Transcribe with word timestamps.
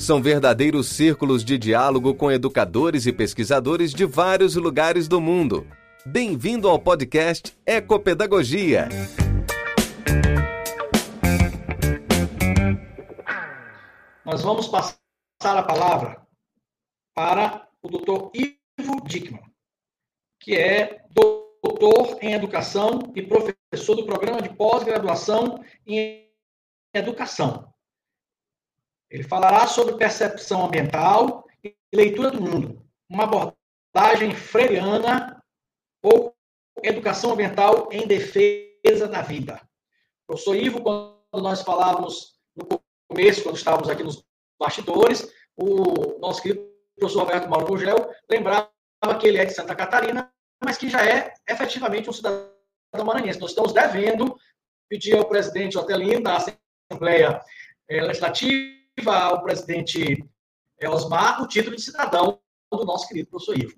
São 0.00 0.22
verdadeiros 0.22 0.88
círculos 0.88 1.44
de 1.44 1.58
diálogo 1.58 2.14
com 2.14 2.32
educadores 2.32 3.04
e 3.04 3.12
pesquisadores 3.12 3.92
de 3.92 4.06
vários 4.06 4.56
lugares 4.56 5.06
do 5.06 5.20
mundo. 5.20 5.66
Bem-vindo 6.06 6.70
ao 6.70 6.78
podcast 6.78 7.54
Ecopedagogia. 7.66 8.88
Nós 14.24 14.40
vamos 14.40 14.68
passar 14.68 15.02
a 15.42 15.62
palavra 15.62 16.26
para 17.14 17.68
o 17.82 17.88
Dr. 17.90 18.30
Ivo 18.34 19.04
Dickman, 19.04 19.42
que 20.40 20.56
é 20.56 21.04
doutor 21.10 22.16
em 22.22 22.32
educação 22.32 23.12
e 23.14 23.20
professor 23.20 23.96
do 23.96 24.06
programa 24.06 24.40
de 24.40 24.48
pós-graduação 24.48 25.62
em 25.86 26.26
educação. 26.94 27.69
Ele 29.10 29.24
falará 29.24 29.66
sobre 29.66 29.96
percepção 29.96 30.66
ambiental 30.66 31.44
e 31.64 31.74
leitura 31.92 32.30
do 32.30 32.40
mundo, 32.40 32.86
uma 33.08 33.24
abordagem 33.24 34.34
freiriana 34.34 35.42
ou 36.02 36.34
educação 36.82 37.32
ambiental 37.32 37.88
em 37.90 38.06
defesa 38.06 39.08
da 39.08 39.20
vida. 39.20 39.60
Professor 40.26 40.54
Ivo, 40.54 40.80
quando 40.80 41.42
nós 41.42 41.62
falávamos 41.62 42.38
no 42.54 42.80
começo, 43.08 43.42
quando 43.42 43.56
estávamos 43.56 43.88
aqui 43.88 44.02
nos 44.02 44.24
bastidores, 44.58 45.32
o 45.56 46.18
nosso 46.20 46.40
querido 46.40 46.70
professor 46.96 47.20
Roberto 47.20 47.48
Mauro 47.48 47.66
Gugel 47.66 48.14
lembrava 48.30 48.70
que 49.18 49.26
ele 49.26 49.38
é 49.38 49.44
de 49.44 49.52
Santa 49.52 49.74
Catarina, 49.74 50.32
mas 50.64 50.76
que 50.76 50.88
já 50.88 51.04
é 51.04 51.34
efetivamente 51.48 52.08
um 52.08 52.12
cidadão 52.12 52.50
maranhense. 53.04 53.40
Nós 53.40 53.50
estamos 53.50 53.72
devendo 53.72 54.36
pedir 54.88 55.16
ao 55.16 55.24
presidente 55.24 55.78
Otelino 55.78 56.22
da 56.22 56.36
Assembleia 56.36 57.40
eh, 57.88 58.00
Legislativa, 58.02 58.79
ao 59.08 59.42
presidente 59.42 60.24
eh, 60.78 60.88
Osmar, 60.88 61.42
o 61.42 61.46
título 61.46 61.76
de 61.76 61.82
cidadão 61.82 62.38
do 62.70 62.84
nosso 62.84 63.08
querido 63.08 63.30
professor 63.30 63.58
Ivo. 63.58 63.74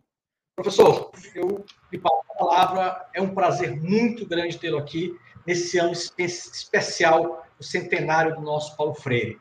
Professor, 0.54 1.10
eu 1.34 1.64
lhe 1.90 1.98
passo 1.98 2.22
a 2.30 2.38
palavra, 2.38 3.10
é 3.14 3.22
um 3.22 3.34
prazer 3.34 3.74
muito 3.80 4.26
grande 4.26 4.58
tê-lo 4.58 4.78
aqui 4.78 5.16
nesse 5.46 5.78
ano 5.78 5.92
especial 5.92 7.46
o 7.58 7.64
centenário 7.64 8.34
do 8.34 8.42
nosso 8.42 8.76
Paulo 8.76 8.94
Freire. 8.94 9.40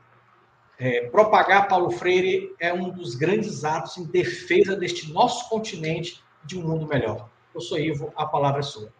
É, 0.79 1.07
propagar 1.09 1.67
Paulo 1.67 1.91
Freire 1.91 2.55
é 2.59 2.73
um 2.73 2.89
dos 2.89 3.15
grandes 3.15 3.63
atos 3.63 3.97
em 3.97 4.05
defesa 4.05 4.75
deste 4.75 5.11
nosso 5.11 5.47
continente 5.49 6.23
de 6.43 6.57
um 6.57 6.67
mundo 6.67 6.87
melhor. 6.87 7.29
Sou 7.59 7.77
Ivo, 7.77 8.11
a 8.15 8.25
palavra 8.25 8.61
é 8.61 8.63
sua. 8.63 8.91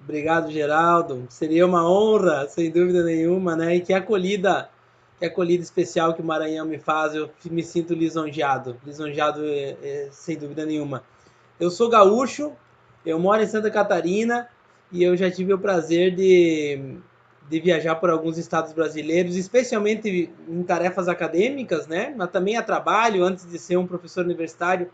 Obrigado, 0.00 0.50
Geraldo. 0.50 1.26
Seria 1.28 1.66
uma 1.66 1.90
honra, 1.90 2.46
sem 2.48 2.70
dúvida 2.70 3.02
nenhuma, 3.02 3.56
né? 3.56 3.76
E 3.76 3.80
que 3.80 3.92
acolhida, 3.92 4.70
que 5.18 5.24
acolhida 5.24 5.62
especial 5.62 6.14
que 6.14 6.22
o 6.22 6.24
Maranhão 6.24 6.66
me 6.66 6.78
faz. 6.78 7.14
Eu 7.14 7.30
me 7.50 7.62
sinto 7.62 7.94
lisonjeado, 7.94 8.76
lisonjeado 8.84 9.44
é, 9.44 9.76
é, 9.82 10.08
sem 10.10 10.36
dúvida 10.36 10.64
nenhuma. 10.64 11.02
Eu 11.58 11.70
sou 11.70 11.88
gaúcho, 11.88 12.52
eu 13.04 13.18
moro 13.18 13.42
em 13.42 13.46
Santa 13.46 13.70
Catarina 13.70 14.48
e 14.92 15.02
eu 15.02 15.16
já 15.16 15.30
tive 15.30 15.52
o 15.52 15.58
prazer 15.58 16.14
de 16.14 16.98
de 17.48 17.60
viajar 17.60 17.94
por 17.94 18.10
alguns 18.10 18.36
estados 18.36 18.72
brasileiros, 18.72 19.34
especialmente 19.34 20.30
em 20.46 20.62
tarefas 20.62 21.08
acadêmicas, 21.08 21.86
né? 21.86 22.12
Mas 22.16 22.30
também 22.30 22.56
a 22.56 22.62
trabalho, 22.62 23.24
antes 23.24 23.48
de 23.48 23.58
ser 23.58 23.78
um 23.78 23.86
professor 23.86 24.24
universitário, 24.24 24.90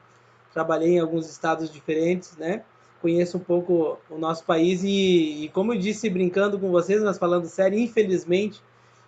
trabalhei 0.52 0.90
em 0.90 1.00
alguns 1.00 1.28
estados 1.28 1.68
diferentes, 1.70 2.36
né? 2.36 2.62
Conheço 3.02 3.38
um 3.38 3.40
pouco 3.40 3.98
o 4.08 4.16
nosso 4.16 4.44
país 4.44 4.84
e, 4.84 5.44
e 5.44 5.48
como 5.48 5.74
eu 5.74 5.78
disse 5.78 6.08
brincando 6.08 6.58
com 6.58 6.70
vocês, 6.70 7.02
mas 7.02 7.18
falando 7.18 7.46
sério, 7.46 7.78
infelizmente 7.78 8.62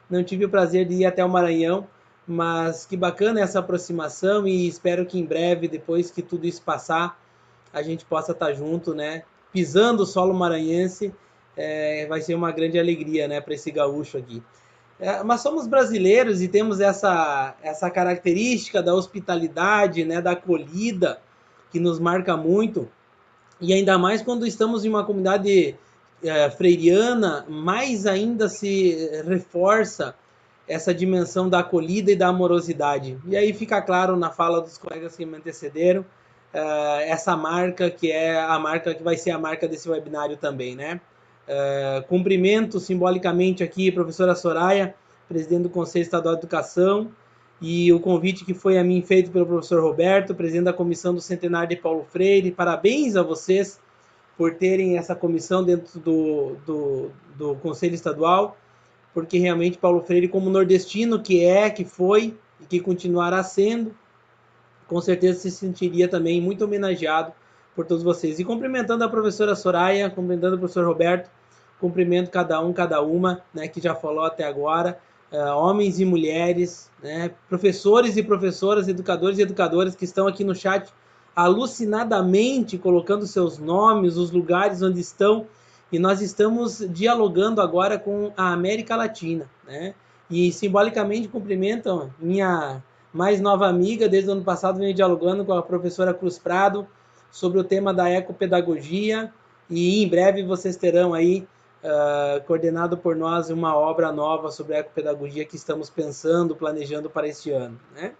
não 0.09 0.23
tive 0.23 0.45
o 0.45 0.49
prazer 0.49 0.87
de 0.87 0.95
ir 0.95 1.07
até 1.07 1.25
o 1.25 1.29
Maranhão, 1.29 1.87
mas 2.27 2.85
que 2.85 2.97
bacana 2.97 3.41
essa 3.41 3.59
aproximação 3.59 4.47
e 4.47 4.67
espero 4.67 5.07
que 5.07 5.19
em 5.19 5.25
breve, 5.25 5.69
depois 5.69 6.11
que 6.11 6.23
tudo 6.23 6.47
isso 6.47 6.63
passar, 6.63 7.21
a 7.73 7.83
gente 7.83 8.05
possa 8.05 8.33
estar 8.33 8.53
junto, 8.53 8.95
né? 8.95 9.23
Pisando 9.53 10.03
o 10.03 10.07
solo 10.07 10.35
maranhense 10.35 11.13
é, 11.57 12.07
vai 12.07 12.21
ser 12.21 12.35
uma 12.35 12.51
grande 12.51 12.79
alegria 12.79 13.27
né, 13.27 13.41
para 13.41 13.55
esse 13.55 13.71
gaúcho 13.71 14.19
aqui. 14.19 14.43
É, 14.99 15.23
mas 15.23 15.41
somos 15.41 15.67
brasileiros 15.67 16.43
e 16.43 16.49
temos 16.49 16.81
essa, 16.81 17.55
essa 17.63 17.91
característica 17.91 18.83
da 18.83 18.95
hospitalidade, 18.95 20.05
né, 20.05 20.21
da 20.21 20.33
acolhida, 20.33 21.21
que 21.71 21.79
nos 21.79 21.99
marca 21.99 22.37
muito. 22.37 22.89
E 23.61 23.73
ainda 23.73 23.99
mais 23.99 24.23
quando 24.23 24.47
estamos 24.47 24.85
em 24.85 24.89
uma 24.89 25.05
comunidade 25.05 25.77
é, 26.29 26.51
freiriana, 26.51 27.45
mais 27.49 28.07
ainda 28.07 28.49
se 28.49 29.23
reforça 29.27 30.15
essa 30.69 30.93
dimensão 30.93 31.49
da 31.49 31.61
acolhida 31.61 32.11
e 32.11 32.17
da 32.17 32.29
amorosidade. 32.29 33.19
E 33.27 33.37
aí 33.37 33.53
fica 33.53 33.81
claro 33.81 34.17
na 34.17 34.31
fala 34.31 34.61
dos 34.61 34.77
colegas 34.77 35.17
que 35.17 35.25
me 35.25 35.37
antecederam, 35.37 36.05
é, 36.53 37.11
essa 37.11 37.37
marca 37.37 37.91
que 37.91 38.11
é 38.11 38.41
a 38.41 38.59
marca 38.59 38.95
que 38.95 39.03
vai 39.03 39.17
ser 39.17 39.31
a 39.31 39.39
marca 39.39 39.69
desse 39.69 39.89
webinário 39.89 40.37
também, 40.37 40.75
né? 40.75 41.01
Uh, 41.47 42.05
cumprimento 42.09 42.81
simbolicamente 42.81 43.63
aqui 43.63 43.89
a 43.89 43.93
professora 43.93 44.35
Soraya, 44.35 44.97
presidente 45.29 45.63
do 45.63 45.71
Conselho 45.71 46.03
Estadual 46.03 46.35
de 46.35 46.41
Educação, 46.41 47.13
e 47.61 47.93
o 47.93 48.01
convite 48.01 48.45
que 48.45 48.53
foi 48.53 48.77
a 48.79 48.83
mim 48.83 49.01
feito 49.01 49.31
pelo 49.31 49.47
professor 49.47 49.81
Roberto, 49.81 50.35
presidente 50.35 50.65
da 50.65 50.73
Comissão 50.73 51.15
do 51.15 51.21
Centenário 51.21 51.69
de 51.69 51.77
Paulo 51.77 52.05
Freire. 52.11 52.51
Parabéns 52.51 53.15
a 53.15 53.23
vocês 53.23 53.81
por 54.37 54.55
terem 54.55 54.99
essa 54.99 55.15
comissão 55.15 55.65
dentro 55.65 55.99
do, 55.99 56.57
do, 56.67 57.11
do 57.37 57.55
Conselho 57.57 57.95
Estadual, 57.95 58.57
porque 59.15 59.39
realmente 59.39 59.79
Paulo 59.79 60.03
Freire, 60.03 60.29
como 60.29 60.51
nordestino 60.51 61.23
que 61.23 61.45
é, 61.45 61.71
que 61.71 61.85
foi 61.85 62.37
e 62.61 62.67
que 62.67 62.81
continuará 62.81 63.43
sendo, 63.43 63.95
com 64.87 65.01
certeza 65.01 65.41
se 65.41 65.51
sentiria 65.51 66.07
também 66.07 66.41
muito 66.41 66.65
homenageado 66.65 67.33
por 67.75 67.87
todos 67.87 68.05
vocês. 68.05 68.39
E 68.39 68.45
cumprimentando 68.45 69.05
a 69.05 69.09
professora 69.09 69.55
Soraya, 69.55 70.11
cumprimentando 70.11 70.57
o 70.57 70.59
professor 70.59 70.87
Roberto, 70.87 71.31
cumprimento 71.81 72.31
cada 72.31 72.61
um, 72.61 72.73
cada 72.73 73.03
uma, 73.03 73.43
né, 73.53 73.69
que 73.69 73.81
já 73.81 73.95
falou 73.95 74.25
até 74.25 74.45
agora, 74.45 74.99
uh, 75.33 75.57
homens 75.57 75.99
e 75.99 76.05
mulheres, 76.05 76.91
né, 77.03 77.31
professores 77.49 78.17
e 78.17 78.23
professoras, 78.23 78.89
educadores 78.89 79.39
e 79.39 79.43
educadoras 79.43 79.95
que 79.95 80.05
estão 80.05 80.27
aqui 80.27 80.45
no 80.45 80.55
chat 80.55 80.91
alucinadamente 81.37 82.79
colocando 82.79 83.27
seus 83.27 83.59
nomes, 83.59 84.17
os 84.17 84.31
lugares 84.31 84.81
onde 84.81 84.99
estão, 84.99 85.47
e 85.93 85.99
nós 85.99 86.23
estamos 86.23 86.79
dialogando 86.89 87.61
agora 87.61 87.99
com 87.99 88.33
a 88.37 88.53
América 88.53 88.97
Latina, 88.97 89.49
né? 89.67 89.95
E 90.31 90.51
simbolicamente 90.51 91.29
cumprimentam 91.29 92.11
minha 92.19 92.83
mais 93.13 93.41
nova 93.41 93.69
amiga, 93.69 94.09
desde 94.09 94.31
o 94.31 94.33
ano 94.33 94.43
passado 94.43 94.79
venho 94.79 94.93
dialogando 94.93 95.45
com 95.45 95.53
a 95.53 95.63
professora 95.63 96.13
Cruz 96.13 96.39
Prado, 96.39 96.87
sobre 97.31 97.59
o 97.61 97.65
tema 97.65 97.93
da 97.93 98.11
ecopedagogia 98.11 99.33
e 99.69 100.03
em 100.03 100.09
breve 100.09 100.43
vocês 100.43 100.77
terão 100.77 101.13
aí 101.13 101.47
uh, 101.83 102.43
coordenado 102.47 102.97
por 102.97 103.15
nós 103.15 103.51
uma 103.51 103.77
obra 103.77 104.11
nova 104.11 104.51
sobre 104.51 104.77
ecopedagogia 104.77 105.45
que 105.45 105.57
estamos 105.57 105.91
pensando, 105.91 106.57
planejando 106.57 107.11
para 107.11 107.29
este 107.29 107.51
ano, 107.51 107.79
né? 107.95 108.15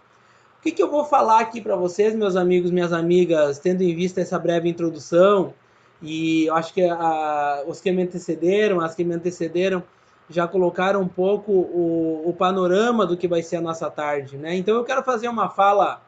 O 0.59 0.61
que, 0.61 0.71
que 0.71 0.81
eu 0.81 0.89
vou 0.89 1.05
falar 1.05 1.39
aqui 1.39 1.61
para 1.61 1.75
vocês, 1.75 2.15
meus 2.15 2.35
amigos, 2.35 2.71
minhas 2.71 2.91
amigas, 2.91 3.59
tendo 3.59 3.81
em 3.83 3.95
vista 3.95 4.21
essa 4.21 4.37
breve 4.39 4.67
introdução 4.67 5.53
e 6.01 6.45
eu 6.45 6.55
acho 6.55 6.73
que 6.73 6.83
a, 6.83 7.63
os 7.67 7.81
que 7.81 7.91
me 7.91 8.03
antecederam, 8.03 8.79
as 8.81 8.93
que 8.93 9.03
me 9.03 9.15
antecederam, 9.15 9.83
já 10.29 10.47
colocaram 10.47 11.01
um 11.01 11.07
pouco 11.07 11.51
o, 11.51 12.29
o 12.29 12.33
panorama 12.33 13.05
do 13.05 13.15
que 13.15 13.27
vai 13.27 13.41
ser 13.41 13.57
a 13.57 13.61
nossa 13.61 13.89
tarde, 13.89 14.37
né? 14.37 14.55
Então 14.55 14.75
eu 14.75 14.83
quero 14.83 15.03
fazer 15.03 15.29
uma 15.29 15.49
fala 15.49 16.01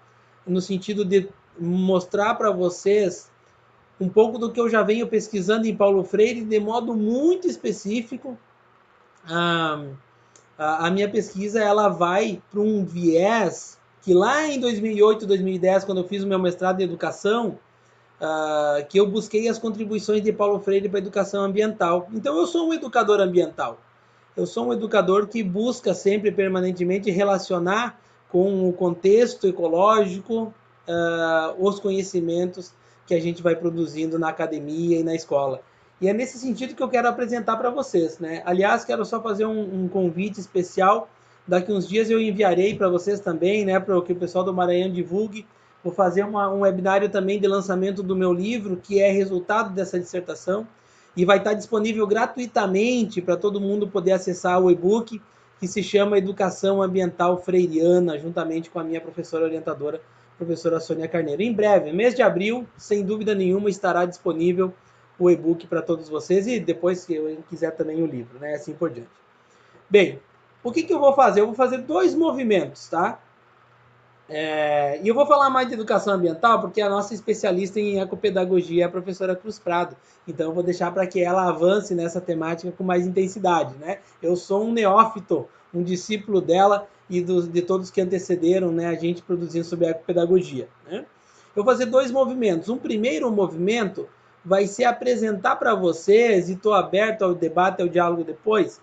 no 0.45 0.61
sentido 0.61 1.05
de 1.05 1.29
mostrar 1.57 2.35
para 2.35 2.51
vocês 2.51 3.29
um 3.99 4.09
pouco 4.09 4.37
do 4.37 4.51
que 4.51 4.59
eu 4.59 4.69
já 4.69 4.81
venho 4.81 5.07
pesquisando 5.07 5.67
em 5.67 5.75
Paulo 5.75 6.03
Freire 6.03 6.43
de 6.43 6.59
modo 6.59 6.93
muito 6.93 7.47
específico. 7.47 8.37
a, 9.25 9.77
a 10.57 10.91
minha 10.91 11.09
pesquisa 11.09 11.61
ela 11.61 11.87
vai 11.87 12.41
para 12.51 12.59
um 12.59 12.83
viés 12.83 13.78
que 14.01 14.13
lá 14.13 14.47
em 14.47 14.59
2008, 14.59 15.25
2010, 15.25 15.83
quando 15.83 15.99
eu 15.99 16.07
fiz 16.07 16.23
o 16.23 16.27
meu 16.27 16.39
mestrado 16.39 16.81
em 16.81 16.83
educação, 16.83 17.57
uh, 18.19 18.85
que 18.87 18.99
eu 18.99 19.07
busquei 19.07 19.47
as 19.47 19.57
contribuições 19.57 20.21
de 20.21 20.31
Paulo 20.31 20.59
Freire 20.59 20.89
para 20.89 20.99
a 20.99 21.01
educação 21.01 21.43
ambiental. 21.43 22.07
Então 22.13 22.37
eu 22.37 22.47
sou 22.47 22.69
um 22.69 22.73
educador 22.73 23.19
ambiental. 23.19 23.79
eu 24.37 24.45
sou 24.45 24.67
um 24.67 24.73
educador 24.73 25.27
que 25.27 25.43
busca 25.43 25.93
sempre, 25.93 26.31
permanentemente, 26.31 27.11
relacionar 27.11 27.99
com 28.29 28.69
o 28.69 28.73
contexto 28.73 29.47
ecológico 29.47 30.53
uh, 30.87 31.55
os 31.57 31.79
conhecimentos 31.79 32.71
que 33.05 33.13
a 33.13 33.19
gente 33.19 33.41
vai 33.41 33.55
produzindo 33.55 34.19
na 34.19 34.29
academia 34.29 34.99
e 34.99 35.03
na 35.03 35.15
escola. 35.15 35.61
E 35.99 36.07
é 36.07 36.13
nesse 36.13 36.37
sentido 36.37 36.75
que 36.75 36.81
eu 36.81 36.87
quero 36.87 37.07
apresentar 37.07 37.57
para 37.57 37.69
vocês. 37.69 38.19
Né? 38.19 38.41
Aliás, 38.45 38.85
quero 38.85 39.03
só 39.03 39.21
fazer 39.21 39.45
um, 39.45 39.83
um 39.83 39.87
convite 39.87 40.39
especial. 40.39 41.09
Daqui 41.49 41.71
uns 41.73 41.87
dias 41.87 42.11
eu 42.11 42.21
enviarei 42.21 42.75
para 42.75 42.87
vocês 42.87 43.19
também, 43.19 43.65
né, 43.65 43.79
para 43.79 43.99
que 44.03 44.13
o 44.13 44.15
pessoal 44.15 44.43
do 44.43 44.53
Maranhão 44.53 44.91
divulgue. 44.91 45.47
Vou 45.83 45.91
fazer 45.91 46.23
uma, 46.23 46.47
um 46.47 46.59
webinário 46.59 47.09
também 47.09 47.39
de 47.39 47.47
lançamento 47.47 48.03
do 48.03 48.15
meu 48.15 48.31
livro, 48.31 48.77
que 48.77 49.01
é 49.01 49.11
resultado 49.11 49.73
dessa 49.73 49.99
dissertação. 49.99 50.67
E 51.17 51.25
vai 51.25 51.39
estar 51.39 51.55
disponível 51.55 52.05
gratuitamente 52.05 53.19
para 53.19 53.35
todo 53.35 53.59
mundo 53.59 53.87
poder 53.87 54.11
acessar 54.11 54.61
o 54.61 54.69
e-book, 54.69 55.19
que 55.59 55.67
se 55.67 55.81
chama 55.81 56.19
Educação 56.19 56.83
Ambiental 56.83 57.41
Freiriana, 57.41 58.19
juntamente 58.19 58.69
com 58.69 58.79
a 58.79 58.83
minha 58.83 59.01
professora 59.01 59.45
orientadora, 59.45 59.99
professora 60.37 60.79
Sônia 60.79 61.07
Carneiro. 61.07 61.41
Em 61.41 61.51
breve, 61.51 61.91
mês 61.91 62.13
de 62.13 62.21
abril, 62.21 62.67
sem 62.77 63.03
dúvida 63.03 63.33
nenhuma, 63.33 63.71
estará 63.71 64.05
disponível 64.05 64.71
o 65.17 65.31
e-book 65.31 65.65
para 65.65 65.81
todos 65.81 66.09
vocês 66.09 66.45
e 66.45 66.59
depois, 66.59 66.99
se 66.99 67.15
eu 67.15 67.39
quiser, 67.49 67.71
também 67.71 68.03
o 68.03 68.05
livro, 68.05 68.37
né? 68.37 68.53
Assim 68.53 68.73
por 68.73 68.91
diante. 68.91 69.09
Bem, 69.89 70.19
o 70.63 70.71
que, 70.71 70.83
que 70.83 70.93
eu 70.93 70.99
vou 70.99 71.13
fazer? 71.13 71.41
Eu 71.41 71.47
vou 71.47 71.55
fazer 71.55 71.79
dois 71.79 72.13
movimentos, 72.13 72.87
tá? 72.87 73.19
É, 74.31 75.01
e 75.01 75.07
eu 75.07 75.15
vou 75.15 75.25
falar 75.25 75.49
mais 75.49 75.67
de 75.67 75.73
educação 75.73 76.13
ambiental 76.13 76.61
porque 76.61 76.79
a 76.81 76.89
nossa 76.89 77.15
especialista 77.15 77.79
em 77.79 77.99
ecopedagogia 77.99 78.83
é 78.83 78.85
a 78.85 78.89
professora 78.89 79.35
Cruz 79.35 79.57
Prado. 79.57 79.95
Então 80.27 80.49
eu 80.49 80.53
vou 80.53 80.61
deixar 80.61 80.91
para 80.91 81.07
que 81.07 81.19
ela 81.19 81.49
avance 81.49 81.95
nessa 81.95 82.21
temática 82.21 82.71
com 82.71 82.83
mais 82.83 83.07
intensidade, 83.07 83.73
né? 83.79 83.97
Eu 84.21 84.35
sou 84.35 84.65
um 84.65 84.71
neófito, 84.71 85.47
um 85.73 85.81
discípulo 85.81 86.41
dela 86.41 86.87
e 87.09 87.21
de 87.21 87.61
todos 87.63 87.89
que 87.89 87.99
antecederam, 87.99 88.71
né, 88.71 88.85
a 88.85 88.93
gente 88.93 89.23
produzindo 89.23 89.65
sobre 89.65 89.87
ecopedagogia, 89.87 90.69
né? 90.87 91.05
Eu 91.55 91.63
vou 91.63 91.73
fazer 91.73 91.87
dois 91.87 92.11
movimentos. 92.11 92.69
Um 92.69 92.77
primeiro 92.77 93.31
movimento 93.31 94.07
vai 94.45 94.67
ser 94.67 94.85
apresentar 94.85 95.55
para 95.55 95.73
vocês, 95.73 96.49
e 96.49 96.53
estou 96.53 96.73
aberto 96.73 97.23
ao 97.23 97.33
debate, 97.33 97.81
ao 97.81 97.87
diálogo 97.87 98.23
depois, 98.23 98.79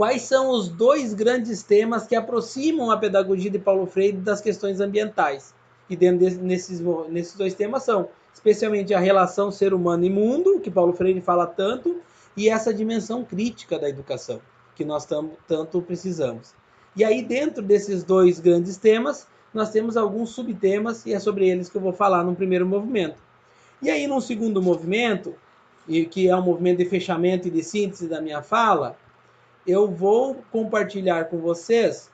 quais 0.00 0.22
são 0.22 0.48
os 0.48 0.70
dois 0.70 1.12
grandes 1.12 1.62
temas 1.62 2.06
que 2.06 2.16
aproximam 2.16 2.90
a 2.90 2.96
pedagogia 2.96 3.50
de 3.50 3.58
Paulo 3.58 3.84
Freire 3.84 4.16
das 4.16 4.40
questões 4.40 4.80
ambientais. 4.80 5.54
E 5.90 5.94
dentro 5.94 6.20
desses, 6.20 6.80
nesses 7.10 7.36
dois 7.36 7.52
temas 7.52 7.82
são, 7.82 8.08
especialmente, 8.32 8.94
a 8.94 8.98
relação 8.98 9.50
ser 9.50 9.74
humano 9.74 10.02
e 10.02 10.08
mundo, 10.08 10.58
que 10.58 10.70
Paulo 10.70 10.94
Freire 10.94 11.20
fala 11.20 11.46
tanto, 11.46 12.00
e 12.34 12.48
essa 12.48 12.72
dimensão 12.72 13.22
crítica 13.22 13.78
da 13.78 13.90
educação, 13.90 14.40
que 14.74 14.86
nós 14.86 15.04
tam, 15.04 15.32
tanto 15.46 15.82
precisamos. 15.82 16.54
E 16.96 17.04
aí, 17.04 17.22
dentro 17.22 17.62
desses 17.62 18.02
dois 18.02 18.40
grandes 18.40 18.78
temas, 18.78 19.26
nós 19.52 19.70
temos 19.70 19.98
alguns 19.98 20.30
subtemas, 20.30 21.04
e 21.04 21.12
é 21.12 21.20
sobre 21.20 21.46
eles 21.46 21.68
que 21.68 21.76
eu 21.76 21.82
vou 21.82 21.92
falar 21.92 22.24
no 22.24 22.34
primeiro 22.34 22.64
movimento. 22.64 23.20
E 23.82 23.90
aí, 23.90 24.06
num 24.06 24.22
segundo 24.22 24.62
movimento, 24.62 25.34
que 26.10 26.26
é 26.26 26.34
um 26.34 26.42
movimento 26.42 26.78
de 26.78 26.86
fechamento 26.86 27.48
e 27.48 27.50
de 27.50 27.62
síntese 27.62 28.08
da 28.08 28.18
minha 28.18 28.40
fala, 28.40 28.96
eu 29.66 29.88
vou 29.88 30.36
compartilhar 30.50 31.26
com 31.26 31.38
vocês 31.38 32.10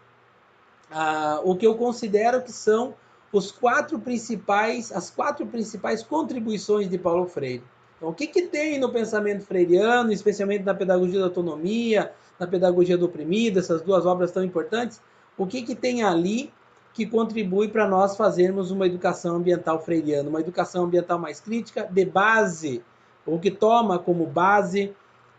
ah, 0.90 1.40
o 1.44 1.56
que 1.56 1.66
eu 1.66 1.74
considero 1.74 2.42
que 2.42 2.52
são 2.52 2.94
os 3.32 3.50
quatro 3.50 3.98
principais, 3.98 4.92
as 4.92 5.10
quatro 5.10 5.46
principais 5.46 6.02
contribuições 6.02 6.88
de 6.88 6.98
Paulo 6.98 7.26
Freire. 7.26 7.62
Então, 7.96 8.10
o 8.10 8.14
que, 8.14 8.26
que 8.26 8.42
tem 8.42 8.78
no 8.78 8.90
pensamento 8.90 9.44
freiriano, 9.44 10.12
especialmente 10.12 10.64
na 10.64 10.74
pedagogia 10.74 11.18
da 11.18 11.26
autonomia, 11.26 12.12
na 12.38 12.46
pedagogia 12.46 12.96
do 12.96 13.06
oprimido, 13.06 13.58
essas 13.58 13.82
duas 13.82 14.04
obras 14.04 14.30
tão 14.30 14.44
importantes, 14.44 15.00
o 15.36 15.46
que, 15.46 15.62
que 15.62 15.74
tem 15.74 16.02
ali 16.02 16.52
que 16.92 17.06
contribui 17.06 17.68
para 17.68 17.86
nós 17.86 18.16
fazermos 18.16 18.70
uma 18.70 18.86
educação 18.86 19.36
ambiental 19.36 19.82
freiriana, 19.82 20.28
uma 20.28 20.40
educação 20.40 20.84
ambiental 20.84 21.18
mais 21.18 21.40
crítica, 21.40 21.86
de 21.90 22.04
base, 22.04 22.82
ou 23.26 23.38
que 23.38 23.50
toma 23.50 23.98
como 23.98 24.26
base 24.26 24.94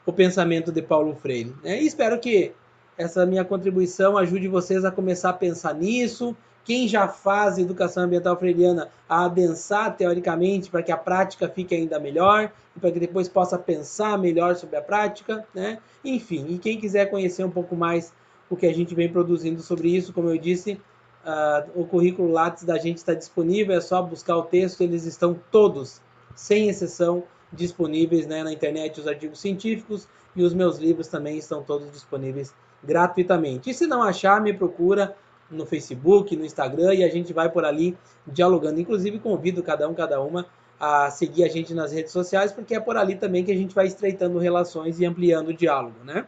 o 0.08 0.14
pensamento 0.14 0.72
de 0.72 0.82
Paulo 0.82 1.14
Freire. 1.14 1.54
Né? 1.62 1.82
E 1.82 1.86
espero 1.86 2.18
que 2.18 2.54
essa 2.98 3.26
minha 3.26 3.44
contribuição 3.44 4.18
ajude 4.18 4.48
vocês 4.48 4.86
a 4.86 4.90
começar 4.90 5.32
a 5.32 5.34
pensar 5.34 5.76
nisso. 5.76 6.36
Quem 6.64 6.88
já 6.88 7.10
faz 7.10 7.58
educação 7.58 8.04
ambiental 8.04 8.38
freiriana 8.38 8.90
a 9.08 9.26
adensar 9.26 9.96
teoricamente 9.98 10.70
para 10.70 10.82
que 10.82 10.94
a 10.94 10.98
prática 10.98 11.50
fique 11.50 11.76
ainda 11.76 12.00
melhor, 12.00 12.52
para 12.80 12.90
que 12.90 13.00
depois 13.00 13.28
possa 13.28 13.58
pensar 13.58 14.18
melhor 14.18 14.56
sobre 14.56 14.78
a 14.78 14.82
prática, 14.82 15.46
né? 15.54 15.78
Enfim, 16.04 16.46
e 16.50 16.58
quem 16.58 16.80
quiser 16.80 17.10
conhecer 17.10 17.44
um 17.44 17.52
pouco 17.52 17.76
mais 17.76 18.14
o 18.50 18.56
que 18.56 18.66
a 18.66 18.74
gente 18.74 18.96
vem 18.96 19.12
produzindo 19.12 19.62
sobre 19.62 19.90
isso, 19.90 20.14
como 20.14 20.30
eu 20.30 20.38
disse, 20.38 20.80
Uh, 21.28 21.82
o 21.82 21.86
currículo 21.86 22.32
Lattes 22.32 22.64
da 22.64 22.78
gente 22.78 23.00
está 23.00 23.14
disponível, 23.14 23.76
é 23.76 23.82
só 23.82 24.02
buscar 24.02 24.38
o 24.38 24.44
texto, 24.44 24.80
eles 24.80 25.04
estão 25.04 25.38
todos, 25.52 26.00
sem 26.34 26.70
exceção, 26.70 27.26
disponíveis 27.52 28.28
né, 28.28 28.44
na 28.44 28.52
internet, 28.52 29.00
os 29.00 29.08
artigos 29.08 29.40
científicos 29.40 30.08
e 30.36 30.44
os 30.44 30.54
meus 30.54 30.78
livros 30.78 31.08
também 31.08 31.38
estão 31.38 31.64
todos 31.64 31.92
disponíveis 31.92 32.54
gratuitamente. 32.84 33.70
E 33.70 33.74
se 33.74 33.88
não 33.88 34.04
achar, 34.04 34.42
me 34.42 34.54
procura 34.54 35.16
no 35.50 35.66
Facebook, 35.66 36.36
no 36.36 36.46
Instagram 36.46 36.94
e 36.94 37.04
a 37.04 37.10
gente 37.10 37.34
vai 37.34 37.50
por 37.50 37.66
ali 37.66 37.98
dialogando. 38.26 38.80
Inclusive, 38.80 39.20
convido 39.20 39.64
cada 39.64 39.88
um, 39.88 39.94
cada 39.94 40.22
uma 40.22 40.46
a 40.80 41.10
seguir 41.10 41.44
a 41.44 41.48
gente 41.48 41.74
nas 41.74 41.92
redes 41.92 42.12
sociais, 42.12 42.52
porque 42.52 42.76
é 42.76 42.80
por 42.80 42.98
ali 42.98 43.16
também 43.16 43.44
que 43.44 43.52
a 43.52 43.56
gente 43.56 43.74
vai 43.74 43.88
estreitando 43.88 44.38
relações 44.38 45.00
e 45.00 45.06
ampliando 45.06 45.48
o 45.48 45.54
diálogo, 45.54 45.96
né? 46.04 46.28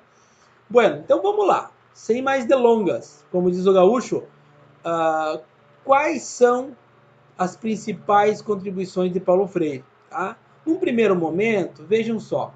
Bueno, 0.69 0.97
então 0.97 1.21
vamos 1.21 1.47
lá. 1.47 1.71
Sem 1.93 2.21
mais 2.21 2.45
delongas, 2.45 3.25
como 3.31 3.51
diz 3.51 3.65
o 3.67 3.73
gaúcho, 3.73 4.23
uh, 4.85 5.41
quais 5.83 6.23
são 6.23 6.75
as 7.37 7.55
principais 7.55 8.41
contribuições 8.41 9.11
de 9.11 9.19
Paulo 9.19 9.47
Freire. 9.47 9.83
Tá? 10.09 10.37
Num 10.69 10.77
primeiro 10.77 11.15
momento, 11.15 11.83
vejam 11.83 12.19
só, 12.19 12.53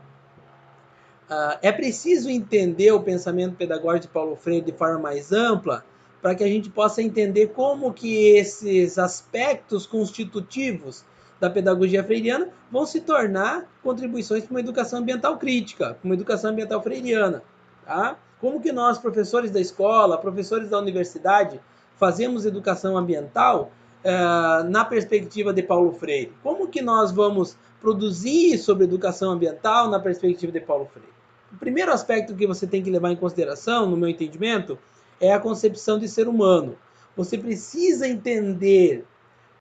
uh, 1.28 1.58
é 1.64 1.72
preciso 1.72 2.30
entender 2.30 2.92
o 2.92 3.02
pensamento 3.02 3.56
pedagógico 3.56 4.06
de 4.06 4.14
Paulo 4.14 4.36
Freire 4.36 4.68
de 4.68 4.72
forma 4.72 5.00
mais 5.00 5.32
ampla 5.32 5.84
para 6.22 6.36
que 6.36 6.44
a 6.44 6.48
gente 6.48 6.70
possa 6.70 7.02
entender 7.02 7.48
como 7.48 7.92
que 7.92 8.38
esses 8.38 9.00
aspectos 9.00 9.88
constitutivos 9.88 11.04
da 11.40 11.50
pedagogia 11.50 12.04
freiriana 12.04 12.50
vão 12.72 12.86
se 12.86 13.02
tornar 13.02 13.66
contribuições 13.82 14.44
para 14.44 14.52
uma 14.52 14.60
educação 14.60 15.00
ambiental 15.00 15.40
crítica, 15.40 15.96
para 15.96 16.06
uma 16.06 16.14
educação 16.14 16.52
ambiental 16.52 16.84
freiriana. 16.84 17.42
Tá? 17.84 18.16
Como 18.40 18.62
que 18.62 18.72
nós, 18.72 19.00
professores 19.00 19.50
da 19.50 19.60
escola, 19.60 20.20
professores 20.20 20.70
da 20.70 20.78
universidade, 20.78 21.60
fazemos 21.98 22.46
educação 22.46 22.96
ambiental 22.96 23.72
uh, 24.04 24.64
na 24.70 24.86
perspectiva 24.86 25.54
de 25.54 25.64
Paulo 25.64 25.92
Freire? 25.94 26.34
Como 26.44 26.68
que 26.68 26.82
nós 26.82 27.12
vamos 27.12 27.58
produzir 27.82 28.58
sobre 28.58 28.84
educação 28.86 29.32
ambiental 29.32 29.90
na 29.90 30.00
perspectiva 30.00 30.52
de 30.52 30.60
Paulo 30.60 30.86
Freire? 30.86 31.12
O 31.52 31.58
primeiro 31.58 31.92
aspecto 31.92 32.36
que 32.36 32.48
você 32.48 32.66
tem 32.66 32.82
que 32.82 32.90
levar 32.90 33.12
em 33.12 33.16
consideração, 33.16 33.90
no 33.90 33.98
meu 33.98 34.10
entendimento, 34.10 34.78
é 35.20 35.34
a 35.34 35.40
concepção 35.40 36.00
de 36.00 36.08
ser 36.08 36.28
humano. 36.28 36.76
Você 37.16 37.38
precisa 37.38 38.08
entender 38.08 39.06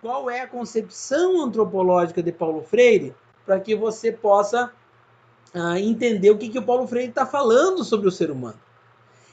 qual 0.01 0.29
é 0.31 0.41
a 0.41 0.47
concepção 0.47 1.43
antropológica 1.43 2.23
de 2.23 2.33
Paulo 2.33 2.63
Freire 2.63 3.15
para 3.45 3.61
que 3.61 3.75
você 3.75 4.11
possa 4.11 4.73
uh, 5.55 5.77
entender 5.77 6.31
o 6.31 6.39
que, 6.39 6.49
que 6.49 6.59
o 6.59 6.63
Paulo 6.63 6.87
Freire 6.87 7.11
está 7.11 7.27
falando 7.27 7.85
sobre 7.85 8.09
o 8.09 8.11
ser 8.11 8.31
humano. 8.31 8.59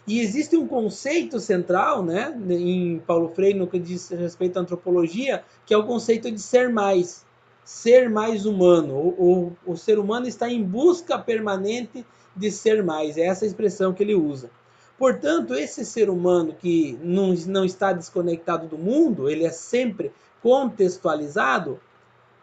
E 0.10 0.22
existe 0.22 0.58
um 0.58 0.66
conceito 0.66 1.40
central, 1.40 2.04
né, 2.04 2.36
em 2.50 2.98
Paulo 2.98 3.30
Freire, 3.30 3.60
no 3.60 3.68
que 3.68 3.78
diz 3.78 4.10
respeito 4.10 4.58
à 4.58 4.64
antropologia, 4.64 5.44
que 5.68 5.72
é 5.72 5.78
o 5.78 5.86
conceito 5.86 6.32
de 6.32 6.42
ser 6.42 6.68
mais, 6.68 7.24
ser 7.64 8.10
mais 8.10 8.44
humano. 8.48 8.96
O, 8.96 9.54
o, 9.68 9.74
o 9.74 9.78
ser 9.78 10.00
humano 10.00 10.28
está 10.28 10.50
em 10.50 10.64
busca 10.64 11.20
permanente 11.20 12.04
de 12.36 12.50
ser 12.50 12.84
mais. 12.84 13.18
É 13.18 13.28
essa 13.28 13.46
expressão 13.46 13.94
que 13.94 14.02
ele 14.02 14.16
usa. 14.16 14.50
Portanto, 14.98 15.54
esse 15.54 15.86
ser 15.86 16.10
humano 16.10 16.56
que 16.60 16.98
não, 17.04 17.36
não 17.46 17.64
está 17.64 17.94
desconectado 17.94 18.66
do 18.66 18.80
mundo, 18.80 19.30
ele 19.30 19.46
é 19.46 19.52
sempre 19.52 20.12
contextualizado. 20.42 21.80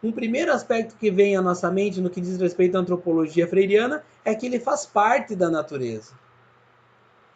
Um 0.00 0.12
primeiro 0.12 0.52
aspecto 0.52 0.94
que 0.94 1.10
vem 1.10 1.34
à 1.34 1.42
nossa 1.42 1.68
mente 1.68 2.00
no 2.00 2.10
que 2.10 2.20
diz 2.20 2.38
respeito 2.38 2.76
à 2.76 2.78
antropologia 2.78 3.48
freiriana 3.48 4.04
é 4.24 4.36
que 4.36 4.46
ele 4.46 4.60
faz 4.60 4.86
parte 4.86 5.34
da 5.34 5.50
natureza. 5.50 6.14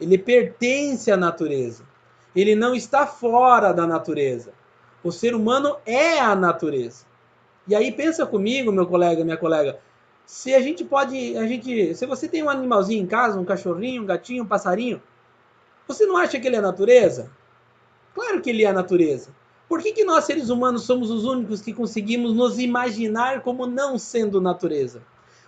Ele 0.00 0.16
pertence 0.16 1.10
à 1.10 1.16
natureza. 1.16 1.84
Ele 2.34 2.54
não 2.54 2.74
está 2.74 3.06
fora 3.06 3.72
da 3.72 3.86
natureza. 3.86 4.52
O 5.02 5.10
ser 5.10 5.34
humano 5.34 5.76
é 5.84 6.18
a 6.18 6.34
natureza. 6.34 7.04
E 7.66 7.74
aí 7.74 7.92
pensa 7.92 8.26
comigo, 8.26 8.72
meu 8.72 8.86
colega, 8.86 9.24
minha 9.24 9.36
colega, 9.36 9.78
se 10.26 10.54
a 10.54 10.60
gente 10.60 10.84
pode, 10.84 11.36
a 11.36 11.46
gente, 11.46 11.94
se 11.94 12.06
você 12.06 12.28
tem 12.28 12.42
um 12.42 12.48
animalzinho 12.48 13.02
em 13.02 13.06
casa, 13.06 13.38
um 13.38 13.44
cachorrinho, 13.44 14.02
um 14.02 14.06
gatinho, 14.06 14.44
um 14.44 14.46
passarinho, 14.46 15.02
você 15.86 16.06
não 16.06 16.16
acha 16.16 16.38
que 16.38 16.46
ele 16.46 16.56
é 16.56 16.60
natureza? 16.60 17.30
Claro 18.14 18.40
que 18.40 18.50
ele 18.50 18.64
é 18.64 18.68
a 18.68 18.72
natureza. 18.72 19.30
Por 19.68 19.82
que, 19.82 19.92
que 19.92 20.04
nós, 20.04 20.24
seres 20.24 20.48
humanos, 20.48 20.82
somos 20.82 21.10
os 21.10 21.24
únicos 21.24 21.60
que 21.60 21.72
conseguimos 21.72 22.34
nos 22.34 22.58
imaginar 22.58 23.42
como 23.42 23.66
não 23.66 23.98
sendo 23.98 24.40
natureza? 24.40 25.02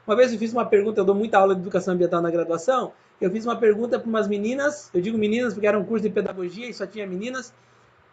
Uma 0.06 0.16
vez 0.16 0.32
eu 0.32 0.38
fiz 0.38 0.52
uma 0.52 0.64
pergunta, 0.64 1.00
eu 1.00 1.04
dou 1.04 1.14
muita 1.14 1.38
aula 1.38 1.54
de 1.54 1.60
educação 1.60 1.94
ambiental 1.94 2.20
na 2.20 2.30
graduação, 2.30 2.92
eu 3.24 3.30
fiz 3.30 3.46
uma 3.46 3.56
pergunta 3.56 3.98
para 3.98 4.08
umas 4.08 4.26
meninas, 4.26 4.90
eu 4.92 5.00
digo 5.00 5.16
meninas 5.16 5.54
porque 5.54 5.66
era 5.66 5.78
um 5.78 5.84
curso 5.84 6.02
de 6.02 6.10
pedagogia 6.10 6.68
e 6.68 6.74
só 6.74 6.86
tinha 6.86 7.06
meninas. 7.06 7.54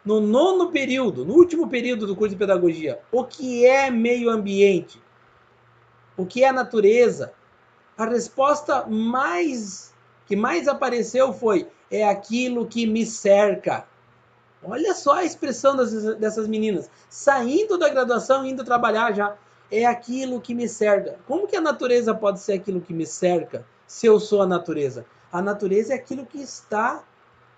No 0.04 0.20
nono 0.20 0.70
período, 0.70 1.24
no 1.24 1.34
último 1.34 1.68
período 1.68 2.06
do 2.06 2.16
curso 2.16 2.34
de 2.34 2.38
pedagogia, 2.38 3.00
o 3.12 3.24
que 3.24 3.66
é 3.66 3.90
meio 3.90 4.30
ambiente? 4.30 5.02
O 6.16 6.24
que 6.24 6.44
é 6.44 6.52
natureza? 6.52 7.32
A 7.98 8.06
resposta 8.06 8.86
mais 8.86 9.92
que 10.26 10.36
mais 10.36 10.68
apareceu 10.68 11.32
foi: 11.32 11.68
é 11.90 12.08
aquilo 12.08 12.66
que 12.66 12.86
me 12.86 13.04
cerca. 13.04 13.84
Olha 14.62 14.94
só 14.94 15.16
a 15.16 15.24
expressão 15.24 15.76
das, 15.76 15.92
dessas 16.16 16.46
meninas, 16.46 16.88
saindo 17.08 17.76
da 17.76 17.88
graduação, 17.88 18.46
indo 18.46 18.64
trabalhar 18.64 19.12
já. 19.12 19.36
É 19.70 19.84
aquilo 19.84 20.40
que 20.40 20.54
me 20.54 20.68
cerca. 20.68 21.18
Como 21.26 21.46
que 21.46 21.56
a 21.56 21.60
natureza 21.60 22.14
pode 22.14 22.40
ser 22.40 22.54
aquilo 22.54 22.80
que 22.80 22.94
me 22.94 23.06
cerca 23.06 23.64
se 23.90 24.06
eu 24.06 24.20
sou 24.20 24.40
a 24.40 24.46
natureza? 24.46 25.04
A 25.32 25.42
natureza 25.42 25.92
é 25.92 25.96
aquilo 25.96 26.24
que 26.24 26.40
está 26.40 27.02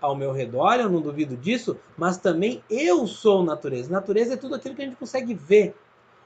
ao 0.01 0.15
meu 0.15 0.31
redor, 0.31 0.79
eu 0.79 0.89
não 0.89 0.99
duvido 0.99 1.37
disso, 1.37 1.77
mas 1.95 2.17
também 2.17 2.63
eu 2.67 3.05
sou 3.05 3.43
natureza. 3.43 3.91
Natureza 3.91 4.33
é 4.33 4.35
tudo 4.35 4.55
aquilo 4.55 4.73
que 4.73 4.81
a 4.81 4.85
gente 4.85 4.97
consegue 4.97 5.35
ver. 5.35 5.75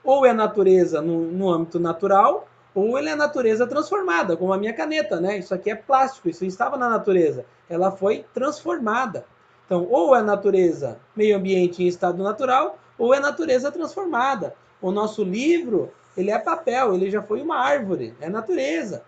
Ou 0.06 0.26
é 0.26 0.32
natureza 0.32 1.02
no, 1.02 1.30
no 1.30 1.50
âmbito 1.50 1.78
natural, 1.78 2.48
ou 2.74 2.98
ele 2.98 3.10
é 3.10 3.16
natureza 3.18 3.68
transformada, 3.68 4.38
como 4.38 4.54
a 4.54 4.58
minha 4.58 4.74
caneta, 4.74 5.20
né? 5.20 5.40
Isso 5.40 5.54
aqui 5.54 5.70
é 5.70 5.76
plástico, 5.76 6.30
isso 6.30 6.46
estava 6.46 6.78
na 6.78 6.88
natureza. 6.88 7.46
Ela 7.70 7.92
foi 7.92 8.26
transformada. 8.34 9.26
Então, 9.66 9.90
ou 9.90 10.16
é 10.16 10.22
natureza, 10.22 10.98
meio 11.14 11.36
ambiente 11.36 11.84
em 11.84 11.88
estado 11.88 12.24
natural, 12.24 12.80
ou 12.98 13.14
é 13.14 13.20
natureza 13.20 13.70
transformada. 13.74 14.56
O 14.82 14.90
nosso 14.90 15.22
livro, 15.22 15.92
ele 16.16 16.32
é 16.32 16.40
papel, 16.40 16.96
ele 16.96 17.12
já 17.12 17.22
foi 17.22 17.42
uma 17.42 17.58
árvore, 17.58 18.16
é 18.22 18.30
natureza. 18.30 19.04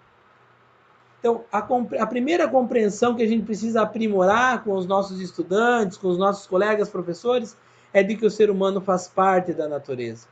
Então, 1.20 1.44
a, 1.52 1.60
a, 1.60 2.08
primeira 2.08 2.48
compreensão 2.48 3.16
que 3.16 3.24
a 3.24 3.28
gente 3.28 3.46
precisa 3.46 3.82
aprimorar 3.82 4.64
com 4.64 4.74
os 4.74 4.86
nossos 4.86 5.20
estudantes, 5.20 5.98
com 5.98 6.08
os 6.08 6.18
nossos 6.18 6.48
colegas 6.48 6.90
professores, 6.90 7.58
é 7.92 8.02
de 8.02 8.16
que 8.16 8.26
o 8.26 8.32
ser 8.32 8.50
humano 8.50 8.80
faz 8.80 9.08
parte 9.08 9.54
da 9.54 9.68
natureza. 9.68 10.28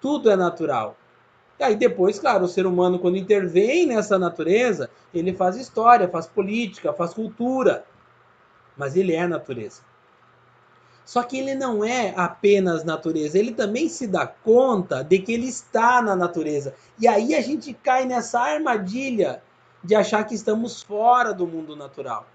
Tudo 0.00 0.30
é 0.30 0.36
natural. 0.36 0.96
E 1.58 1.64
aí 1.64 1.74
depois, 1.74 2.18
claro, 2.18 2.44
o 2.44 2.48
ser 2.48 2.66
humano, 2.66 2.98
quando 2.98 3.16
intervém 3.16 3.86
nessa 3.86 4.18
natureza, 4.18 4.90
ele 5.14 5.32
faz 5.32 5.56
história, 5.56 6.08
faz 6.08 6.26
política, 6.26 6.92
faz 6.92 7.14
cultura 7.14 7.84
mas 8.78 8.96
ele 8.96 9.12
é 9.12 9.26
natureza. 9.26 9.82
Só 11.04 11.22
que 11.22 11.38
ele 11.38 11.54
não 11.54 11.84
é 11.84 12.12
apenas 12.16 12.84
natureza, 12.84 13.38
ele 13.38 13.52
também 13.52 13.88
se 13.88 14.06
dá 14.06 14.26
conta 14.26 15.02
de 15.02 15.18
que 15.18 15.32
ele 15.32 15.48
está 15.48 16.00
na 16.00 16.14
natureza. 16.14 16.74
E 16.98 17.08
aí 17.08 17.34
a 17.34 17.40
gente 17.40 17.74
cai 17.74 18.04
nessa 18.04 18.40
armadilha 18.40 19.42
de 19.82 19.94
achar 19.94 20.24
que 20.24 20.34
estamos 20.34 20.82
fora 20.82 21.32
do 21.32 21.46
mundo 21.46 21.76
natural. 21.76 22.26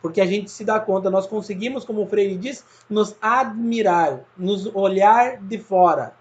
Porque 0.00 0.20
a 0.20 0.26
gente 0.26 0.50
se 0.50 0.64
dá 0.64 0.80
conta, 0.80 1.10
nós 1.10 1.26
conseguimos, 1.26 1.84
como 1.84 2.02
o 2.02 2.06
Freire 2.06 2.36
diz, 2.36 2.64
nos 2.88 3.14
admirar, 3.20 4.20
nos 4.36 4.66
olhar 4.74 5.36
de 5.38 5.58
fora. 5.58 6.14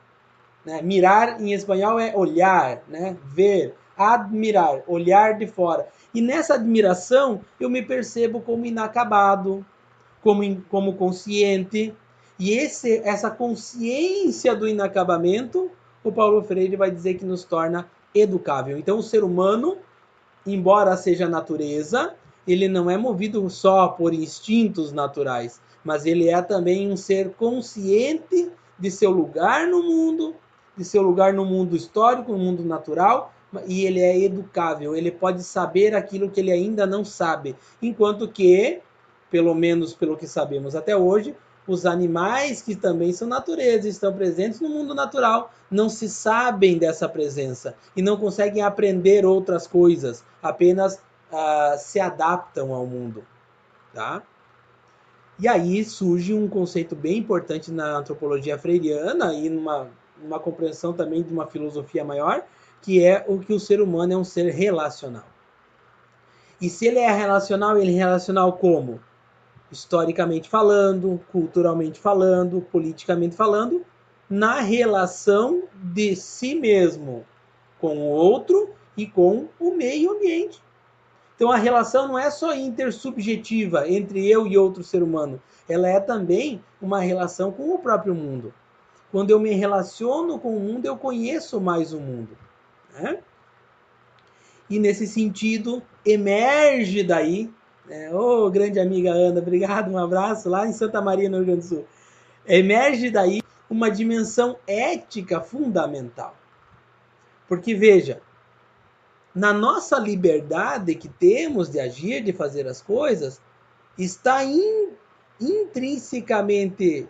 Né? 0.65 0.81
Mirar 0.81 1.41
em 1.41 1.53
espanhol 1.53 1.99
é 1.99 2.13
olhar, 2.15 2.83
né? 2.87 3.15
ver, 3.23 3.75
admirar, 3.97 4.81
olhar 4.85 5.37
de 5.37 5.47
fora. 5.47 5.87
E 6.13 6.21
nessa 6.21 6.55
admiração 6.55 7.41
eu 7.59 7.69
me 7.69 7.81
percebo 7.81 8.41
como 8.41 8.65
inacabado, 8.65 9.65
como, 10.21 10.61
como 10.63 10.95
consciente. 10.95 11.93
E 12.37 12.51
esse, 12.51 12.99
essa 12.99 13.29
consciência 13.29 14.55
do 14.55 14.67
inacabamento, 14.67 15.71
o 16.03 16.11
Paulo 16.11 16.43
Freire 16.43 16.75
vai 16.75 16.91
dizer 16.91 17.15
que 17.15 17.25
nos 17.25 17.43
torna 17.43 17.89
educável. 18.13 18.77
Então 18.77 18.97
o 18.97 19.03
ser 19.03 19.23
humano, 19.23 19.77
embora 20.45 20.95
seja 20.97 21.27
natureza, 21.27 22.13
ele 22.47 22.67
não 22.67 22.89
é 22.89 22.97
movido 22.97 23.47
só 23.49 23.89
por 23.89 24.13
instintos 24.13 24.91
naturais, 24.91 25.61
mas 25.83 26.05
ele 26.05 26.29
é 26.29 26.41
também 26.41 26.91
um 26.91 26.97
ser 26.97 27.31
consciente 27.31 28.51
de 28.77 28.91
seu 28.91 29.11
lugar 29.11 29.67
no 29.67 29.83
mundo, 29.83 30.35
de 30.75 30.83
seu 30.83 31.01
lugar 31.01 31.33
no 31.33 31.45
mundo 31.45 31.75
histórico, 31.75 32.31
no 32.31 32.37
mundo 32.37 32.63
natural, 32.63 33.33
e 33.67 33.85
ele 33.85 33.99
é 33.99 34.17
educável, 34.19 34.95
ele 34.95 35.11
pode 35.11 35.43
saber 35.43 35.95
aquilo 35.95 36.29
que 36.29 36.39
ele 36.39 36.51
ainda 36.51 36.85
não 36.85 37.03
sabe. 37.03 37.55
Enquanto 37.81 38.27
que, 38.27 38.79
pelo 39.29 39.53
menos 39.55 39.93
pelo 39.93 40.15
que 40.15 40.27
sabemos 40.27 40.75
até 40.75 40.95
hoje, 40.95 41.35
os 41.71 41.85
animais 41.85 42.61
que 42.61 42.75
também 42.75 43.13
são 43.13 43.27
natureza, 43.27 43.87
estão 43.87 44.13
presentes 44.13 44.59
no 44.59 44.69
mundo 44.69 44.95
natural, 44.95 45.53
não 45.69 45.87
se 45.87 46.09
sabem 46.09 46.77
dessa 46.77 47.07
presença 47.07 47.75
e 47.95 48.01
não 48.01 48.17
conseguem 48.17 48.63
aprender 48.63 49.25
outras 49.25 49.67
coisas, 49.67 50.23
apenas 50.41 50.95
uh, 50.95 51.77
se 51.77 51.99
adaptam 51.99 52.73
ao 52.73 52.85
mundo. 52.85 53.23
Tá? 53.93 54.23
E 55.37 55.47
aí 55.47 55.85
surge 55.85 56.33
um 56.33 56.47
conceito 56.47 56.95
bem 56.95 57.17
importante 57.19 57.71
na 57.71 57.97
antropologia 57.97 58.57
freiriana 58.57 59.33
e 59.33 59.49
numa, 59.49 59.87
numa 60.21 60.39
compreensão 60.39 60.91
também 60.91 61.23
de 61.23 61.31
uma 61.31 61.47
filosofia 61.47 62.03
maior, 62.03 62.43
que 62.81 63.03
é 63.03 63.23
o 63.27 63.39
que 63.39 63.53
o 63.53 63.59
ser 63.59 63.79
humano 63.79 64.13
é 64.13 64.17
um 64.17 64.23
ser 64.23 64.51
relacional. 64.51 65.25
E 66.59 66.69
se 66.69 66.87
ele 66.87 66.99
é 66.99 67.11
relacional, 67.11 67.77
ele 67.77 67.93
é 67.95 67.97
relacional 67.97 68.53
como? 68.53 68.99
Historicamente 69.71 70.49
falando, 70.49 71.19
culturalmente 71.31 71.99
falando, 71.99 72.61
politicamente 72.71 73.35
falando, 73.35 73.85
na 74.29 74.59
relação 74.59 75.63
de 75.73 76.15
si 76.15 76.55
mesmo 76.55 77.25
com 77.79 77.97
o 77.97 78.09
outro 78.09 78.69
e 78.95 79.05
com 79.07 79.47
o 79.59 79.75
meio 79.75 80.11
ambiente. 80.11 80.61
Então 81.35 81.51
a 81.51 81.57
relação 81.57 82.07
não 82.07 82.19
é 82.19 82.29
só 82.29 82.53
intersubjetiva 82.53 83.89
entre 83.89 84.29
eu 84.29 84.45
e 84.45 84.57
outro 84.57 84.83
ser 84.83 85.01
humano, 85.01 85.41
ela 85.69 85.87
é 85.87 85.99
também 85.99 86.61
uma 86.81 86.99
relação 86.99 87.51
com 87.51 87.73
o 87.73 87.79
próprio 87.79 88.13
mundo. 88.13 88.53
Quando 89.11 89.29
eu 89.31 89.39
me 89.39 89.51
relaciono 89.51 90.37
com 90.37 90.55
o 90.55 90.59
mundo, 90.59 90.85
eu 90.85 90.97
conheço 90.97 91.61
mais 91.61 91.93
o 91.93 91.99
mundo. 91.99 92.37
Né? 92.93 93.19
E 94.69 94.79
nesse 94.79 95.07
sentido, 95.07 95.81
emerge 96.05 97.03
daí, 97.03 97.49
né? 97.89 98.13
ô 98.13 98.45
oh, 98.45 98.51
grande 98.51 98.79
amiga 98.79 99.11
Ana, 99.11 99.39
obrigado, 99.39 99.91
um 99.91 99.97
abraço 99.97 100.47
lá 100.47 100.67
em 100.67 100.73
Santa 100.73 101.01
Maria, 101.01 101.29
no 101.29 101.37
Rio 101.37 101.45
Grande 101.47 101.61
do 101.61 101.67
Sul. 101.67 101.85
Emerge 102.45 103.09
daí 103.09 103.41
uma 103.69 103.89
dimensão 103.89 104.57
ética 104.65 105.41
fundamental. 105.41 106.35
Porque 107.47 107.73
veja, 107.73 108.21
na 109.33 109.53
nossa 109.53 109.97
liberdade 109.97 110.95
que 110.95 111.07
temos 111.07 111.69
de 111.69 111.79
agir, 111.79 112.23
de 112.23 112.31
fazer 112.31 112.67
as 112.67 112.81
coisas, 112.81 113.41
está 113.97 114.43
in, 114.43 114.89
intrinsecamente 115.39 117.07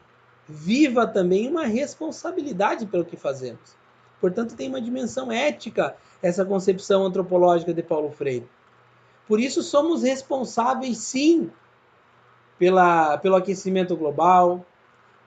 viva 0.48 1.06
também 1.06 1.48
uma 1.48 1.66
responsabilidade 1.66 2.86
pelo 2.86 3.06
que 3.06 3.16
fazemos. 3.16 3.78
Portanto, 4.20 4.56
tem 4.56 4.68
uma 4.68 4.82
dimensão 4.82 5.32
ética 5.32 5.96
essa 6.22 6.44
concepção 6.44 7.06
antropológica 7.06 7.74
de 7.74 7.84
Paulo 7.84 8.12
Freire. 8.12 8.48
Por 9.30 9.40
isso, 9.40 9.62
somos 9.62 10.02
responsáveis, 10.02 10.98
sim, 10.98 11.52
pela, 12.58 13.16
pelo 13.20 13.36
aquecimento 13.36 13.96
global, 13.96 14.66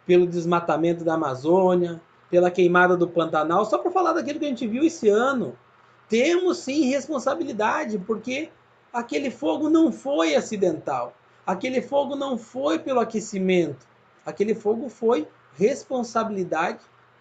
pelo 0.04 0.26
desmatamento 0.26 1.04
da 1.04 1.14
Amazônia, 1.14 2.02
pela 2.28 2.50
queimada 2.50 2.96
do 2.96 3.06
Pantanal, 3.06 3.64
só 3.64 3.78
para 3.78 3.92
falar 3.92 4.12
daquilo 4.12 4.40
que 4.40 4.44
a 4.44 4.48
gente 4.48 4.66
viu 4.66 4.82
esse 4.82 5.08
ano. 5.08 5.56
Temos 6.08 6.58
sim 6.58 6.86
responsabilidade, 6.86 7.96
porque 7.96 8.50
aquele 8.92 9.30
fogo 9.30 9.70
não 9.70 9.92
foi 9.92 10.34
acidental. 10.34 11.14
Aquele 11.46 11.80
fogo 11.80 12.16
não 12.16 12.36
foi 12.36 12.80
pelo 12.80 12.98
aquecimento. 12.98 13.86
Aquele 14.26 14.52
fogo 14.52 14.88
foi 14.88 15.28
responsabilidade, 15.54 16.80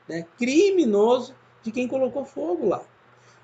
né, 0.10 0.26
criminoso 0.36 1.36
de 1.62 1.72
quem 1.72 1.88
colocou 1.88 2.26
fogo 2.26 2.70
lá. 2.70 2.82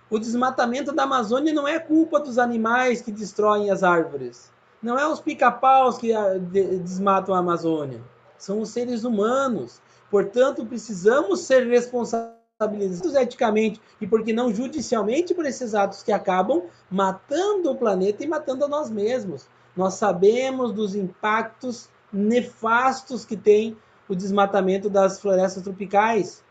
O 0.10 0.18
desmatamento 0.18 0.94
da 0.94 1.04
Amazônia 1.04 1.54
não 1.54 1.68
é 1.68 1.80
culpa 1.80 2.20
dos 2.20 2.38
animais 2.38 3.02
que 3.02 3.12
destroem 3.12 3.70
as 3.70 3.84
árvores. 3.84 4.52
Não 4.82 4.98
é 4.98 5.06
os 5.08 5.20
pica-paus 5.20 5.98
que 5.98 6.14
ah, 6.14 6.38
desmatam 6.40 7.36
a 7.36 7.40
Amazônia. 7.40 8.02
São 8.38 8.62
os 8.62 8.70
seres 8.70 9.04
humanos. 9.04 9.82
Portanto, 10.10 10.66
precisamos 10.66 11.42
ser 11.42 11.68
responsabilizados 11.68 13.16
eticamente 13.16 13.82
e, 14.00 14.08
por 14.08 14.24
que 14.24 14.32
não 14.32 14.54
judicialmente, 14.54 15.34
por 15.34 15.46
esses 15.46 15.76
atos 15.76 16.04
que 16.04 16.12
acabam 16.12 16.64
matando 16.90 17.70
o 17.70 17.76
planeta 17.76 18.24
e 18.24 18.28
matando 18.28 18.64
a 18.64 18.68
nós 18.68 18.90
mesmos. 18.90 19.50
Nós 19.76 19.96
sabemos 19.96 20.72
dos 20.72 20.96
impactos 20.96 21.90
nefastos 22.12 23.26
que 23.26 23.36
tem 23.36 23.78
o 24.08 24.16
desmatamento 24.16 24.90
das 24.90 25.20
florestas 25.20 25.64
tropicais. 25.64 26.44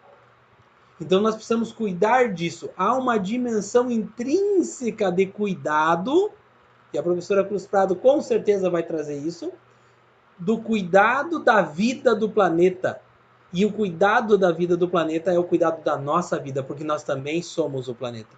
Então 1.01 1.21
nós 1.21 1.35
precisamos 1.35 1.73
cuidar 1.73 2.33
disso. 2.33 2.71
Há 2.77 2.95
uma 2.95 3.19
dimensão 3.19 3.91
intrínseca 3.91 5.13
de 5.13 5.27
cuidado, 5.27 6.31
e 6.93 6.99
a 6.99 7.03
professora 7.03 7.45
Cruz 7.45 7.67
Prado 7.67 7.95
com 7.95 8.21
certeza 8.21 8.71
vai 8.71 8.83
trazer 8.83 9.17
isso, 9.17 9.53
do 10.39 10.59
cuidado 10.59 11.39
da 11.39 11.63
vida 11.63 12.15
do 12.15 12.31
planeta. 12.31 13.01
E 13.53 13.65
o 13.65 13.73
cuidado 13.73 14.37
da 14.37 14.51
vida 14.51 14.77
do 14.77 14.89
planeta 14.89 15.33
é 15.33 15.39
o 15.39 15.45
cuidado 15.45 15.83
da 15.83 15.97
nossa 15.97 16.39
vida, 16.39 16.63
porque 16.63 16.85
nós 16.85 17.03
também 17.03 17.43
somos 17.43 17.89
o 17.89 17.95
planeta. 17.95 18.37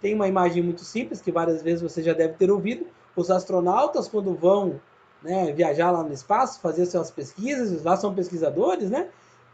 Tem 0.00 0.14
uma 0.14 0.28
imagem 0.28 0.62
muito 0.62 0.82
simples 0.82 1.20
que 1.20 1.32
várias 1.32 1.62
vezes 1.62 1.82
você 1.82 2.02
já 2.02 2.12
deve 2.12 2.34
ter 2.34 2.50
ouvido: 2.50 2.86
Os 3.16 3.30
astronautas, 3.30 4.08
quando 4.08 4.34
vão 4.34 4.80
né, 5.22 5.52
viajar 5.52 5.90
lá 5.90 6.02
no 6.02 6.12
espaço, 6.12 6.60
fazer 6.60 6.86
suas 6.86 7.10
pesquisas, 7.10 7.82
lá 7.82 7.96
são 7.96 8.14
pesquisadores, 8.14 8.90
né? 8.90 9.08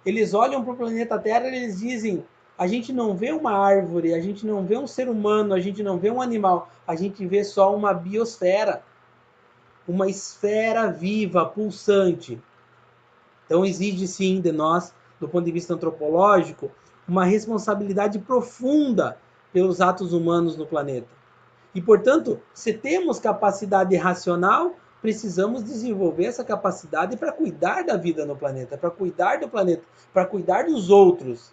Eles 0.05 0.35
olham 0.35 0.63
para 0.63 0.73
o 0.73 0.77
planeta 0.77 1.19
Terra 1.19 1.49
e 1.49 1.57
eles 1.57 1.79
dizem: 1.79 2.25
a 2.59 2.67
gente 2.67 2.93
não 2.93 3.15
vê 3.15 3.33
uma 3.33 3.53
árvore, 3.53 4.15
a 4.15 4.21
gente 4.21 4.47
não 4.47 4.65
vê 4.65 4.79
um 4.79 4.87
ser 4.87 5.09
humano, 5.09 5.55
a 5.55 5.61
gente 5.61 5.83
não 5.83 5.99
vê 5.99 6.11
um 6.11 6.23
animal, 6.23 6.71
a 6.87 6.95
gente 6.95 7.27
vê 7.27 7.45
só 7.45 7.75
uma 7.75 7.93
biosfera, 7.93 8.83
uma 9.87 10.09
esfera 10.09 10.91
viva, 10.91 11.45
pulsante. 11.45 12.41
Então 13.45 13.65
exige 13.65 14.09
sim 14.09 14.41
de 14.41 14.53
nós, 14.53 14.95
do 15.21 15.29
ponto 15.29 15.45
de 15.45 15.53
vista 15.53 15.75
antropológico, 15.75 16.71
uma 17.07 17.25
responsabilidade 17.25 18.19
profunda 18.19 19.19
pelos 19.53 19.81
atos 19.81 20.13
humanos 20.13 20.57
no 20.57 20.67
planeta. 20.67 21.09
E, 21.75 21.81
portanto, 21.81 22.41
se 22.55 22.73
temos 22.73 23.19
capacidade 23.19 23.95
racional, 23.97 24.75
precisamos 25.01 25.63
desenvolver 25.63 26.25
essa 26.25 26.43
capacidade 26.43 27.17
para 27.17 27.31
cuidar 27.31 27.85
da 27.85 27.97
vida 27.97 28.25
no 28.25 28.35
planeta, 28.35 28.79
para 28.79 28.91
cuidar 28.91 29.39
do 29.39 29.49
planeta, 29.49 29.83
para 30.13 30.25
cuidar 30.25 30.65
dos 30.65 30.91
outros, 30.91 31.53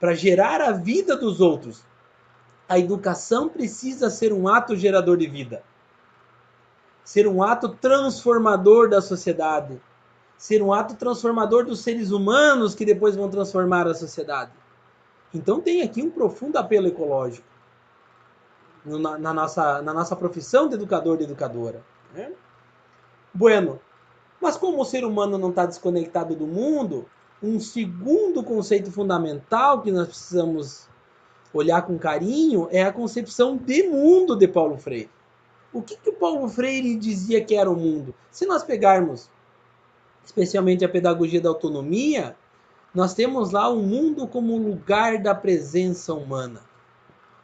para 0.00 0.14
gerar 0.14 0.60
a 0.60 0.72
vida 0.72 1.16
dos 1.16 1.40
outros. 1.40 1.84
A 2.68 2.78
educação 2.78 3.48
precisa 3.48 4.10
ser 4.10 4.32
um 4.32 4.46
ato 4.46 4.76
gerador 4.76 5.16
de 5.16 5.26
vida, 5.26 5.62
ser 7.02 7.26
um 7.26 7.42
ato 7.42 7.70
transformador 7.70 8.88
da 8.88 9.00
sociedade, 9.00 9.80
ser 10.36 10.62
um 10.62 10.72
ato 10.72 10.94
transformador 10.94 11.64
dos 11.64 11.80
seres 11.80 12.10
humanos 12.10 12.74
que 12.74 12.84
depois 12.84 13.16
vão 13.16 13.28
transformar 13.28 13.86
a 13.86 13.94
sociedade. 13.94 14.52
Então 15.32 15.60
tem 15.60 15.82
aqui 15.82 16.02
um 16.02 16.10
profundo 16.10 16.56
apelo 16.56 16.86
ecológico 16.86 17.46
na, 18.84 19.18
na 19.18 19.34
nossa, 19.34 19.82
na 19.82 19.92
nossa 19.92 20.14
profissão 20.14 20.68
de 20.68 20.74
educador 20.74 21.20
e 21.20 21.24
educadora. 21.24 21.82
Né? 22.14 22.32
Bueno, 23.34 23.80
mas 24.40 24.56
como 24.56 24.80
o 24.80 24.84
ser 24.84 25.04
humano 25.04 25.36
não 25.36 25.50
está 25.50 25.66
desconectado 25.66 26.34
do 26.34 26.46
mundo, 26.46 27.06
um 27.42 27.60
segundo 27.60 28.42
conceito 28.42 28.90
fundamental 28.90 29.80
que 29.82 29.92
nós 29.92 30.08
precisamos 30.08 30.88
olhar 31.52 31.82
com 31.82 31.98
carinho 31.98 32.68
é 32.70 32.82
a 32.82 32.92
concepção 32.92 33.56
de 33.56 33.84
mundo 33.84 34.36
de 34.36 34.48
Paulo 34.48 34.76
Freire. 34.76 35.10
O 35.72 35.82
que, 35.82 35.96
que 35.96 36.10
o 36.10 36.14
Paulo 36.14 36.48
Freire 36.48 36.96
dizia 36.96 37.44
que 37.44 37.54
era 37.54 37.70
o 37.70 37.76
mundo? 37.76 38.14
Se 38.30 38.46
nós 38.46 38.62
pegarmos 38.62 39.30
especialmente 40.24 40.84
a 40.84 40.88
pedagogia 40.88 41.40
da 41.40 41.48
autonomia, 41.48 42.36
nós 42.94 43.14
temos 43.14 43.50
lá 43.52 43.68
o 43.68 43.76
mundo 43.76 44.26
como 44.26 44.58
lugar 44.58 45.18
da 45.18 45.34
presença 45.34 46.12
humana. 46.12 46.60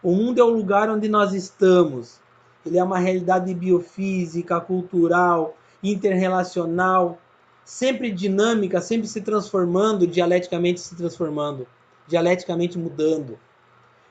O 0.02 0.12
mundo 0.12 0.40
é 0.40 0.44
o 0.44 0.50
lugar 0.50 0.90
onde 0.90 1.08
nós 1.08 1.32
estamos. 1.32 2.20
Ele 2.64 2.78
é 2.78 2.84
uma 2.84 2.98
realidade 2.98 3.54
biofísica, 3.54 4.60
cultural, 4.60 5.56
interrelacional, 5.82 7.18
sempre 7.64 8.11
dinâmica, 8.11 8.80
sempre 8.80 9.09
se 9.09 9.21
transformando, 9.21 10.06
dialeticamente 10.06 10.80
se 10.80 10.94
transformando, 10.94 11.66
dialeticamente 12.06 12.78
mudando. 12.78 13.38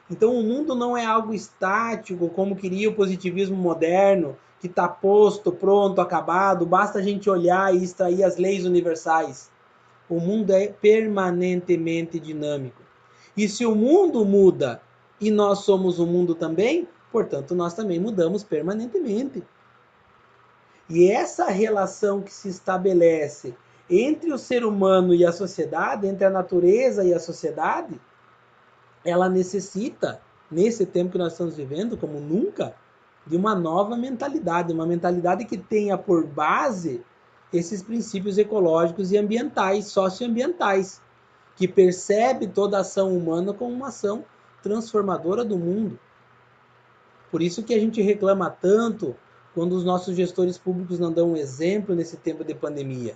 Então 0.09 0.35
o 0.35 0.43
mundo 0.43 0.75
não 0.75 0.97
é 0.97 1.05
algo 1.05 1.33
estático, 1.33 2.29
como 2.29 2.55
queria 2.55 2.89
o 2.89 2.95
positivismo 2.95 3.55
moderno, 3.55 4.37
que 4.59 4.67
está 4.67 4.87
posto, 4.87 5.51
pronto, 5.51 5.99
acabado, 5.99 6.65
basta 6.65 6.99
a 6.99 7.01
gente 7.01 7.29
olhar 7.29 7.75
e 7.75 7.83
extrair 7.83 8.23
as 8.23 8.37
leis 8.37 8.65
universais. 8.65 9.51
O 10.09 10.19
mundo 10.19 10.51
é 10.51 10.67
permanentemente 10.67 12.19
dinâmico. 12.19 12.81
E 13.35 13.47
se 13.47 13.65
o 13.65 13.75
mundo 13.75 14.23
muda 14.23 14.81
e 15.19 15.31
nós 15.31 15.59
somos 15.59 15.99
o 15.99 16.05
mundo 16.05 16.35
também, 16.35 16.87
portanto, 17.11 17.55
nós 17.55 17.73
também 17.73 17.99
mudamos 17.99 18.43
permanentemente. 18.43 19.43
E 20.89 21.09
essa 21.09 21.45
relação 21.45 22.21
que 22.21 22.33
se 22.33 22.49
estabelece 22.49 23.55
entre 23.89 24.31
o 24.31 24.37
ser 24.37 24.65
humano 24.65 25.13
e 25.13 25.25
a 25.25 25.31
sociedade, 25.31 26.07
entre 26.07 26.25
a 26.25 26.29
natureza 26.29 27.03
e 27.03 27.13
a 27.13 27.19
sociedade, 27.19 27.99
ela 29.03 29.29
necessita, 29.29 30.21
nesse 30.49 30.85
tempo 30.85 31.11
que 31.11 31.17
nós 31.17 31.33
estamos 31.33 31.55
vivendo, 31.55 31.97
como 31.97 32.19
nunca, 32.19 32.75
de 33.25 33.35
uma 33.35 33.55
nova 33.55 33.95
mentalidade, 33.95 34.73
uma 34.73 34.85
mentalidade 34.85 35.45
que 35.45 35.57
tenha 35.57 35.97
por 35.97 36.25
base 36.25 37.03
esses 37.51 37.81
princípios 37.83 38.37
ecológicos 38.37 39.11
e 39.11 39.17
ambientais, 39.17 39.87
socioambientais, 39.87 41.01
que 41.55 41.67
percebe 41.67 42.47
toda 42.47 42.79
ação 42.79 43.15
humana 43.15 43.53
como 43.53 43.71
uma 43.71 43.89
ação 43.89 44.25
transformadora 44.61 45.45
do 45.45 45.57
mundo. 45.57 45.99
Por 47.29 47.41
isso 47.41 47.63
que 47.63 47.73
a 47.73 47.79
gente 47.79 48.01
reclama 48.01 48.49
tanto 48.49 49.15
quando 49.53 49.73
os 49.73 49.83
nossos 49.83 50.15
gestores 50.15 50.57
públicos 50.57 50.99
não 50.99 51.11
dão 51.11 51.31
um 51.31 51.37
exemplo 51.37 51.95
nesse 51.95 52.17
tempo 52.17 52.43
de 52.43 52.55
pandemia. 52.55 53.15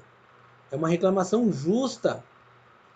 É 0.71 0.75
uma 0.75 0.87
reclamação 0.87 1.51
justa, 1.51 2.23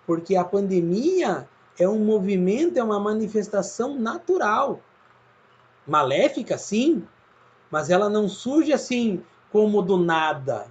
porque 0.06 0.36
a 0.36 0.44
pandemia 0.44 1.48
é 1.80 1.88
um 1.88 2.00
movimento, 2.00 2.78
é 2.78 2.84
uma 2.84 3.00
manifestação 3.00 3.98
natural 3.98 4.80
maléfica, 5.86 6.58
sim, 6.58 7.04
mas 7.70 7.90
ela 7.90 8.10
não 8.10 8.28
surge 8.28 8.72
assim 8.72 9.24
como 9.52 9.82
do 9.82 9.98
nada. 9.98 10.68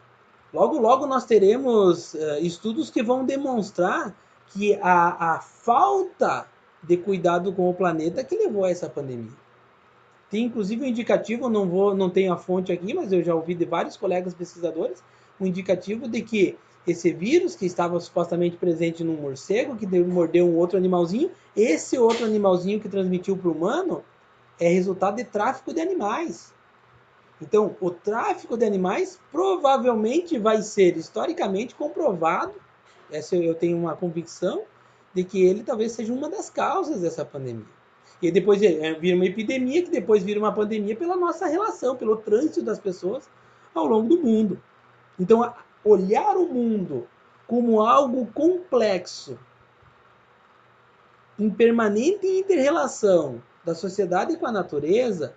Logo, 0.53 0.79
logo 0.79 1.07
nós 1.07 1.25
teremos 1.25 2.15
uh, 2.15 2.39
estudos 2.41 2.91
que 2.91 3.03
vão 3.03 3.25
demonstrar 3.25 4.15
que 4.49 4.75
a, 4.83 5.35
a 5.35 5.41
falta 5.41 6.47
de 6.83 6.97
cuidado 6.97 7.53
com 7.53 7.69
o 7.69 7.75
planeta 7.75 8.25
que 8.25 8.37
levou 8.37 8.65
a 8.65 8.71
essa 8.71 8.89
pandemia. 8.89 9.40
Tem 10.31 10.45
inclusive 10.45 10.85
um 10.85 10.87
indicativo, 10.87 11.49
não 11.49 11.69
vou, 11.69 11.95
não 11.95 12.09
tenho 12.09 12.33
a 12.33 12.37
fonte 12.37 12.73
aqui, 12.73 12.95
mas 12.95 13.13
eu 13.13 13.23
já 13.23 13.35
ouvi 13.35 13.55
de 13.55 13.65
vários 13.65 13.97
colegas 13.97 14.33
pesquisadores, 14.33 15.03
um 15.41 15.47
indicativo 15.47 16.07
de 16.09 16.23
que 16.23 16.57
esse 16.87 17.13
vírus 17.13 17.57
que 17.57 17.67
estava 17.67 17.99
supostamente 18.01 18.57
presente 18.57 19.03
num 19.03 19.17
morcego 19.17 19.77
que 19.77 19.87
mordeu 19.87 20.47
um 20.47 20.57
outro 20.57 20.79
animalzinho, 20.79 21.31
esse 21.55 21.99
outro 21.99 22.25
animalzinho 22.25 22.81
que 22.81 22.89
transmitiu 22.89 23.37
para 23.37 23.49
o 23.49 23.53
humano 23.53 24.05
é 24.59 24.69
resultado 24.69 25.17
de 25.17 25.25
tráfico 25.25 25.75
de 25.75 25.81
animais. 25.81 26.55
Então, 27.43 27.75
o 27.81 27.91
tráfico 27.91 28.57
de 28.57 28.65
animais 28.65 29.19
provavelmente 29.33 30.39
vai 30.39 30.63
ser 30.63 30.97
historicamente 30.97 31.75
comprovado, 31.75 32.55
essa 33.11 33.35
eu 33.35 33.55
tenho 33.55 33.77
uma 33.77 33.97
convicção, 33.97 34.63
de 35.13 35.25
que 35.25 35.43
ele 35.43 35.65
talvez 35.65 35.93
seja 35.93 36.13
uma 36.13 36.29
das 36.29 36.49
causas 36.49 37.01
dessa 37.01 37.25
pandemia. 37.25 37.80
E 38.23 38.31
depois 38.31 38.63
é, 38.63 38.95
vira 38.95 39.17
uma 39.17 39.27
epidemia, 39.27 39.83
que 39.83 39.91
depois 39.91 40.23
vira 40.23 40.39
uma 40.39 40.53
pandemia 40.53 40.95
pela 40.95 41.17
nossa 41.17 41.47
relação, 41.47 41.97
pelo 41.97 42.17
trânsito 42.17 42.63
das 42.63 42.79
pessoas 42.79 43.29
ao 43.75 43.87
longo 43.87 44.09
do 44.09 44.23
mundo. 44.23 44.61
Então, 45.19 45.55
olhar 45.85 46.37
o 46.37 46.47
mundo 46.47 47.07
como 47.47 47.81
algo 47.81 48.27
complexo, 48.27 49.39
em 51.39 51.49
permanente 51.49 52.27
interrelação, 52.27 53.43
da 53.65 53.75
sociedade 53.75 54.37
com 54.37 54.47
a 54.47 54.53
natureza 54.53 55.35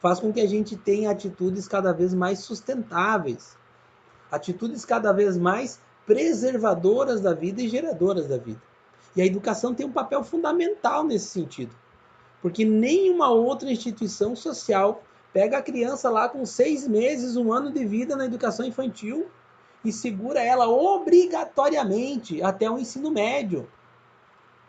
faz 0.00 0.20
com 0.20 0.32
que 0.32 0.40
a 0.40 0.46
gente 0.46 0.76
tenha 0.76 1.10
atitudes 1.10 1.66
cada 1.66 1.92
vez 1.92 2.14
mais 2.14 2.40
sustentáveis, 2.40 3.56
atitudes 4.30 4.84
cada 4.84 5.12
vez 5.12 5.36
mais 5.36 5.80
preservadoras 6.06 7.20
da 7.20 7.34
vida 7.34 7.60
e 7.60 7.68
geradoras 7.68 8.28
da 8.28 8.38
vida. 8.38 8.62
E 9.16 9.22
a 9.22 9.26
educação 9.26 9.74
tem 9.74 9.86
um 9.86 9.92
papel 9.92 10.22
fundamental 10.22 11.04
nesse 11.04 11.26
sentido, 11.26 11.74
porque 12.40 12.64
nenhuma 12.64 13.30
outra 13.30 13.70
instituição 13.70 14.36
social 14.36 15.02
pega 15.32 15.58
a 15.58 15.62
criança 15.62 16.08
lá 16.10 16.28
com 16.28 16.44
seis 16.46 16.86
meses, 16.86 17.36
um 17.36 17.52
ano 17.52 17.70
de 17.70 17.84
vida 17.84 18.16
na 18.16 18.24
educação 18.24 18.64
infantil 18.64 19.28
e 19.84 19.92
segura 19.92 20.42
ela 20.42 20.68
obrigatoriamente 20.68 22.42
até 22.42 22.70
o 22.70 22.78
ensino 22.78 23.10
médio. 23.10 23.68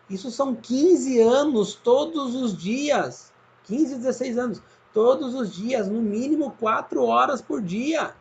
Isso 0.10 0.32
são 0.32 0.56
15 0.56 1.20
anos 1.22 1.76
todos 1.76 2.36
os 2.36 2.58
dias. 2.58 3.32
15, 3.66 3.96
16 3.98 4.38
anos. 4.38 4.62
Todos 4.92 5.36
os 5.36 5.54
dias, 5.54 5.88
no 5.88 6.02
mínimo 6.02 6.52
4 6.60 7.04
horas 7.04 7.42
por 7.42 7.62
dia. 7.62 8.14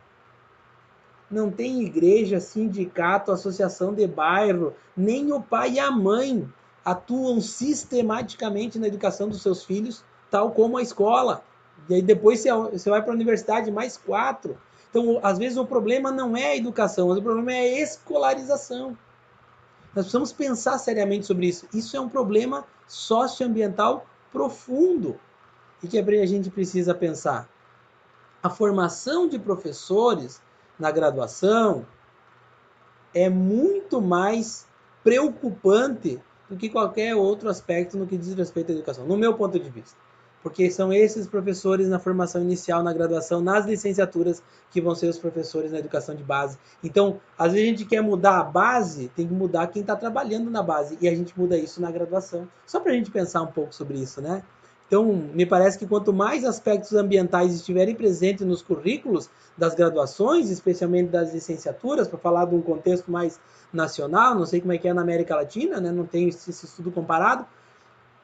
Não 1.29 1.51
tem 1.51 1.81
igreja, 1.81 2.39
sindicato, 2.39 3.31
associação 3.31 3.93
de 3.93 4.07
bairro, 4.07 4.73
nem 4.95 5.31
o 5.31 5.41
pai 5.41 5.73
e 5.73 5.79
a 5.79 5.91
mãe 5.91 6.47
atuam 6.91 7.39
sistematicamente 7.39 8.79
na 8.79 8.87
educação 8.87 9.29
dos 9.29 9.41
seus 9.41 9.63
filhos, 9.63 10.03
tal 10.31 10.51
como 10.51 10.77
a 10.77 10.81
escola. 10.81 11.43
E 11.87 11.95
aí 11.95 12.01
depois 12.01 12.43
você 12.43 12.89
vai 12.89 13.01
para 13.01 13.11
a 13.11 13.15
universidade, 13.15 13.71
mais 13.71 13.95
quatro. 13.95 14.57
Então, 14.89 15.19
às 15.21 15.37
vezes, 15.37 15.57
o 15.57 15.65
problema 15.65 16.11
não 16.11 16.35
é 16.35 16.47
a 16.47 16.57
educação, 16.57 17.09
o 17.09 17.21
problema 17.21 17.53
é 17.53 17.59
a 17.59 17.81
escolarização. 17.81 18.97
Nós 19.95 20.05
precisamos 20.05 20.31
pensar 20.31 20.79
seriamente 20.79 21.27
sobre 21.27 21.47
isso. 21.47 21.67
Isso 21.73 21.95
é 21.95 21.99
um 21.99 22.09
problema 22.09 22.65
socioambiental 22.87 24.07
profundo 24.31 25.19
e 25.83 25.87
que 25.87 25.99
a 25.99 26.25
gente 26.25 26.49
precisa 26.49 26.93
pensar. 26.93 27.47
A 28.41 28.49
formação 28.49 29.27
de 29.27 29.37
professores 29.37 30.41
na 30.79 30.89
graduação 30.89 31.85
é 33.13 33.29
muito 33.29 34.01
mais 34.01 34.67
preocupante 35.03 36.21
do 36.49 36.57
que 36.57 36.69
qualquer 36.69 37.15
outro 37.15 37.47
aspecto 37.49 37.97
no 37.97 38.07
que 38.07 38.17
diz 38.17 38.33
respeito 38.33 38.71
à 38.71 38.75
educação, 38.75 39.05
no 39.05 39.15
meu 39.15 39.33
ponto 39.35 39.59
de 39.59 39.69
vista. 39.69 39.95
porque 40.41 40.71
são 40.71 40.91
esses 40.93 41.27
professores 41.27 41.89
na 41.89 41.99
formação 41.99 42.41
inicial, 42.41 42.81
na 42.81 42.93
graduação, 42.93 43.41
nas 43.41 43.65
licenciaturas, 43.65 44.41
que 44.71 44.79
vão 44.81 44.95
ser 44.95 45.07
os 45.07 45.19
professores 45.19 45.71
na 45.71 45.79
educação 45.79 46.15
de 46.15 46.23
base. 46.23 46.57
Então, 46.83 47.19
às 47.37 47.51
vezes 47.51 47.67
a 47.67 47.71
gente 47.71 47.85
quer 47.85 48.01
mudar 48.01 48.39
a 48.39 48.43
base, 48.43 49.09
tem 49.15 49.27
que 49.27 49.33
mudar 49.33 49.67
quem 49.67 49.81
está 49.81 49.95
trabalhando 49.95 50.49
na 50.49 50.63
base, 50.63 50.97
e 51.01 51.07
a 51.07 51.15
gente 51.15 51.37
muda 51.37 51.57
isso 51.57 51.81
na 51.81 51.91
graduação. 51.91 52.47
Só 52.65 52.79
para 52.79 52.91
a 52.91 52.95
gente 52.95 53.11
pensar 53.11 53.41
um 53.41 53.47
pouco 53.47 53.73
sobre 53.73 53.97
isso, 53.99 54.21
né? 54.21 54.43
Então, 54.89 55.05
me 55.05 55.45
parece 55.45 55.77
que 55.77 55.85
quanto 55.85 56.11
mais 56.11 56.43
aspectos 56.43 56.93
ambientais 56.95 57.53
estiverem 57.53 57.93
presentes 57.93 58.43
nos 58.43 58.63
currículos 58.63 59.29
das 59.55 59.75
graduações, 59.75 60.49
especialmente 60.49 61.11
das 61.11 61.31
licenciaturas, 61.31 62.07
para 62.07 62.17
falar 62.17 62.45
de 62.45 62.55
um 62.55 62.61
contexto 62.61 63.11
mais 63.11 63.39
nacional, 63.71 64.33
não 64.33 64.47
sei 64.47 64.59
como 64.59 64.73
é 64.73 64.79
que 64.79 64.87
é 64.87 64.93
na 64.93 65.03
América 65.03 65.35
Latina, 65.35 65.79
né? 65.79 65.91
não 65.91 66.07
tenho 66.07 66.29
esse 66.29 66.49
estudo 66.49 66.91
comparado, 66.91 67.45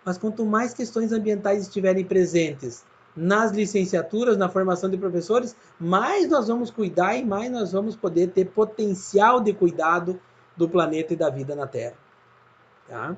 mas 0.04 0.18
quanto 0.18 0.44
mais 0.44 0.74
questões 0.74 1.12
ambientais 1.12 1.62
estiverem 1.62 2.04
presentes 2.04 2.84
nas 3.16 3.52
licenciaturas, 3.52 4.36
na 4.36 4.50
formação 4.50 4.90
de 4.90 4.98
professores, 4.98 5.56
mais 5.80 6.28
nós 6.28 6.48
vamos 6.48 6.72
cuidar 6.72 7.16
e 7.16 7.24
mais 7.24 7.52
nós 7.52 7.74
vamos 7.74 7.96
poder 7.96 8.32
ter 8.32 8.46
potencial 8.46 9.40
de 9.40 9.54
cuidado 9.54 10.20
do 10.58 10.68
planeta 10.68 11.14
e 11.14 11.16
da 11.16 11.30
vida 11.30 11.56
na 11.56 11.68
Terra. 11.68 11.96
Tá? 12.88 13.16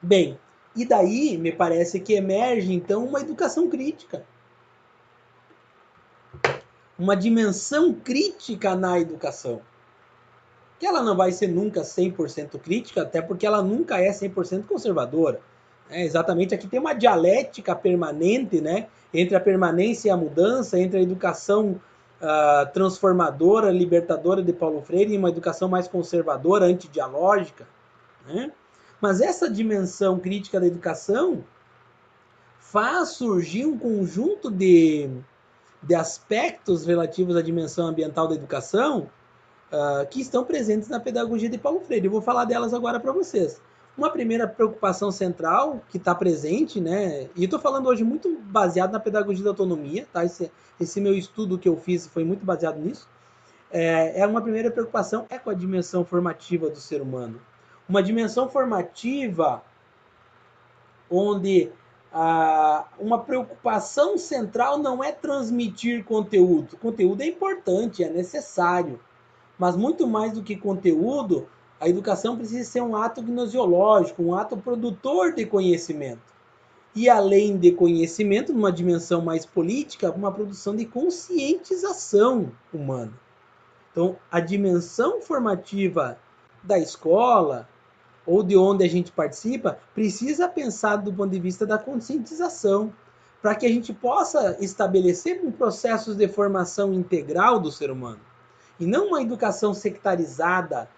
Bem, 0.00 0.38
e 0.74 0.84
daí, 0.86 1.36
me 1.36 1.52
parece 1.52 2.00
que 2.00 2.14
emerge, 2.14 2.72
então, 2.72 3.04
uma 3.04 3.20
educação 3.20 3.68
crítica. 3.68 4.24
Uma 6.98 7.14
dimensão 7.14 7.92
crítica 7.92 8.74
na 8.74 8.98
educação. 8.98 9.60
Que 10.78 10.86
ela 10.86 11.02
não 11.02 11.16
vai 11.16 11.30
ser 11.30 11.48
nunca 11.48 11.82
100% 11.82 12.58
crítica, 12.58 13.02
até 13.02 13.20
porque 13.20 13.46
ela 13.46 13.62
nunca 13.62 14.00
é 14.00 14.10
100% 14.10 14.66
conservadora. 14.66 15.40
É, 15.90 16.02
exatamente, 16.02 16.54
aqui 16.54 16.66
tem 16.66 16.80
uma 16.80 16.94
dialética 16.94 17.76
permanente, 17.76 18.60
né? 18.60 18.88
Entre 19.12 19.36
a 19.36 19.40
permanência 19.40 20.08
e 20.08 20.10
a 20.10 20.16
mudança, 20.16 20.78
entre 20.78 20.98
a 21.00 21.02
educação 21.02 21.78
uh, 22.22 22.72
transformadora, 22.72 23.70
libertadora 23.70 24.42
de 24.42 24.54
Paulo 24.54 24.80
Freire 24.80 25.12
e 25.12 25.18
uma 25.18 25.28
educação 25.28 25.68
mais 25.68 25.86
conservadora, 25.86 26.64
antidialógica, 26.64 27.66
né? 28.26 28.50
Mas 29.02 29.20
essa 29.20 29.50
dimensão 29.50 30.20
crítica 30.20 30.60
da 30.60 30.66
educação 30.68 31.42
faz 32.60 33.08
surgir 33.08 33.66
um 33.66 33.76
conjunto 33.76 34.48
de, 34.48 35.10
de 35.82 35.92
aspectos 35.92 36.86
relativos 36.86 37.34
à 37.34 37.42
dimensão 37.42 37.88
ambiental 37.88 38.28
da 38.28 38.36
educação 38.36 39.10
uh, 39.72 40.06
que 40.08 40.20
estão 40.20 40.44
presentes 40.44 40.88
na 40.88 41.00
pedagogia 41.00 41.48
de 41.48 41.58
Paulo 41.58 41.80
Freire. 41.80 42.06
Eu 42.06 42.12
vou 42.12 42.22
falar 42.22 42.44
delas 42.44 42.72
agora 42.72 43.00
para 43.00 43.10
vocês. 43.10 43.60
Uma 43.98 44.08
primeira 44.08 44.46
preocupação 44.46 45.10
central 45.10 45.82
que 45.88 45.96
está 45.96 46.14
presente, 46.14 46.80
né? 46.80 47.28
E 47.34 47.42
estou 47.42 47.58
falando 47.58 47.88
hoje 47.88 48.04
muito 48.04 48.38
baseado 48.42 48.92
na 48.92 49.00
pedagogia 49.00 49.42
da 49.42 49.50
autonomia, 49.50 50.06
tá? 50.12 50.24
Esse, 50.24 50.48
esse 50.80 51.00
meu 51.00 51.12
estudo 51.12 51.58
que 51.58 51.68
eu 51.68 51.76
fiz 51.76 52.06
foi 52.06 52.22
muito 52.22 52.46
baseado 52.46 52.78
nisso. 52.78 53.08
É, 53.68 54.20
é 54.20 54.26
uma 54.28 54.40
primeira 54.40 54.70
preocupação 54.70 55.26
é 55.28 55.40
com 55.40 55.50
a 55.50 55.54
dimensão 55.54 56.04
formativa 56.04 56.70
do 56.70 56.78
ser 56.78 57.02
humano 57.02 57.40
uma 57.88 58.02
dimensão 58.02 58.48
formativa 58.48 59.62
onde 61.10 61.70
ah, 62.12 62.86
uma 62.98 63.18
preocupação 63.18 64.16
central 64.18 64.78
não 64.78 65.02
é 65.02 65.12
transmitir 65.12 66.04
conteúdo. 66.04 66.76
Conteúdo 66.76 67.22
é 67.22 67.26
importante, 67.26 68.04
é 68.04 68.10
necessário, 68.10 69.00
mas 69.58 69.76
muito 69.76 70.06
mais 70.06 70.32
do 70.32 70.42
que 70.42 70.56
conteúdo, 70.56 71.48
a 71.80 71.88
educação 71.88 72.36
precisa 72.36 72.68
ser 72.70 72.80
um 72.80 72.96
ato 72.96 73.22
gnosiológico, 73.22 74.22
um 74.22 74.34
ato 74.34 74.56
produtor 74.56 75.34
de 75.34 75.44
conhecimento. 75.44 76.32
E 76.94 77.08
além 77.08 77.56
de 77.56 77.72
conhecimento, 77.72 78.52
numa 78.52 78.70
dimensão 78.70 79.22
mais 79.22 79.46
política, 79.46 80.10
uma 80.10 80.30
produção 80.30 80.76
de 80.76 80.84
conscientização 80.84 82.52
humana. 82.72 83.12
Então, 83.90 84.16
a 84.30 84.40
dimensão 84.40 85.20
formativa 85.22 86.18
da 86.62 86.78
escola, 86.78 87.68
ou 88.26 88.42
de 88.42 88.56
onde 88.56 88.84
a 88.84 88.88
gente 88.88 89.10
participa, 89.10 89.78
precisa 89.94 90.48
pensar 90.48 90.96
do 90.96 91.12
ponto 91.12 91.30
de 91.30 91.40
vista 91.40 91.66
da 91.66 91.78
conscientização, 91.78 92.92
para 93.40 93.54
que 93.56 93.66
a 93.66 93.68
gente 93.68 93.92
possa 93.92 94.56
estabelecer 94.60 95.40
um 95.44 95.50
processo 95.50 96.14
de 96.14 96.28
formação 96.28 96.94
integral 96.94 97.58
do 97.58 97.72
ser 97.72 97.90
humano. 97.90 98.20
E 98.78 98.86
não 98.86 99.08
uma 99.08 99.20
educação 99.20 99.74
sectarizada, 99.74 100.88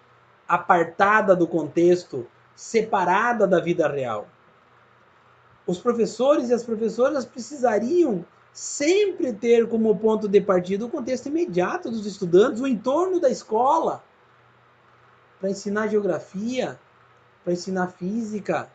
apartada 0.47 1.35
do 1.35 1.47
contexto, 1.47 2.27
separada 2.55 3.47
da 3.47 3.59
vida 3.59 3.87
real. 3.87 4.27
Os 5.65 5.79
professores 5.79 6.49
e 6.49 6.53
as 6.53 6.63
professoras 6.63 7.25
precisariam 7.25 8.23
sempre 8.53 9.33
ter 9.33 9.67
como 9.67 9.97
ponto 9.97 10.27
de 10.27 10.39
partida 10.39 10.85
o 10.85 10.89
contexto 10.89 11.27
imediato 11.27 11.89
dos 11.89 12.05
estudantes, 12.05 12.61
o 12.61 12.67
entorno 12.67 13.19
da 13.19 13.29
escola, 13.29 14.03
para 15.39 15.49
ensinar 15.49 15.87
geografia, 15.87 16.79
para 17.45 17.53
ensinar 17.53 17.87
física, 17.89 18.67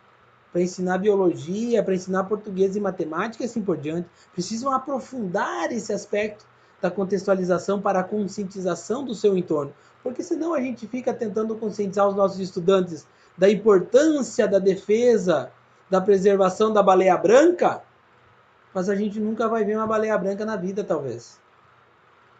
para 0.52 0.62
ensinar 0.62 0.98
biologia, 0.98 1.82
para 1.82 1.94
ensinar 1.94 2.24
português 2.24 2.76
e 2.76 2.80
matemática 2.80 3.42
e 3.42 3.46
assim 3.46 3.60
por 3.60 3.76
diante. 3.76 4.08
Precisam 4.32 4.72
aprofundar 4.72 5.72
esse 5.72 5.92
aspecto 5.92 6.46
da 6.80 6.90
contextualização 6.90 7.82
para 7.82 8.00
a 8.00 8.04
conscientização 8.04 9.04
do 9.04 9.14
seu 9.14 9.36
entorno. 9.36 9.74
Porque 10.02 10.22
senão 10.22 10.54
a 10.54 10.60
gente 10.60 10.86
fica 10.86 11.12
tentando 11.12 11.56
conscientizar 11.56 12.08
os 12.08 12.14
nossos 12.14 12.38
estudantes 12.38 13.06
da 13.36 13.50
importância 13.50 14.48
da 14.48 14.58
defesa, 14.58 15.50
da 15.90 16.00
preservação 16.00 16.72
da 16.72 16.82
baleia 16.82 17.16
branca, 17.16 17.82
mas 18.72 18.88
a 18.88 18.94
gente 18.94 19.18
nunca 19.18 19.48
vai 19.48 19.64
ver 19.64 19.76
uma 19.76 19.86
baleia 19.86 20.16
branca 20.16 20.46
na 20.46 20.56
vida, 20.56 20.84
talvez. 20.84 21.40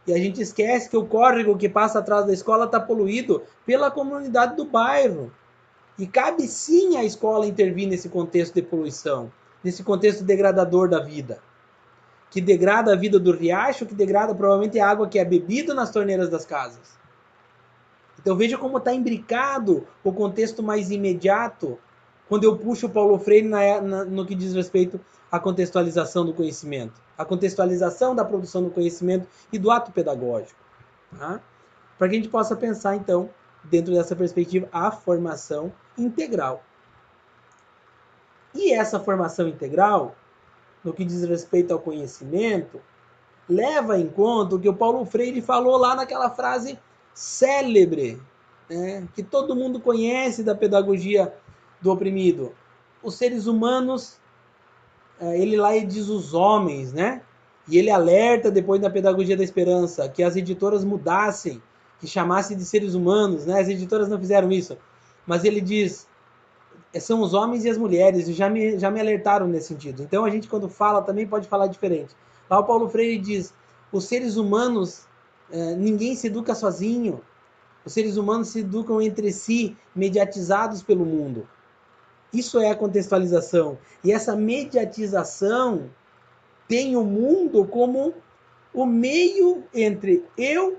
E 0.07 0.15
a 0.15 0.17
gente 0.17 0.41
esquece 0.41 0.89
que 0.89 0.97
o 0.97 1.05
córrego 1.05 1.59
que 1.59 1.69
passa 1.69 1.99
atrás 1.99 2.25
da 2.25 2.33
escola 2.33 2.65
está 2.65 2.81
poluído 2.81 3.43
pela 3.67 3.91
comunidade 3.91 4.57
do 4.57 4.65
bairro. 4.65 5.31
E 6.01 6.07
cabe 6.07 6.49
sim 6.49 6.97
à 6.97 7.05
escola 7.05 7.47
intervir 7.47 7.87
nesse 7.87 8.09
contexto 8.09 8.55
de 8.55 8.63
poluição, 8.63 9.31
nesse 9.63 9.85
contexto 9.85 10.25
degradador 10.25 10.89
da 10.89 10.99
vida. 10.99 11.43
Que 12.31 12.41
degrada 12.41 12.95
a 12.95 12.97
vida 12.97 13.21
do 13.21 13.33
riacho, 13.33 13.85
que 13.85 13.95
degrada 13.95 14.35
provavelmente 14.35 14.81
a 14.81 14.89
água 14.89 15.07
que 15.07 15.19
é 15.19 15.25
bebida 15.27 15.75
nas 15.75 15.91
torneiras 15.91 16.31
das 16.31 16.47
casas. 16.47 16.99
Então 18.19 18.35
veja 18.35 18.57
como 18.57 18.79
está 18.79 18.95
imbricado 18.95 19.87
o 20.03 20.11
contexto 20.11 20.63
mais 20.63 20.91
imediato 20.91 21.79
quando 22.31 22.45
eu 22.45 22.57
puxo 22.57 22.87
o 22.87 22.91
Paulo 22.91 23.19
Freire 23.19 23.47
na, 23.47 23.81
na, 23.83 24.05
no 24.07 24.25
que 24.25 24.35
diz 24.35 24.55
respeito 24.55 24.99
à 25.31 25.39
contextualização 25.39 26.25
do 26.25 26.33
conhecimento, 26.33 26.95
a 27.19 27.27
contextualização 27.27 28.15
da 28.15 28.25
produção 28.25 28.63
do 28.63 28.71
conhecimento 28.71 29.29
e 29.53 29.59
do 29.59 29.71
ato 29.71 29.93
pedagógico. 29.93 30.59
Tá? 31.19 31.41
Para 31.99 32.09
que 32.09 32.15
a 32.15 32.19
gente 32.19 32.31
possa 32.31 32.57
pensar, 32.57 32.97
então, 32.97 33.29
dentro 33.65 33.93
dessa 33.93 34.17
perspectiva, 34.17 34.69
a 34.73 34.91
formação 34.91 35.73
integral. 35.97 36.63
E 38.55 38.73
essa 38.73 38.99
formação 38.99 39.49
integral, 39.49 40.17
no 40.83 40.93
que 40.93 41.05
diz 41.05 41.23
respeito 41.25 41.73
ao 41.73 41.79
conhecimento, 41.79 42.81
leva 43.49 43.99
em 43.99 44.09
conta 44.09 44.55
o 44.55 44.61
que 44.61 44.69
o 44.69 44.75
Paulo 44.75 45.05
Freire 45.05 45.41
falou 45.41 45.77
lá 45.77 45.95
naquela 45.95 46.31
frase 46.31 46.79
célebre, 47.15 48.21
né, 48.69 49.07
que 49.15 49.23
todo 49.23 49.57
mundo 49.57 49.81
conhece 49.81 50.43
da 50.43 50.55
pedagogia 50.55 51.35
do 51.81 51.91
oprimido. 51.91 52.55
Os 53.03 53.15
seres 53.15 53.47
humanos, 53.47 54.19
é, 55.21 55.39
ele 55.39 55.57
lá 55.57 55.77
diz 55.79 56.09
os 56.09 56.35
homens, 56.35 56.93
né? 56.93 57.23
E 57.69 57.79
ele 57.79 57.91
alerta 57.91 58.51
depois 58.51 58.81
na 58.81 58.91
pedagogia 58.91 59.37
da 59.37 59.45
esperança 59.45 60.09
que 60.09 60.23
as 60.23 60.37
editoras 60.37 60.85
mudassem 60.85 61.63
que 62.01 62.07
chamasse 62.07 62.55
de 62.57 62.65
seres 62.65 62.95
humanos, 62.95 63.45
né? 63.45 63.61
As 63.61 63.69
editoras 63.69 64.09
não 64.09 64.19
fizeram 64.19 64.51
isso. 64.51 64.77
Mas 65.27 65.45
ele 65.45 65.61
diz, 65.61 66.09
é, 66.93 66.99
são 66.99 67.21
os 67.21 67.35
homens 67.35 67.65
e 67.65 67.71
as 67.71 67.77
mulheres, 67.77 68.27
e 68.27 68.33
já 68.33 68.49
me, 68.49 68.79
já 68.79 68.91
me 68.91 68.99
alertaram 68.99 69.47
nesse 69.47 69.69
sentido. 69.69 70.03
Então 70.03 70.25
a 70.25 70.31
gente, 70.31 70.49
quando 70.49 70.69
fala, 70.69 71.03
também 71.03 71.27
pode 71.27 71.47
falar 71.47 71.67
diferente. 71.67 72.17
Lá 72.49 72.59
o 72.59 72.65
Paulo 72.65 72.89
Freire 72.89 73.19
diz, 73.19 73.53
os 73.93 74.05
seres 74.05 74.37
humanos, 74.37 75.07
é, 75.53 75.75
ninguém 75.75 76.17
se 76.17 76.27
educa 76.27 76.55
sozinho. 76.55 77.21
Os 77.85 77.93
seres 77.93 78.17
humanos 78.17 78.49
se 78.49 78.61
educam 78.61 79.01
entre 79.01 79.33
si, 79.33 79.77
mediatizados 79.95 80.83
pelo 80.83 81.05
mundo. 81.05 81.47
Isso 82.33 82.59
é 82.59 82.71
a 82.71 82.77
contextualização. 82.77 83.79
E 84.03 84.13
essa 84.13 84.35
mediatização 84.35 85.91
tem 86.69 86.97
o 86.97 87.05
mundo 87.05 87.67
como 87.67 88.15
o 88.73 88.87
meio 88.87 89.65
entre 89.75 90.25
eu 90.39 90.79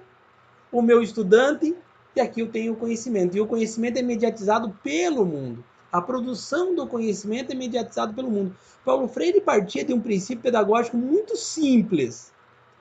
o 0.71 0.81
meu 0.81 1.01
estudante 1.01 1.75
e 2.15 2.19
aqui 2.19 2.41
eu 2.41 2.49
tenho 2.49 2.73
o 2.73 2.75
conhecimento. 2.75 3.38
E 3.38 3.41
o 3.41 3.47
conhecimento 3.47 3.97
é 3.97 4.01
mediatizado 4.01 4.77
pelo 4.84 5.25
mundo. 5.25 5.63
A 5.91 6.01
produção 6.01 6.75
do 6.75 6.88
conhecimento 6.88 7.51
é 7.51 7.55
mediatizada 7.55 8.13
pelo 8.13 8.29
mundo. 8.29 8.55
Paulo 8.84 9.07
Freire 9.07 9.41
partia 9.41 9.84
de 9.84 9.93
um 9.93 10.01
princípio 10.01 10.43
pedagógico 10.43 10.97
muito 10.97 11.36
simples 11.36 12.31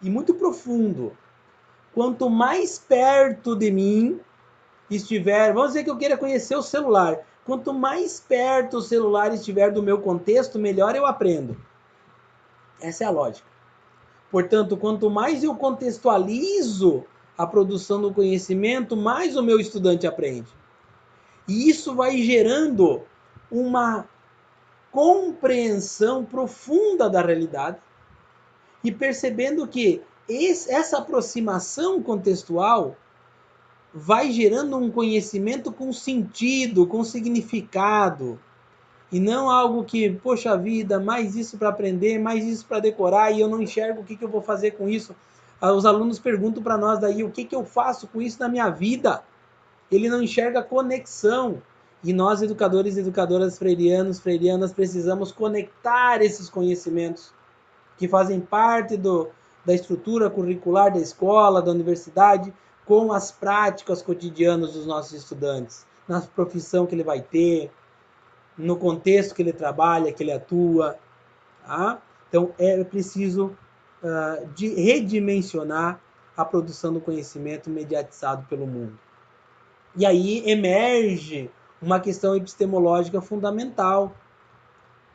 e 0.03 0.09
muito 0.09 0.35
profundo. 0.35 1.17
Quanto 1.93 2.31
mais 2.31 2.79
perto 2.79 3.55
de 3.57 3.71
mim 3.71 4.21
estiver, 4.89 5.53
vamos 5.53 5.71
dizer 5.71 5.85
que 5.85 5.91
eu 5.91 5.97
queira 5.97 6.17
conhecer 6.17 6.57
o 6.57 6.63
celular. 6.63 7.19
Quanto 7.45 7.73
mais 7.73 8.21
perto 8.21 8.79
o 8.79 8.83
celular 8.83 9.33
estiver 9.35 9.73
do 9.73 9.83
meu 9.83 10.01
contexto, 10.01 10.59
melhor 10.59 10.95
eu 10.95 11.05
aprendo. 11.05 11.57
Essa 12.81 13.05
é 13.05 13.07
a 13.07 13.11
lógica. 13.11 13.49
Portanto, 14.31 14.77
quanto 14.77 15.11
mais 15.11 15.43
eu 15.43 15.55
contextualizo 15.57 17.05
a 17.41 17.47
produção 17.47 18.03
do 18.03 18.13
conhecimento, 18.13 18.95
mais 18.95 19.35
o 19.35 19.43
meu 19.43 19.59
estudante 19.59 20.07
aprende. 20.07 20.49
E 21.49 21.71
isso 21.71 21.95
vai 21.95 22.19
gerando 22.19 23.01
uma 23.51 24.07
compreensão 24.93 26.23
profunda 26.23 27.09
da 27.09 27.23
realidade 27.23 27.79
e 28.85 28.93
percebendo 28.93 29.67
que 29.67 30.03
esse, 30.29 30.71
essa 30.71 30.99
aproximação 30.99 32.03
contextual 32.03 32.95
vai 33.95 34.31
gerando 34.31 34.77
um 34.77 34.91
conhecimento 34.91 35.73
com 35.73 35.91
sentido, 35.95 36.87
com 36.87 37.03
significado, 37.03 38.39
e 39.11 39.19
não 39.19 39.49
algo 39.49 39.83
que, 39.83 40.11
poxa 40.11 40.59
vida, 40.59 41.01
mais 41.01 41.35
isso 41.35 41.57
para 41.57 41.71
aprender, 41.71 42.19
mais 42.19 42.45
isso 42.45 42.67
para 42.67 42.81
decorar, 42.81 43.31
e 43.31 43.41
eu 43.41 43.49
não 43.49 43.63
enxergo 43.63 44.03
o 44.03 44.05
que, 44.05 44.15
que 44.15 44.25
eu 44.25 44.29
vou 44.29 44.43
fazer 44.43 44.73
com 44.73 44.91
isso. 44.91 45.17
Ah, 45.61 45.73
os 45.73 45.85
alunos 45.85 46.19
perguntam 46.19 46.63
para 46.63 46.79
nós 46.79 46.99
daí 46.99 47.23
o 47.23 47.31
que, 47.31 47.45
que 47.45 47.55
eu 47.55 47.65
faço 47.65 48.07
com 48.09 48.23
isso 48.23 48.41
na 48.41 48.49
minha 48.49 48.71
vida. 48.71 49.23
Ele 49.91 50.09
não 50.09 50.23
enxerga 50.23 50.63
conexão. 50.63 51.63
E 52.03 52.15
nós, 52.15 52.41
educadores 52.41 52.97
e 52.97 53.01
educadoras 53.01 53.59
freirianos, 53.59 54.19
freirianas, 54.19 54.73
precisamos 54.73 55.31
conectar 55.31 56.23
esses 56.23 56.49
conhecimentos 56.49 57.35
que 57.99 58.09
fazem 58.09 58.41
parte 58.41 58.97
do, 58.97 59.29
da 59.67 59.75
estrutura 59.75 60.31
curricular 60.31 60.91
da 60.91 60.99
escola, 60.99 61.61
da 61.61 61.71
universidade, 61.71 62.55
com 62.87 63.13
as 63.13 63.31
práticas 63.31 64.01
cotidianas 64.01 64.73
dos 64.73 64.87
nossos 64.87 65.13
estudantes, 65.13 65.87
na 66.09 66.23
profissão 66.23 66.87
que 66.87 66.95
ele 66.95 67.05
vai 67.05 67.21
ter, 67.21 67.71
no 68.57 68.77
contexto 68.77 69.35
que 69.35 69.43
ele 69.43 69.53
trabalha, 69.53 70.13
que 70.13 70.23
ele 70.23 70.33
atua. 70.33 70.97
Tá? 71.67 72.01
Então 72.29 72.55
é 72.59 72.83
preciso 72.83 73.55
uh, 74.03 74.47
de 74.55 74.69
redimensionar 74.69 76.01
a 76.37 76.45
produção 76.45 76.93
do 76.93 77.01
conhecimento 77.01 77.69
mediatizado 77.69 78.47
pelo 78.49 78.67
mundo. 78.67 78.99
E 79.97 80.07
aí 80.07 80.49
emerge 80.49 81.51
uma 81.83 81.99
questão 81.99 82.37
epistemológica 82.37 83.21
fundamental, 83.21 84.15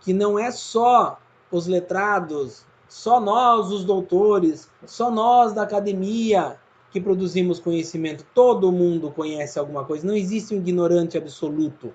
que 0.02 0.14
não 0.14 0.38
é 0.38 0.52
só 0.52 1.20
os 1.52 1.68
letrados, 1.68 2.66
só 2.88 3.20
nós, 3.20 3.72
os 3.72 3.84
doutores, 3.84 4.70
só 4.86 5.10
nós 5.10 5.54
da 5.54 5.64
academia, 5.64 6.58
que 6.92 7.02
produzimos 7.02 7.60
conhecimento. 7.60 8.26
Todo 8.34 8.72
mundo 8.72 9.12
conhece 9.12 9.60
alguma 9.60 9.84
coisa. 9.84 10.08
Não 10.08 10.16
existe 10.16 10.54
um 10.54 10.58
ignorante 10.58 11.18
absoluto. 11.18 11.94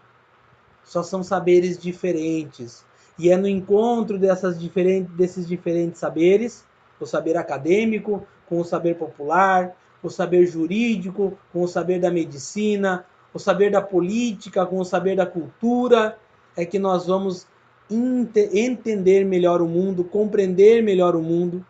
Só 0.85 1.03
são 1.03 1.23
saberes 1.23 1.79
diferentes. 1.79 2.85
E 3.19 3.31
é 3.31 3.37
no 3.37 3.49
encontro 3.49 4.19
dessas 4.19 4.61
diferentes, 4.61 5.11
desses 5.15 5.47
diferentes 5.47 6.01
saberes, 6.01 6.67
o 7.01 7.07
saber 7.07 7.37
acadêmico 7.37 8.27
com 8.49 8.61
o 8.61 8.65
saber 8.65 8.97
popular, 8.97 9.77
o 10.03 10.11
saber 10.11 10.47
jurídico 10.47 11.39
com 11.53 11.63
o 11.63 11.69
saber 11.69 12.01
da 12.01 12.11
medicina, 12.11 13.05
o 13.33 13.39
saber 13.39 13.71
da 13.71 13.81
política 13.81 14.67
com 14.67 14.79
o 14.79 14.85
saber 14.85 15.17
da 15.17 15.27
cultura, 15.27 16.19
é 16.57 16.65
que 16.65 16.79
nós 16.79 17.07
vamos 17.07 17.47
entender 17.91 19.25
melhor 19.25 19.61
o 19.61 19.67
mundo, 19.67 20.05
compreender 20.05 20.83
melhor 20.83 21.17
o 21.17 21.23
mundo, 21.23 21.65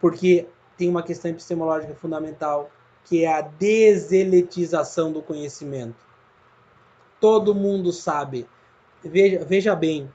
porque 0.00 0.46
tem 0.76 0.88
uma 0.88 1.02
questão 1.02 1.30
epistemológica 1.30 1.94
fundamental, 1.94 2.70
que 3.04 3.24
é 3.24 3.32
a 3.32 3.40
deseletização 3.40 5.12
do 5.12 5.22
conhecimento. 5.22 5.96
Todo 7.20 7.54
mundo 7.54 7.92
sabe. 7.92 8.46
Veja, 9.02 9.44
veja 9.44 9.74
bem, 9.74 10.10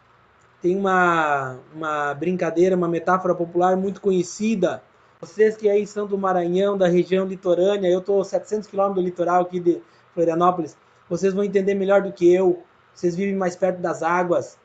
tem 0.62 0.78
uma, 0.78 1.58
uma 1.74 2.14
brincadeira, 2.14 2.76
uma 2.76 2.88
metáfora 2.88 3.34
popular 3.34 3.76
muito 3.76 4.00
conhecida. 4.00 4.84
Vocês 5.20 5.58
que 5.58 5.68
aí 5.68 5.86
são 5.88 6.06
do 6.08 6.18
Maranhão, 6.18 6.78
da 6.78 6.88
região 6.88 7.26
litorânea, 7.26 7.90
eu 7.90 8.00
estou 8.00 8.24
700 8.24 8.68
quilômetros 8.68 9.04
do 9.04 9.08
litoral 9.08 9.42
aqui 9.42 9.60
de 9.60 9.82
Florianópolis, 10.14 10.78
vocês 11.10 11.34
vão 11.34 11.44
entender 11.44 11.74
melhor 11.74 12.02
do 12.02 12.12
que 12.12 12.32
eu. 12.32 12.64
Vocês 12.94 13.16
vivem 13.16 13.36
mais 13.36 13.56
perto 13.56 13.80
das 13.80 14.04
águas. 14.04 14.58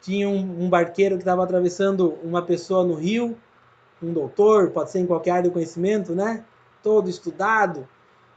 Tinha 0.00 0.28
um, 0.28 0.64
um 0.64 0.68
barqueiro 0.68 1.16
que 1.16 1.22
estava 1.22 1.42
atravessando 1.42 2.18
uma 2.22 2.42
pessoa 2.42 2.84
no 2.84 2.94
rio, 2.94 3.36
um 4.02 4.12
doutor, 4.12 4.70
pode 4.70 4.90
ser 4.90 5.00
em 5.00 5.06
qualquer 5.06 5.30
área 5.32 5.44
do 5.44 5.50
conhecimento, 5.50 6.14
né? 6.14 6.44
Todo 6.82 7.10
estudado. 7.10 7.88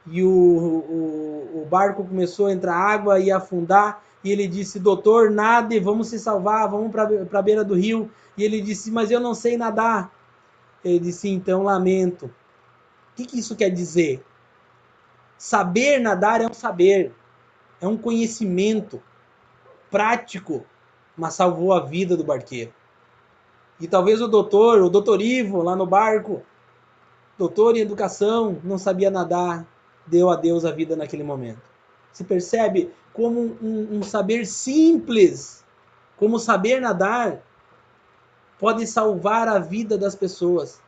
E 0.07 0.23
o, 0.23 0.29
o, 0.29 1.61
o 1.61 1.67
barco 1.69 2.03
começou 2.03 2.47
a 2.47 2.53
entrar 2.53 2.75
água 2.75 3.19
e 3.19 3.31
afundar. 3.31 4.01
E 4.23 4.31
ele 4.31 4.47
disse: 4.47 4.79
Doutor, 4.79 5.31
nade, 5.31 5.79
vamos 5.79 6.07
se 6.07 6.19
salvar, 6.19 6.69
vamos 6.69 6.91
para 6.91 7.39
a 7.39 7.41
beira 7.41 7.63
do 7.63 7.75
rio. 7.75 8.11
E 8.37 8.43
ele 8.43 8.61
disse: 8.61 8.91
Mas 8.91 9.11
eu 9.11 9.19
não 9.19 9.33
sei 9.33 9.57
nadar. 9.57 10.11
Ele 10.83 10.99
disse: 10.99 11.29
Então 11.29 11.63
lamento. 11.63 12.25
O 12.25 13.15
que, 13.15 13.25
que 13.25 13.39
isso 13.39 13.55
quer 13.55 13.69
dizer? 13.69 14.23
Saber 15.37 15.99
nadar 15.99 16.41
é 16.41 16.45
um 16.45 16.53
saber, 16.53 17.11
é 17.81 17.87
um 17.87 17.97
conhecimento 17.97 19.01
prático, 19.89 20.63
mas 21.17 21.33
salvou 21.33 21.73
a 21.73 21.79
vida 21.81 22.15
do 22.15 22.23
barqueiro. 22.23 22.71
E 23.79 23.87
talvez 23.87 24.21
o 24.21 24.27
doutor, 24.27 24.81
o 24.81 24.89
doutor 24.89 25.19
Ivo, 25.19 25.63
lá 25.63 25.75
no 25.75 25.87
barco, 25.87 26.43
doutor 27.37 27.75
em 27.75 27.79
educação, 27.79 28.59
não 28.63 28.77
sabia 28.77 29.09
nadar, 29.09 29.65
deu 30.05 30.29
a 30.29 30.35
Deus 30.35 30.63
a 30.63 30.71
vida 30.71 30.95
naquele 30.95 31.23
momento. 31.23 31.61
Se 32.11 32.23
percebe 32.23 32.91
como 33.13 33.57
um, 33.61 33.97
um 33.97 34.03
saber 34.03 34.45
simples, 34.45 35.63
como 36.17 36.39
saber 36.39 36.79
nadar, 36.79 37.41
pode 38.59 38.85
salvar 38.85 39.47
a 39.47 39.59
vida 39.59 39.97
das 39.97 40.15
pessoas. 40.15 40.79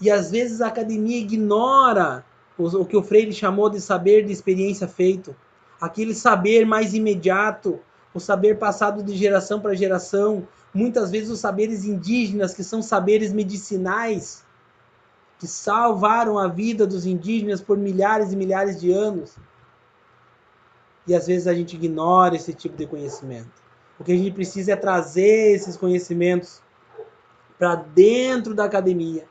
E 0.00 0.10
às 0.10 0.30
vezes 0.30 0.60
a 0.60 0.68
academia 0.68 1.18
ignora 1.18 2.24
o 2.56 2.84
que 2.84 2.96
o 2.96 3.02
Freire 3.02 3.32
chamou 3.32 3.68
de 3.70 3.80
saber 3.80 4.24
de 4.24 4.32
experiência 4.32 4.88
feito, 4.88 5.34
aquele 5.80 6.14
saber 6.14 6.66
mais 6.66 6.94
imediato, 6.94 7.80
o 8.12 8.20
saber 8.20 8.58
passado 8.58 9.02
de 9.02 9.16
geração 9.16 9.60
para 9.60 9.74
geração, 9.74 10.46
muitas 10.72 11.10
vezes 11.10 11.30
os 11.30 11.40
saberes 11.40 11.84
indígenas, 11.84 12.54
que 12.54 12.64
são 12.64 12.82
saberes 12.82 13.32
medicinais, 13.32 14.44
que 15.38 15.46
salvaram 15.46 16.38
a 16.38 16.48
vida 16.48 16.86
dos 16.86 17.06
indígenas 17.06 17.60
por 17.60 17.78
milhares 17.78 18.32
e 18.32 18.36
milhares 18.36 18.80
de 18.80 18.92
anos. 18.92 19.36
E 21.10 21.14
às 21.14 21.26
vezes 21.26 21.48
a 21.48 21.52
gente 21.52 21.74
ignora 21.74 22.36
esse 22.36 22.54
tipo 22.54 22.76
de 22.76 22.86
conhecimento. 22.86 23.50
O 23.98 24.04
que 24.04 24.12
a 24.12 24.16
gente 24.16 24.30
precisa 24.30 24.74
é 24.74 24.76
trazer 24.76 25.56
esses 25.56 25.76
conhecimentos 25.76 26.62
para 27.58 27.74
dentro 27.74 28.54
da 28.54 28.64
academia, 28.66 29.26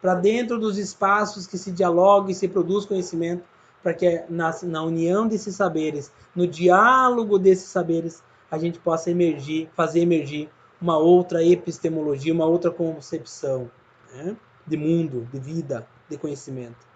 para 0.00 0.14
dentro 0.14 0.58
dos 0.58 0.78
espaços 0.78 1.46
que 1.46 1.58
se 1.58 1.72
dialoga 1.72 2.30
e 2.30 2.34
se 2.34 2.48
produz 2.48 2.86
conhecimento, 2.86 3.44
para 3.82 3.92
que 3.92 4.24
na, 4.30 4.50
na 4.62 4.82
união 4.82 5.28
desses 5.28 5.54
saberes, 5.56 6.10
no 6.34 6.46
diálogo 6.46 7.38
desses 7.38 7.68
saberes, 7.68 8.22
a 8.50 8.56
gente 8.56 8.78
possa 8.78 9.10
emergir, 9.10 9.68
fazer 9.76 10.00
emergir 10.00 10.48
uma 10.80 10.96
outra 10.96 11.44
epistemologia, 11.44 12.32
uma 12.32 12.46
outra 12.46 12.70
concepção 12.70 13.70
né? 14.14 14.34
de 14.66 14.76
mundo, 14.78 15.28
de 15.30 15.38
vida, 15.38 15.86
de 16.08 16.16
conhecimento. 16.16 16.88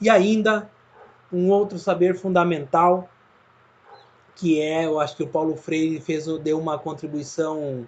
E 0.00 0.10
ainda 0.10 0.68
um 1.32 1.50
outro 1.50 1.78
saber 1.78 2.14
fundamental 2.14 3.08
que 4.34 4.60
é, 4.60 4.86
eu 4.86 4.98
acho 4.98 5.16
que 5.16 5.22
o 5.22 5.28
Paulo 5.28 5.56
Freire 5.56 6.00
fez 6.00 6.26
deu 6.38 6.58
uma 6.58 6.78
contribuição 6.78 7.86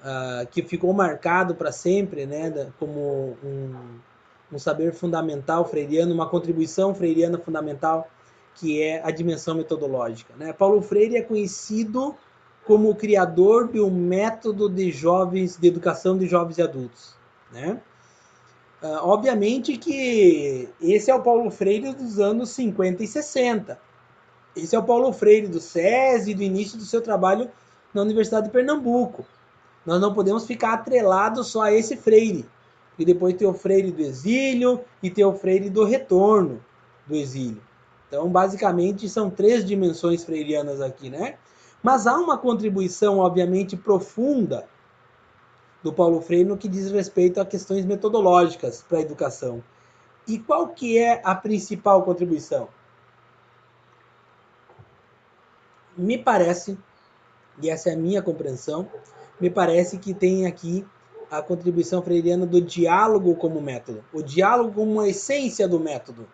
uh, 0.00 0.46
que 0.50 0.62
ficou 0.62 0.92
marcado 0.92 1.54
para 1.54 1.70
sempre, 1.70 2.26
né, 2.26 2.72
como 2.78 3.36
um, 3.44 4.00
um 4.52 4.58
saber 4.58 4.92
fundamental 4.92 5.64
freiriano, 5.64 6.14
uma 6.14 6.28
contribuição 6.28 6.94
freiriana 6.94 7.38
fundamental, 7.38 8.08
que 8.54 8.82
é 8.82 9.02
a 9.04 9.10
dimensão 9.10 9.54
metodológica. 9.54 10.34
Né? 10.36 10.52
Paulo 10.52 10.80
Freire 10.80 11.16
é 11.16 11.22
conhecido 11.22 12.14
como 12.64 12.90
o 12.90 12.94
criador 12.94 13.70
de 13.70 13.80
um 13.80 13.90
método 13.90 14.68
de 14.68 14.90
jovens, 14.90 15.58
de 15.58 15.68
educação 15.68 16.16
de 16.16 16.26
jovens 16.26 16.58
e 16.58 16.62
adultos, 16.62 17.14
né? 17.52 17.78
Uh, 18.84 19.00
obviamente 19.00 19.78
que 19.78 20.68
esse 20.78 21.10
é 21.10 21.14
o 21.14 21.22
Paulo 21.22 21.50
Freire 21.50 21.94
dos 21.94 22.20
anos 22.20 22.50
50 22.50 23.02
e 23.02 23.06
60. 23.06 23.80
Esse 24.54 24.76
é 24.76 24.78
o 24.78 24.82
Paulo 24.82 25.10
Freire 25.10 25.48
do 25.48 25.58
SESI, 25.58 26.34
do 26.34 26.42
início 26.42 26.76
do 26.76 26.84
seu 26.84 27.00
trabalho 27.00 27.50
na 27.94 28.02
Universidade 28.02 28.48
de 28.48 28.52
Pernambuco. 28.52 29.24
Nós 29.86 29.98
não 30.02 30.12
podemos 30.12 30.44
ficar 30.44 30.74
atrelados 30.74 31.46
só 31.46 31.62
a 31.62 31.72
esse 31.72 31.96
Freire. 31.96 32.44
E 32.98 33.06
depois 33.06 33.32
tem 33.32 33.48
o 33.48 33.54
Freire 33.54 33.90
do 33.90 34.02
exílio 34.02 34.84
e 35.02 35.08
tem 35.08 35.24
o 35.24 35.32
Freire 35.32 35.70
do 35.70 35.82
retorno 35.82 36.62
do 37.06 37.16
exílio. 37.16 37.62
Então, 38.06 38.28
basicamente, 38.28 39.08
são 39.08 39.30
três 39.30 39.64
dimensões 39.64 40.22
freirianas 40.22 40.82
aqui, 40.82 41.08
né? 41.08 41.36
Mas 41.82 42.06
há 42.06 42.18
uma 42.18 42.36
contribuição, 42.36 43.18
obviamente, 43.18 43.78
profunda 43.78 44.66
do 45.84 45.92
Paulo 45.92 46.22
Freire 46.22 46.48
no 46.48 46.56
que 46.56 46.66
diz 46.66 46.90
respeito 46.90 47.38
a 47.38 47.44
questões 47.44 47.84
metodológicas 47.84 48.82
para 48.88 48.98
a 48.98 49.02
educação. 49.02 49.62
E 50.26 50.38
qual 50.38 50.68
que 50.68 50.98
é 50.98 51.20
a 51.22 51.34
principal 51.34 52.02
contribuição? 52.02 52.68
Me 55.94 56.16
parece, 56.16 56.78
e 57.62 57.68
essa 57.68 57.90
é 57.90 57.92
a 57.92 57.98
minha 57.98 58.22
compreensão, 58.22 58.88
me 59.38 59.50
parece 59.50 59.98
que 59.98 60.14
tem 60.14 60.46
aqui 60.46 60.86
a 61.30 61.42
contribuição 61.42 62.02
freiriana 62.02 62.46
do 62.46 62.62
diálogo 62.62 63.36
como 63.36 63.60
método, 63.60 64.02
o 64.10 64.22
diálogo 64.22 64.72
como 64.72 64.92
uma 64.92 65.08
essência 65.08 65.68
do 65.68 65.78
método. 65.78 66.26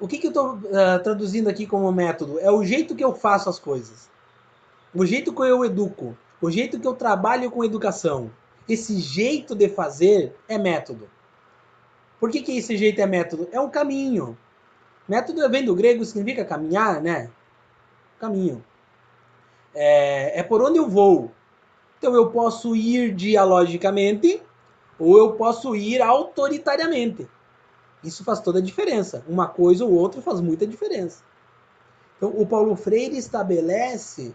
O 0.00 0.08
que, 0.08 0.18
que 0.18 0.28
eu 0.28 0.30
estou 0.30 0.54
uh, 0.54 0.68
ah, 0.74 0.98
traduzindo 1.00 1.48
aqui 1.48 1.66
como 1.66 1.92
método? 1.92 2.40
É 2.40 2.50
o 2.50 2.64
jeito 2.64 2.94
que 2.96 3.04
eu 3.04 3.14
faço 3.14 3.50
as 3.50 3.58
coisas, 3.58 4.08
o 4.94 5.04
jeito 5.04 5.34
que 5.34 5.42
eu 5.42 5.64
educo, 5.64 6.16
o 6.42 6.50
jeito 6.50 6.80
que 6.80 6.86
eu 6.86 6.94
trabalho 6.94 7.50
com 7.50 7.64
educação. 7.64 8.30
Esse 8.68 8.98
jeito 8.98 9.54
de 9.54 9.68
fazer 9.68 10.34
é 10.48 10.58
método. 10.58 11.08
Por 12.18 12.30
que, 12.30 12.42
que 12.42 12.56
esse 12.58 12.76
jeito 12.76 13.00
é 13.00 13.06
método? 13.06 13.48
É 13.52 13.60
um 13.60 13.70
caminho. 13.70 14.36
Método 15.08 15.48
vem 15.48 15.64
do 15.64 15.74
grego, 15.74 16.04
significa 16.04 16.44
caminhar, 16.44 17.00
né? 17.00 17.30
Caminho. 18.18 18.64
É, 19.72 20.40
é 20.40 20.42
por 20.42 20.60
onde 20.60 20.78
eu 20.78 20.88
vou. 20.88 21.30
Então 21.98 22.14
eu 22.14 22.30
posso 22.30 22.74
ir 22.74 23.14
dialogicamente 23.14 24.42
ou 24.98 25.18
eu 25.18 25.32
posso 25.34 25.76
ir 25.76 26.02
autoritariamente. 26.02 27.28
Isso 28.02 28.24
faz 28.24 28.40
toda 28.40 28.58
a 28.58 28.62
diferença. 28.62 29.24
Uma 29.28 29.46
coisa 29.46 29.84
ou 29.84 29.92
outra 29.92 30.20
faz 30.20 30.40
muita 30.40 30.66
diferença. 30.66 31.22
Então 32.16 32.30
o 32.30 32.44
Paulo 32.44 32.74
Freire 32.74 33.16
estabelece 33.16 34.34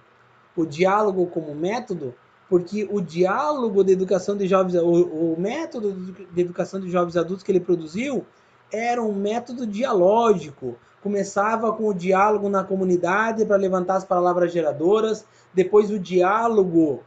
o 0.62 0.66
diálogo 0.66 1.28
como 1.28 1.54
método 1.56 2.14
porque 2.50 2.88
o 2.90 3.02
diálogo 3.02 3.84
de 3.84 3.92
educação 3.92 4.36
de 4.38 4.48
jovens, 4.48 4.76
o, 4.76 5.34
o 5.34 5.36
método 5.40 5.94
de 6.34 6.42
educação 6.42 6.80
de 6.80 6.90
jovens 6.90 7.18
adultos 7.18 7.44
que 7.44 7.52
ele 7.52 7.60
produziu 7.60 8.26
era 8.72 9.02
um 9.02 9.14
método 9.14 9.66
dialógico. 9.66 10.78
Começava 11.02 11.72
com 11.74 11.88
o 11.88 11.94
diálogo 11.94 12.50
na 12.50 12.64
comunidade 12.64 13.46
para 13.46 13.58
levantar 13.58 13.98
as 13.98 14.06
palavras 14.06 14.52
geradoras, 14.52 15.26
depois 15.54 15.92
o 15.92 16.00
diálogo 16.00 17.04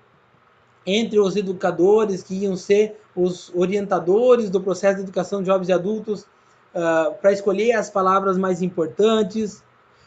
entre 0.86 1.18
os 1.18 1.36
educadores 1.36 2.22
que 2.22 2.34
iam 2.34 2.56
ser 2.56 2.98
os 3.14 3.50
orientadores 3.54 4.48
do 4.48 4.60
processo 4.60 4.96
de 4.96 5.02
educação 5.02 5.40
de 5.40 5.46
jovens 5.46 5.68
e 5.68 5.72
adultos 5.72 6.22
uh, 6.22 7.14
para 7.20 7.32
escolher 7.32 7.72
as 7.72 7.90
palavras 7.90 8.38
mais 8.38 8.62
importantes 8.62 9.62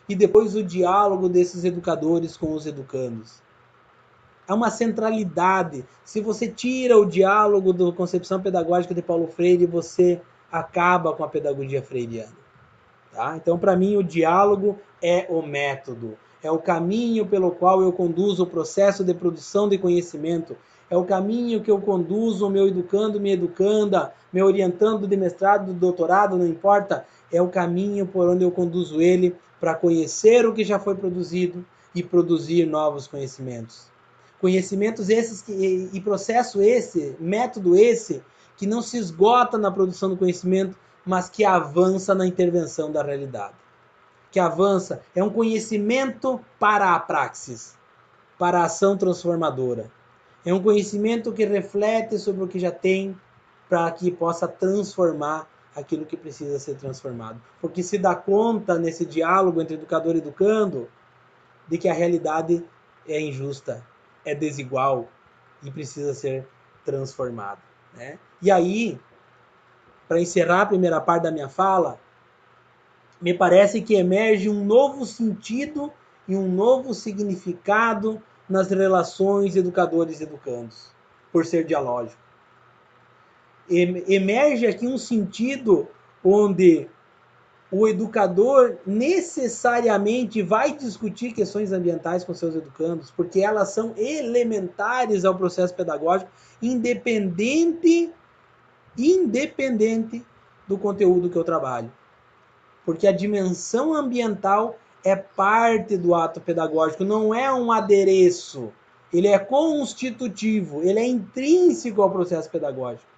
e 0.08 0.16
depois 0.16 0.56
o 0.56 0.64
diálogo 0.64 1.30
desses 1.30 1.64
educadores 1.64 2.36
com 2.36 2.54
os 2.54 2.66
educandos. 2.66 3.42
É 4.48 4.54
uma 4.54 4.70
centralidade. 4.70 5.86
Se 6.04 6.20
você 6.20 6.48
tira 6.48 6.98
o 6.98 7.06
diálogo 7.06 7.72
da 7.72 7.92
concepção 7.94 8.42
pedagógica 8.42 8.94
de 8.94 9.02
Paulo 9.02 9.28
Freire, 9.28 9.66
você 9.66 10.22
acaba 10.52 11.14
com 11.14 11.24
a 11.24 11.30
pedagogia 11.30 11.82
freiriana. 11.82 12.44
Tá? 13.14 13.38
Então, 13.38 13.58
para 13.58 13.76
mim, 13.76 13.96
o 13.96 14.04
diálogo 14.04 14.78
é 15.02 15.26
o 15.30 15.42
método 15.42 16.18
é 16.44 16.52
o 16.52 16.60
caminho 16.60 17.26
pelo 17.26 17.52
qual 17.52 17.82
eu 17.82 17.92
conduzo 17.94 18.44
o 18.44 18.48
processo 18.48 19.04
de 19.04 19.14
produção 19.14 19.70
de 19.70 19.78
conhecimento, 19.78 20.58
é 20.94 20.98
o 20.98 21.04
caminho 21.04 21.60
que 21.60 21.72
eu 21.72 21.82
conduzo 21.82 22.48
meu 22.52 22.68
educando, 22.68 23.20
minha 23.20 23.34
educanda, 23.34 24.14
meu 24.32 24.46
orientando 24.46 25.08
de 25.08 25.18
mestrado, 25.18 25.74
de 25.74 25.80
doutorado, 25.80 26.38
não 26.38 26.46
importa, 26.46 27.04
é 27.32 27.42
o 27.42 27.50
caminho 27.50 28.06
por 28.06 28.30
onde 28.30 28.44
eu 28.44 28.52
conduzo 28.52 29.02
ele 29.02 29.36
para 29.60 29.74
conhecer 29.74 30.46
o 30.46 30.54
que 30.54 30.64
já 30.64 30.78
foi 30.78 30.94
produzido 30.94 31.66
e 31.96 32.04
produzir 32.04 32.68
novos 32.68 33.08
conhecimentos. 33.08 33.88
Conhecimentos 34.40 35.10
esses 35.10 35.42
que, 35.42 35.90
e 35.92 36.00
processo 36.00 36.62
esse, 36.62 37.16
método 37.20 37.76
esse, 37.76 38.22
que 38.56 38.68
não 38.68 38.84
se 38.84 38.96
esgota 39.00 39.58
na 39.58 39.72
produção 39.72 40.10
do 40.10 40.18
conhecimento, 40.18 40.78
mas 41.04 41.28
que 41.28 41.44
avança 41.44 42.14
na 42.14 42.28
intervenção 42.28 42.92
da 42.92 43.02
realidade 43.02 43.56
que 44.30 44.40
avança, 44.40 45.02
é 45.16 45.24
um 45.24 45.30
conhecimento 45.30 46.42
para 46.60 46.96
a 46.96 47.00
praxis, 47.00 47.76
para 48.40 48.62
a 48.62 48.66
ação 48.66 48.98
transformadora. 48.98 49.92
É 50.46 50.54
um 50.54 50.62
conhecimento 50.62 51.32
que 51.32 51.46
reflete 51.46 52.18
sobre 52.20 52.44
o 52.44 52.48
que 52.48 52.60
já 52.60 52.72
tem 52.72 53.18
para 53.70 53.90
que 53.92 54.12
possa 54.12 54.48
transformar 54.48 55.48
aquilo 55.76 56.06
que 56.06 56.18
precisa 56.18 56.60
ser 56.60 56.76
transformado. 56.76 57.42
Porque 57.62 57.82
se 57.82 57.98
dá 57.98 58.16
conta 58.16 58.78
nesse 58.78 59.06
diálogo 59.06 59.62
entre 59.62 59.76
educador 59.76 60.16
e 60.16 60.20
educando 60.20 60.90
de 61.68 61.78
que 61.78 61.88
a 61.88 61.94
realidade 61.94 62.64
é 63.08 63.20
injusta, 63.20 63.86
é 64.26 64.36
desigual 64.36 65.08
e 65.64 65.72
precisa 65.72 66.14
ser 66.14 66.48
transformada. 66.86 67.62
Né? 67.94 68.20
E 68.42 68.52
aí, 68.52 69.00
para 70.08 70.20
encerrar 70.20 70.62
a 70.62 70.66
primeira 70.66 71.00
parte 71.00 71.24
da 71.24 71.32
minha 71.32 71.50
fala, 71.50 72.00
me 73.22 73.34
parece 73.34 73.82
que 73.82 73.96
emerge 73.96 74.50
um 74.50 74.66
novo 74.66 75.06
sentido 75.06 75.92
e 76.28 76.36
um 76.36 76.50
novo 76.50 76.94
significado 76.94 78.22
nas 78.54 78.70
relações 78.70 79.56
educadores-educandos, 79.56 80.92
por 81.32 81.44
ser 81.44 81.66
dialógico. 81.66 82.22
Emerge 83.68 84.68
aqui 84.68 84.86
um 84.86 85.00
sentido 85.00 85.88
onde 86.24 86.88
o 87.72 87.88
educador 87.88 88.78
necessariamente 88.86 90.44
vai 90.44 90.72
discutir 90.72 91.34
questões 91.34 91.72
ambientais 91.72 92.24
com 92.24 92.36
seus 92.36 92.54
educandos, 92.56 93.10
porque 93.10 93.40
elas 93.40 93.70
são 93.70 93.96
elementares 93.98 95.26
ao 95.26 95.34
processo 95.34 95.74
pedagógico, 95.74 96.30
independente 96.62 98.12
independente 98.96 100.24
do 100.68 100.78
conteúdo 100.78 101.28
que 101.28 101.36
eu 101.36 101.44
trabalho 101.44 101.92
porque 102.86 103.08
a 103.08 103.12
dimensão 103.12 103.94
ambiental 103.94 104.78
é 105.04 105.16
parte 105.16 105.98
do 105.98 106.16
ato 106.16 106.40
pedagógico, 106.40 107.04
não 107.04 107.34
é 107.34 107.52
um 107.54 107.72
adereço. 107.72 108.72
Ele 109.12 109.28
é 109.28 109.38
constitutivo, 109.38 110.82
ele 110.82 111.00
é 111.00 111.06
intrínseco 111.06 112.02
ao 112.02 112.10
processo 112.10 112.50
pedagógico. 112.50 113.12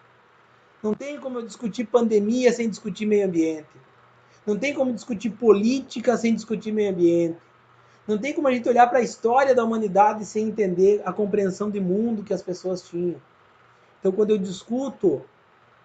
Não 0.83 0.93
tem 0.93 1.19
como 1.19 1.39
eu 1.39 1.45
discutir 1.45 1.85
pandemia 1.85 2.51
sem 2.51 2.69
discutir 2.69 3.05
meio 3.05 3.25
ambiente. 3.25 3.69
Não 4.45 4.57
tem 4.57 4.73
como 4.73 4.93
discutir 4.93 5.31
política 5.31 6.17
sem 6.17 6.35
discutir 6.35 6.71
meio 6.71 6.91
ambiente. 6.91 7.39
Não 8.07 8.17
tem 8.17 8.33
como 8.33 8.47
a 8.47 8.51
gente 8.51 8.69
olhar 8.69 8.87
para 8.87 8.99
a 8.99 9.01
história 9.01 9.55
da 9.55 9.63
humanidade 9.63 10.25
sem 10.25 10.47
entender 10.47 11.01
a 11.05 11.11
compreensão 11.11 11.71
de 11.71 11.79
mundo 11.79 12.23
que 12.23 12.33
as 12.33 12.41
pessoas 12.41 12.87
tinham. 12.87 13.19
Então, 13.99 14.11
quando 14.11 14.29
eu 14.29 14.37
discuto 14.37 15.23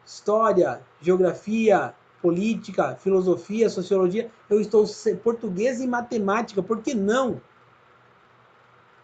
história, 0.05 0.83
geografia, 1.01 1.95
política, 2.20 2.96
filosofia, 2.96 3.68
sociologia, 3.70 4.30
eu 4.48 4.61
estou 4.61 4.85
português 5.22 5.80
e 5.80 5.87
matemática, 5.87 6.62
por 6.62 6.83
que 6.83 6.94
não? 6.94 7.40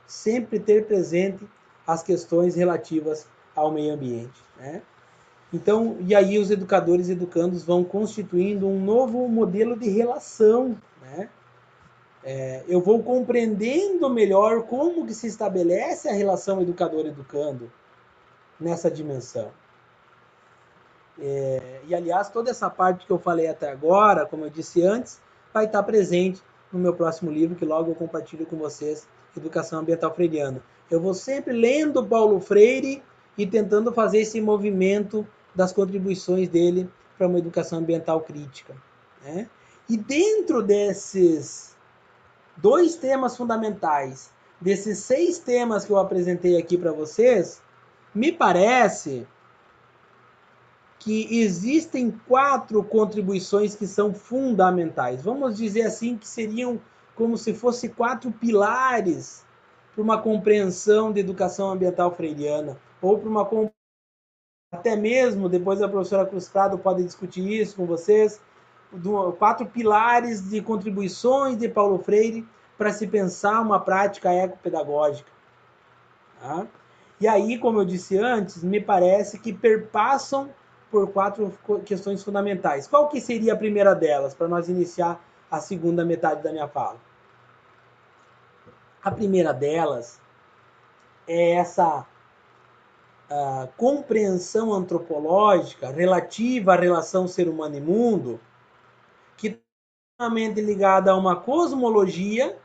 Sempre 0.07 0.61
ter 0.61 0.87
presente 0.87 1.46
as 1.87 2.02
questões 2.02 2.55
relativas 2.55 3.26
ao 3.55 3.70
meio 3.70 3.94
ambiente. 3.94 4.42
Né? 4.59 4.83
Então, 5.52 5.96
e 6.00 6.14
aí 6.14 6.38
os 6.38 6.50
educadores 6.50 7.09
e 7.09 7.12
educandos 7.12 7.64
vão 7.64 7.83
constituindo 7.83 8.66
um 8.68 8.85
novo 8.85 9.26
modelo 9.29 9.79
de 9.79 9.88
relação. 9.88 10.76
Né? 11.00 11.29
É, 12.22 12.64
eu 12.68 12.81
vou 12.81 13.02
compreendendo 13.02 14.11
melhor 14.11 14.64
como 14.64 15.07
que 15.07 15.14
se 15.14 15.26
estabelece 15.26 16.09
a 16.09 16.12
relação 16.12 16.61
educador-educando 16.61 17.70
nessa 18.61 18.90
dimensão. 18.90 19.50
É, 21.18 21.81
e 21.87 21.94
aliás, 21.94 22.29
toda 22.29 22.50
essa 22.50 22.68
parte 22.68 23.07
que 23.07 23.12
eu 23.12 23.18
falei 23.18 23.48
até 23.48 23.70
agora, 23.70 24.26
como 24.26 24.44
eu 24.44 24.50
disse 24.50 24.83
antes, 24.83 25.20
vai 25.52 25.64
estar 25.64 25.83
presente 25.83 26.42
no 26.72 26.79
meu 26.79 26.94
próximo 26.94 27.31
livro, 27.31 27.57
que 27.57 27.64
logo 27.64 27.90
eu 27.90 27.94
compartilho 27.94 28.46
com 28.46 28.57
vocês, 28.57 29.09
Educação 29.37 29.81
Ambiental 29.81 30.14
Freiriana. 30.14 30.62
Eu 30.90 31.00
vou 31.00 31.14
sempre 31.14 31.52
lendo 31.52 32.05
Paulo 32.05 32.40
Freire 32.40 33.02
e 33.37 33.46
tentando 33.46 33.92
fazer 33.92 34.20
esse 34.20 34.40
movimento 34.40 35.26
das 35.55 35.72
contribuições 35.72 36.48
dele 36.48 36.88
para 37.16 37.26
uma 37.26 37.38
educação 37.38 37.79
ambiental 37.79 38.20
crítica. 38.20 38.74
Né? 39.24 39.48
E 39.88 39.96
dentro 39.96 40.62
desses 40.62 41.76
dois 42.57 42.96
temas 42.96 43.37
fundamentais, 43.37 44.31
desses 44.61 44.98
seis 44.98 45.38
temas 45.38 45.85
que 45.85 45.92
eu 45.92 45.98
apresentei 45.98 46.58
aqui 46.58 46.79
para 46.79 46.92
vocês, 46.92 47.62
me 48.14 48.33
parece 48.33 49.27
que 50.99 51.40
existem 51.40 52.11
quatro 52.27 52.83
contribuições 52.83 53.75
que 53.75 53.87
são 53.87 54.15
fundamentais. 54.15 55.23
Vamos 55.23 55.57
dizer 55.57 55.83
assim 55.83 56.17
que 56.17 56.27
seriam 56.27 56.81
como 57.15 57.37
se 57.37 57.55
fossem 57.55 57.90
quatro 57.90 58.31
pilares 58.31 59.44
para 59.94 60.03
uma 60.03 60.19
compreensão 60.21 61.13
de 61.13 61.21
educação 61.21 61.71
ambiental 61.71 62.15
freiriana 62.15 62.77
ou 63.01 63.19
para 63.19 63.29
uma 63.29 63.44
até 64.73 64.97
mesmo 64.97 65.49
depois 65.49 65.81
a 65.81 65.88
professora 65.88 66.27
Cruz 66.27 66.49
Prado 66.49 66.79
pode 66.79 67.03
discutir 67.05 67.49
isso 67.49 67.77
com 67.77 67.87
vocês, 67.87 68.40
do, 68.92 69.33
quatro 69.33 69.65
pilares 69.67 70.51
de 70.51 70.61
contribuições 70.61 71.57
de 71.57 71.69
Paulo 71.69 71.99
Freire 71.99 72.47
para 72.77 72.92
se 72.92 73.07
pensar 73.07 73.61
uma 73.61 73.81
prática 73.81 74.33
ecopedagógica. 74.35 75.31
Tá? 76.40 76.67
E 77.21 77.27
aí, 77.27 77.59
como 77.59 77.81
eu 77.81 77.85
disse 77.85 78.19
antes, 78.19 78.63
me 78.63 78.81
parece 78.81 79.38
que 79.38 79.53
perpassam 79.53 80.51
por 80.91 81.11
quatro 81.13 81.53
questões 81.85 82.23
fundamentais. 82.23 82.87
Qual 82.87 83.09
que 83.09 83.21
seria 83.21 83.53
a 83.53 83.57
primeira 83.57 83.95
delas, 83.95 84.35
para 84.35 84.49
nós 84.49 84.69
iniciar 84.69 85.21
a 85.51 85.61
segunda 85.61 86.05
metade 86.05 86.43
da 86.43 86.53
minha 86.53 86.69
fala? 86.69 86.97
A 89.03 89.11
primeira 89.11 89.53
delas 89.53 90.21
é 91.29 91.53
essa 91.53 92.07
uh, 93.31 93.69
compreensão 93.77 94.73
antropológica 94.73 95.91
relativa 95.91 96.75
à 96.75 96.77
relação 96.77 97.29
ser 97.29 97.49
humano 97.49 97.77
e 97.77 97.81
mundo, 97.81 98.41
que 99.37 99.61
está 100.19 100.29
ligada 100.29 101.11
a 101.11 101.17
uma 101.17 101.37
cosmologia, 101.37 102.57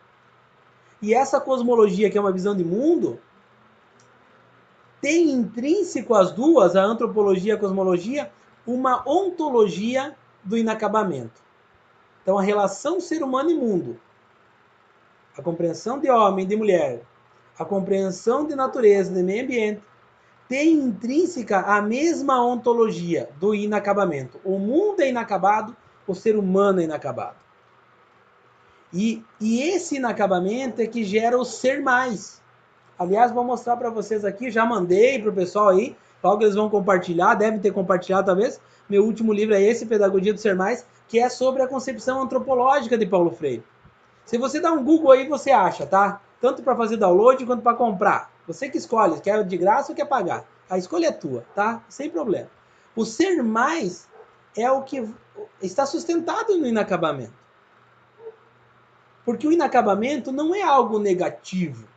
e 1.01 1.13
essa 1.13 1.41
cosmologia, 1.41 2.09
que 2.09 2.17
é 2.17 2.21
uma 2.21 2.31
visão 2.31 2.55
de 2.55 2.63
mundo, 2.63 3.19
tem 5.01 5.31
intrínseco 5.31 6.13
as 6.13 6.31
duas, 6.31 6.75
a 6.75 6.83
antropologia 6.83 7.53
e 7.53 7.55
a 7.55 7.59
cosmologia, 7.59 8.31
uma 8.65 9.03
ontologia 9.09 10.15
do 10.43 10.57
inacabamento. 10.57 11.41
Então, 12.21 12.37
a 12.37 12.41
relação 12.41 13.01
ser 13.01 13.23
humano 13.23 13.49
e 13.49 13.55
mundo, 13.55 13.99
a 15.35 15.41
compreensão 15.41 15.99
de 15.99 16.09
homem 16.09 16.45
e 16.45 16.47
de 16.47 16.55
mulher, 16.55 17.01
a 17.57 17.65
compreensão 17.65 18.45
de 18.45 18.55
natureza, 18.55 19.11
de 19.11 19.23
meio 19.23 19.43
ambiente, 19.43 19.81
tem 20.47 20.73
intrínseca 20.73 21.61
a 21.61 21.81
mesma 21.81 22.43
ontologia 22.43 23.29
do 23.39 23.55
inacabamento. 23.55 24.39
O 24.43 24.59
mundo 24.59 24.99
é 24.99 25.09
inacabado, 25.09 25.75
o 26.05 26.13
ser 26.13 26.35
humano 26.35 26.81
é 26.81 26.83
inacabado. 26.83 27.37
E, 28.93 29.23
e 29.39 29.61
esse 29.61 29.95
inacabamento 29.95 30.81
é 30.81 30.87
que 30.87 31.03
gera 31.03 31.37
o 31.37 31.45
ser 31.45 31.81
mais. 31.81 32.40
Aliás, 33.01 33.31
vou 33.31 33.43
mostrar 33.43 33.77
para 33.77 33.89
vocês 33.89 34.23
aqui, 34.23 34.51
já 34.51 34.63
mandei 34.63 35.17
para 35.17 35.31
o 35.31 35.33
pessoal 35.33 35.69
aí, 35.69 35.97
logo 36.23 36.43
eles 36.43 36.53
vão 36.53 36.69
compartilhar, 36.69 37.33
devem 37.33 37.59
ter 37.59 37.71
compartilhado 37.71 38.27
talvez. 38.27 38.61
Meu 38.87 39.03
último 39.03 39.33
livro 39.33 39.55
é 39.55 39.61
esse, 39.63 39.87
Pedagogia 39.87 40.31
do 40.31 40.39
Ser 40.39 40.55
Mais, 40.55 40.85
que 41.07 41.17
é 41.17 41.27
sobre 41.27 41.63
a 41.63 41.67
concepção 41.67 42.21
antropológica 42.21 42.95
de 42.95 43.07
Paulo 43.07 43.31
Freire. 43.31 43.63
Se 44.23 44.37
você 44.37 44.59
dá 44.59 44.71
um 44.71 44.83
Google 44.83 45.13
aí, 45.13 45.27
você 45.27 45.49
acha, 45.49 45.83
tá? 45.83 46.21
Tanto 46.39 46.61
para 46.61 46.75
fazer 46.75 46.97
download 46.97 47.43
quanto 47.43 47.63
para 47.63 47.75
comprar. 47.75 48.31
Você 48.45 48.69
que 48.69 48.77
escolhe, 48.77 49.19
quer 49.19 49.43
de 49.45 49.57
graça 49.57 49.91
ou 49.91 49.95
quer 49.95 50.05
pagar. 50.05 50.45
A 50.69 50.77
escolha 50.77 51.07
é 51.07 51.11
tua, 51.11 51.43
tá? 51.55 51.81
Sem 51.89 52.07
problema. 52.07 52.51
O 52.95 53.03
ser 53.03 53.41
mais 53.41 54.07
é 54.55 54.69
o 54.69 54.83
que 54.83 55.09
está 55.59 55.87
sustentado 55.87 56.55
no 56.55 56.67
inacabamento. 56.67 57.33
Porque 59.25 59.47
o 59.47 59.51
inacabamento 59.51 60.31
não 60.31 60.53
é 60.53 60.61
algo 60.61 60.99
negativo. 60.99 61.89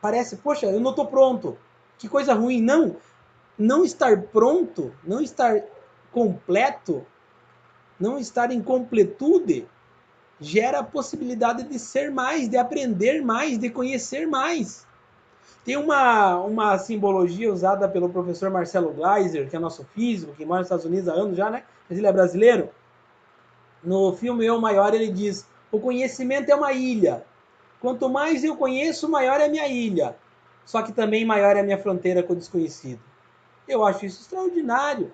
Parece, 0.00 0.36
poxa, 0.36 0.66
eu 0.66 0.80
não 0.80 0.90
estou 0.90 1.06
pronto. 1.06 1.56
Que 1.98 2.08
coisa 2.08 2.34
ruim. 2.34 2.60
Não. 2.60 2.96
Não 3.58 3.84
estar 3.84 4.22
pronto, 4.22 4.92
não 5.02 5.20
estar 5.20 5.60
completo, 6.12 7.04
não 7.98 8.16
estar 8.16 8.52
em 8.52 8.62
completude, 8.62 9.66
gera 10.40 10.78
a 10.78 10.84
possibilidade 10.84 11.64
de 11.64 11.78
ser 11.78 12.10
mais, 12.10 12.48
de 12.48 12.56
aprender 12.56 13.20
mais, 13.20 13.58
de 13.58 13.68
conhecer 13.68 14.26
mais. 14.26 14.86
Tem 15.64 15.76
uma, 15.76 16.36
uma 16.36 16.78
simbologia 16.78 17.52
usada 17.52 17.88
pelo 17.88 18.08
professor 18.08 18.48
Marcelo 18.48 18.92
Gleiser, 18.92 19.50
que 19.50 19.56
é 19.56 19.58
nosso 19.58 19.84
físico, 19.94 20.32
que 20.34 20.44
mora 20.44 20.60
nos 20.60 20.66
Estados 20.66 20.84
Unidos 20.84 21.08
há 21.08 21.12
anos 21.12 21.36
já, 21.36 21.50
né? 21.50 21.64
Mas 21.88 21.98
ele 21.98 22.06
é 22.06 22.12
brasileiro. 22.12 22.70
No 23.82 24.14
filme 24.14 24.46
Eu 24.46 24.60
Maior, 24.60 24.94
ele 24.94 25.10
diz: 25.10 25.46
O 25.70 25.80
conhecimento 25.80 26.48
é 26.48 26.54
uma 26.54 26.72
ilha. 26.72 27.24
Quanto 27.80 28.08
mais 28.08 28.42
eu 28.44 28.56
conheço, 28.56 29.08
maior 29.08 29.40
é 29.40 29.46
a 29.46 29.48
minha 29.48 29.68
ilha. 29.68 30.16
Só 30.64 30.82
que 30.82 30.92
também 30.92 31.24
maior 31.24 31.56
é 31.56 31.60
a 31.60 31.62
minha 31.62 31.78
fronteira 31.78 32.22
com 32.22 32.32
o 32.32 32.36
desconhecido. 32.36 33.00
Eu 33.66 33.84
acho 33.84 34.06
isso 34.06 34.22
extraordinário. 34.22 35.12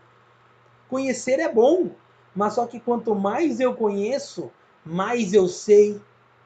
Conhecer 0.88 1.40
é 1.40 1.52
bom, 1.52 1.90
mas 2.34 2.54
só 2.54 2.66
que 2.66 2.80
quanto 2.80 3.14
mais 3.14 3.60
eu 3.60 3.74
conheço, 3.74 4.50
mais 4.84 5.32
eu 5.32 5.48
sei 5.48 6.00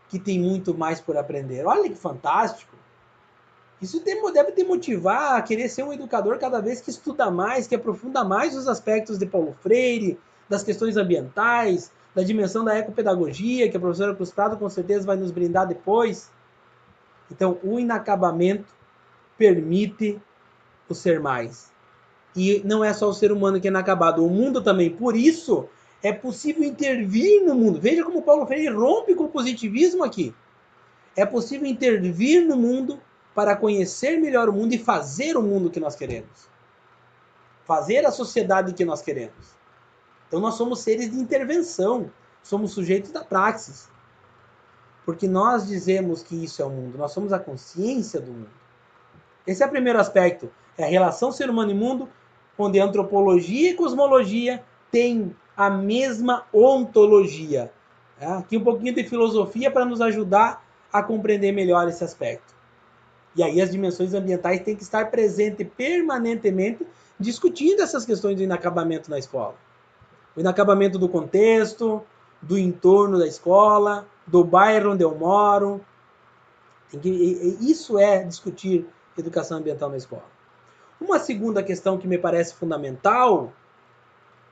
que 0.09 0.19
tem 0.19 0.39
muito 0.39 0.75
mais 0.75 1.01
por 1.01 1.17
aprender. 1.17 1.67
Olha 1.67 1.89
que 1.89 1.97
fantástico! 1.97 2.77
Isso 3.81 4.03
deve 4.03 4.53
te 4.53 4.65
motivar 4.65 5.37
a 5.37 5.43
querer 5.43 5.69
ser 5.69 5.85
um 5.85 5.93
educador 5.93 6.39
cada 6.39 6.61
vez 6.61 6.81
que 6.81 6.91
estuda 6.91 7.31
mais, 7.31 7.67
que 7.67 7.77
aprofunda 7.77 8.25
mais 8.25 8.57
os 8.57 8.67
aspectos 8.67 9.19
de 9.19 9.27
Paulo 9.27 9.55
Freire, 9.61 10.19
das 10.49 10.65
questões 10.65 10.97
ambientais, 10.97 11.93
da 12.19 12.25
dimensão 12.25 12.65
da 12.65 12.77
ecopedagogia, 12.77 13.71
que 13.71 13.77
a 13.77 13.81
professora 13.81 14.13
Cruz 14.13 14.33
Prado 14.33 14.57
com 14.57 14.69
certeza 14.69 15.07
vai 15.07 15.17
nos 15.17 15.31
brindar 15.31 15.69
depois. 15.69 16.29
Então, 17.31 17.61
o 17.63 17.79
inacabamento 17.79 18.67
permite 19.37 20.21
o 20.89 20.95
ser 20.97 21.21
mais. 21.21 21.71
E 22.35 22.61
não 22.65 22.83
é 22.83 22.93
só 22.93 23.09
o 23.09 23.15
ser 23.15 23.31
humano 23.31 23.61
que 23.61 23.69
é 23.69 23.71
inacabado, 23.71 24.27
o 24.27 24.29
mundo 24.29 24.61
também. 24.61 24.91
Por 24.91 25.15
isso, 25.15 25.69
é 26.03 26.13
possível 26.13 26.65
intervir 26.65 27.45
no 27.45 27.55
mundo. 27.55 27.81
Veja 27.81 28.05
como 28.05 28.21
Paulo 28.21 28.45
Freire 28.47 28.75
rompe 28.75 29.15
com 29.15 29.27
o 29.27 29.29
positivismo 29.29 30.03
aqui. 30.03 30.35
É 31.15 31.25
possível 31.25 31.69
intervir 31.69 32.45
no 32.45 32.57
mundo 32.57 33.01
para 33.33 33.55
conhecer 33.55 34.19
melhor 34.19 34.49
o 34.49 34.53
mundo 34.53 34.73
e 34.73 34.79
fazer 34.79 35.37
o 35.37 35.43
mundo 35.43 35.71
que 35.71 35.79
nós 35.79 35.95
queremos. 35.95 36.49
Fazer 37.65 38.05
a 38.05 38.11
sociedade 38.11 38.75
que 38.75 38.85
nós 38.85 39.03
queremos. 39.03 39.58
Então 40.29 40.41
nós 40.41 40.55
somos 40.55 40.81
seres 40.81 41.11
de 41.11 41.19
intervenção, 41.19 42.11
somos 42.43 42.73
sujeitos 42.73 43.11
da 43.11 43.25
praxis. 43.25 43.89
Porque 45.05 45.27
nós 45.27 45.67
dizemos 45.67 46.23
que 46.23 46.45
isso 46.45 46.61
é 46.61 46.65
o 46.67 46.71
mundo, 46.71 46.99
nós 46.99 47.13
somos 47.13 47.33
a 47.33 47.39
consciência 47.39 48.21
do 48.21 48.31
mundo. 48.31 48.51
Esse 49.47 49.63
é 49.63 49.67
o 49.67 49.71
primeiro 49.71 49.99
aspecto, 49.99 50.51
é 50.77 50.85
a 50.85 50.89
relação 50.89 51.33
ser 51.33 51.49
humano 51.49 51.71
e 51.71 51.75
mundo, 51.75 52.09
onde 52.59 52.79
antropologia 52.79 53.71
e 53.71 53.75
cosmologia 53.75 54.63
têm 54.91 55.35
a 55.57 55.71
mesma 55.71 56.45
ontologia. 56.53 57.73
É, 58.21 58.27
aqui 58.27 58.59
um 58.59 58.65
pouquinho 58.65 58.95
de 58.95 59.05
filosofia 59.05 59.71
para 59.71 59.87
nos 59.87 60.03
ajudar 60.03 60.63
a 60.93 61.03
compreender 61.03 61.53
melhor 61.53 61.89
esse 61.89 62.05
aspecto. 62.05 62.55
E 63.35 63.43
aí 63.43 63.63
as 63.63 63.71
dimensões 63.71 64.13
ambientais 64.13 64.61
têm 64.61 64.77
que 64.77 64.83
estar 64.83 65.11
presentes 65.11 65.67
permanentemente 65.77 66.87
discutindo 67.19 67.81
essas 67.81 68.05
questões 68.05 68.37
do 68.37 68.43
inacabamento 68.43 69.11
na 69.11 69.19
escola 69.19 69.57
o 70.39 70.41
inacabamento 70.41 71.01
do 71.01 71.09
contexto, 71.09 72.01
do 72.41 72.57
entorno 72.57 73.19
da 73.19 73.27
escola, 73.27 74.07
do 74.25 74.45
bairro 74.45 74.93
onde 74.93 75.03
eu 75.03 75.13
moro. 75.13 75.81
Isso 77.61 77.99
é 77.99 78.23
discutir 78.23 78.87
educação 79.17 79.59
ambiental 79.59 79.91
na 79.91 79.97
escola. 79.97 80.23
Uma 81.01 81.19
segunda 81.19 81.61
questão 81.61 81.99
que 81.99 82.07
me 82.07 82.17
parece 82.17 82.55
fundamental 82.55 83.53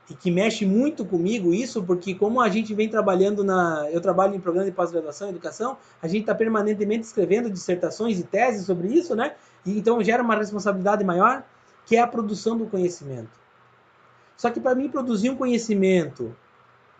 e 0.09 0.13
que 0.13 0.29
mexe 0.29 0.65
muito 0.65 1.05
comigo 1.05 1.53
isso, 1.53 1.81
porque 1.81 2.13
como 2.13 2.41
a 2.41 2.49
gente 2.49 2.73
vem 2.73 2.89
trabalhando 2.89 3.41
na, 3.41 3.87
eu 3.89 4.01
trabalho 4.01 4.35
em 4.35 4.41
programa 4.41 4.69
de 4.69 4.75
pós-graduação 4.75 5.27
em 5.27 5.31
educação, 5.31 5.77
a 6.01 6.07
gente 6.09 6.21
está 6.21 6.35
permanentemente 6.35 7.05
escrevendo 7.05 7.49
dissertações 7.49 8.19
e 8.19 8.23
teses 8.23 8.65
sobre 8.65 8.89
isso, 8.89 9.15
né? 9.15 9.35
E 9.65 9.79
então 9.79 10.03
gera 10.03 10.21
uma 10.21 10.35
responsabilidade 10.35 11.05
maior, 11.05 11.45
que 11.85 11.95
é 11.95 12.01
a 12.01 12.07
produção 12.07 12.57
do 12.57 12.65
conhecimento. 12.65 13.46
Só 14.37 14.51
que 14.51 14.59
para 14.59 14.75
mim 14.75 14.87
produzir 14.87 15.31
um 15.31 15.35
conhecimento 15.35 16.33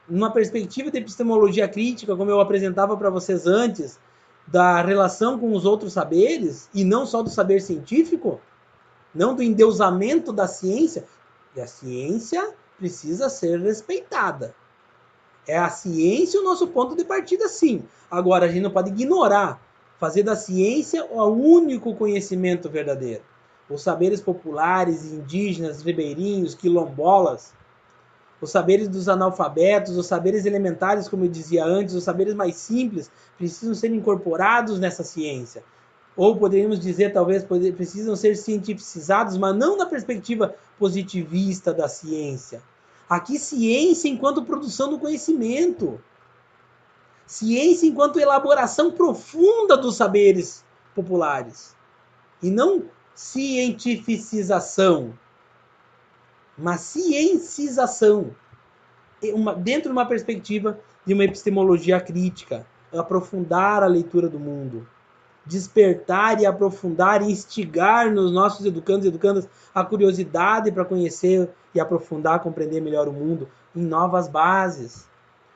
numa 0.09 0.31
perspectiva 0.31 0.89
de 0.89 0.97
epistemologia 0.97 1.67
crítica, 1.67 2.15
como 2.15 2.31
eu 2.31 2.39
apresentava 2.39 2.97
para 2.97 3.11
vocês 3.11 3.45
antes, 3.45 3.99
da 4.47 4.81
relação 4.81 5.37
com 5.37 5.53
os 5.53 5.65
outros 5.65 5.93
saberes, 5.93 6.69
e 6.73 6.83
não 6.83 7.05
só 7.05 7.21
do 7.21 7.29
saber 7.29 7.61
científico, 7.61 8.41
não 9.13 9.35
do 9.35 9.43
endeusamento 9.43 10.33
da 10.33 10.47
ciência, 10.47 11.05
e 11.55 11.61
a 11.61 11.67
ciência 11.67 12.53
precisa 12.77 13.29
ser 13.29 13.59
respeitada. 13.59 14.55
É 15.45 15.57
a 15.57 15.69
ciência 15.69 16.39
o 16.39 16.43
nosso 16.43 16.67
ponto 16.67 16.95
de 16.95 17.03
partida, 17.03 17.47
sim. 17.47 17.83
Agora, 18.09 18.45
a 18.45 18.47
gente 18.47 18.61
não 18.61 18.71
pode 18.71 18.89
ignorar, 18.89 19.61
fazer 19.99 20.23
da 20.23 20.35
ciência 20.35 21.05
o 21.05 21.25
único 21.25 21.93
conhecimento 21.95 22.69
verdadeiro 22.69 23.23
os 23.69 23.81
saberes 23.81 24.21
populares, 24.21 25.05
indígenas, 25.05 25.81
ribeirinhos, 25.81 26.55
quilombolas, 26.55 27.53
os 28.39 28.51
saberes 28.51 28.87
dos 28.87 29.09
analfabetos, 29.09 29.97
os 29.97 30.05
saberes 30.05 30.45
elementares, 30.45 31.09
como 31.09 31.25
eu 31.25 31.29
dizia 31.29 31.65
antes, 31.65 31.95
os 31.95 32.03
saberes 32.03 32.33
mais 32.33 32.55
simples, 32.55 33.09
precisam 33.37 33.73
ser 33.73 33.91
incorporados 33.91 34.79
nessa 34.79 35.03
ciência. 35.03 35.63
Ou 36.15 36.37
poderíamos 36.37 36.79
dizer, 36.79 37.13
talvez, 37.13 37.43
precisam 37.75 38.15
ser 38.15 38.35
cientificizados, 38.35 39.37
mas 39.37 39.55
não 39.55 39.77
na 39.77 39.85
perspectiva 39.85 40.55
positivista 40.79 41.73
da 41.73 41.87
ciência. 41.87 42.61
Aqui, 43.09 43.37
ciência 43.37 44.09
enquanto 44.09 44.43
produção 44.43 44.89
do 44.89 44.99
conhecimento. 44.99 45.99
Ciência 47.25 47.87
enquanto 47.87 48.19
elaboração 48.19 48.91
profunda 48.91 49.77
dos 49.77 49.95
saberes 49.95 50.63
populares. 50.95 51.75
E 52.41 52.49
não 52.49 52.83
cientificização, 53.17 55.11
uma 56.55 56.77
ciencização, 56.77 58.29
uma, 59.33 59.55
dentro 59.55 59.89
de 59.89 59.93
uma 59.93 60.05
perspectiva 60.05 60.79
de 61.03 61.15
uma 61.15 61.23
epistemologia 61.23 61.99
crítica, 61.99 62.63
aprofundar 62.95 63.81
a 63.81 63.87
leitura 63.87 64.29
do 64.29 64.39
mundo, 64.39 64.87
despertar 65.43 66.39
e 66.39 66.45
aprofundar 66.45 67.23
e 67.23 67.31
instigar 67.31 68.13
nos 68.13 68.31
nossos 68.31 68.63
educandos 68.67 69.05
e 69.05 69.09
educandas 69.09 69.49
a 69.73 69.83
curiosidade 69.83 70.71
para 70.71 70.85
conhecer 70.85 71.49
e 71.73 71.79
aprofundar, 71.79 72.41
compreender 72.41 72.81
melhor 72.81 73.07
o 73.07 73.13
mundo 73.13 73.49
em 73.75 73.81
novas 73.81 74.27
bases. 74.27 75.09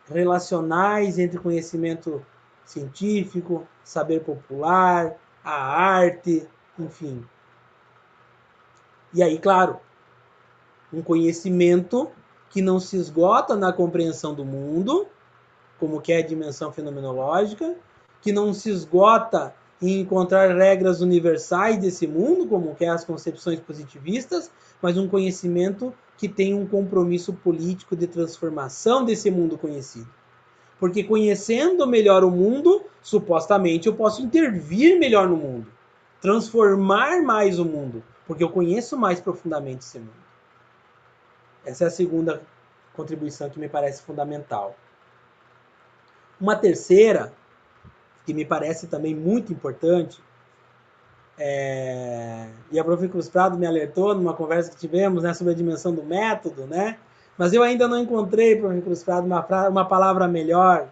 Relacionais 0.09 1.19
entre 1.19 1.37
conhecimento 1.37 2.25
científico, 2.65 3.67
saber 3.83 4.21
popular, 4.21 5.15
a 5.43 5.53
arte, 5.53 6.47
enfim. 6.79 7.23
E 9.13 9.21
aí, 9.21 9.37
claro, 9.37 9.77
um 10.91 11.01
conhecimento 11.01 12.09
que 12.49 12.61
não 12.61 12.79
se 12.79 12.97
esgota 12.97 13.55
na 13.55 13.71
compreensão 13.71 14.33
do 14.33 14.43
mundo, 14.43 15.07
como 15.79 16.01
que 16.01 16.13
é 16.13 16.17
a 16.17 16.25
dimensão 16.25 16.71
fenomenológica, 16.71 17.75
que 18.21 18.31
não 18.31 18.53
se 18.53 18.69
esgota 18.69 19.53
em 19.81 19.99
encontrar 19.99 20.55
regras 20.55 21.01
universais 21.01 21.77
desse 21.77 22.05
mundo, 22.05 22.47
como 22.47 22.75
que 22.75 22.85
é 22.85 22.89
as 22.89 23.03
concepções 23.03 23.59
positivistas, 23.59 24.51
mas 24.81 24.97
um 24.97 25.07
conhecimento 25.07 25.93
que 26.17 26.29
tem 26.29 26.53
um 26.53 26.67
compromisso 26.67 27.33
político 27.33 27.95
de 27.95 28.05
transformação 28.05 29.03
desse 29.03 29.31
mundo 29.31 29.57
conhecido. 29.57 30.07
Porque 30.79 31.03
conhecendo 31.03 31.87
melhor 31.87 32.23
o 32.23 32.29
mundo, 32.29 32.83
supostamente 33.01 33.87
eu 33.87 33.95
posso 33.95 34.21
intervir 34.21 34.99
melhor 34.99 35.27
no 35.27 35.35
mundo, 35.35 35.67
transformar 36.21 37.23
mais 37.23 37.57
o 37.57 37.65
mundo, 37.65 38.03
porque 38.31 38.45
eu 38.45 38.49
conheço 38.49 38.97
mais 38.97 39.19
profundamente 39.19 39.83
esse 39.83 39.99
mundo. 39.99 40.23
Essa 41.65 41.83
é 41.83 41.87
a 41.87 41.89
segunda 41.91 42.41
contribuição 42.93 43.49
que 43.49 43.59
me 43.59 43.67
parece 43.67 44.03
fundamental. 44.03 44.73
Uma 46.39 46.55
terceira 46.55 47.33
que 48.25 48.33
me 48.33 48.45
parece 48.45 48.87
também 48.87 49.13
muito 49.13 49.51
importante, 49.51 50.23
é... 51.37 52.47
e 52.71 52.79
a 52.79 52.83
Prof. 52.85 53.05
Cruz 53.09 53.27
Prado 53.27 53.57
me 53.57 53.67
alertou 53.67 54.15
numa 54.15 54.33
conversa 54.33 54.71
que 54.71 54.77
tivemos 54.77 55.23
né, 55.23 55.33
sobre 55.33 55.51
a 55.51 55.55
dimensão 55.55 55.93
do 55.93 56.01
método, 56.01 56.65
né? 56.65 56.99
Mas 57.37 57.51
eu 57.51 57.61
ainda 57.61 57.85
não 57.85 57.99
encontrei, 57.99 58.55
Prof. 58.55 58.81
Cruz 58.81 59.03
Prado, 59.03 59.25
uma, 59.25 59.45
uma 59.67 59.83
palavra 59.85 60.25
melhor. 60.25 60.87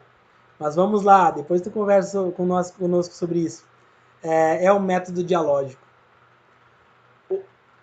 Mas 0.60 0.76
vamos 0.76 1.04
lá, 1.04 1.32
depois 1.32 1.62
tu 1.62 1.72
conversa 1.72 2.22
conosco, 2.32 2.78
conosco 2.78 3.16
sobre 3.16 3.40
isso. 3.40 3.66
É, 4.22 4.66
é 4.66 4.74
o 4.74 4.80
método 4.82 5.24
dialógico. 5.24 5.89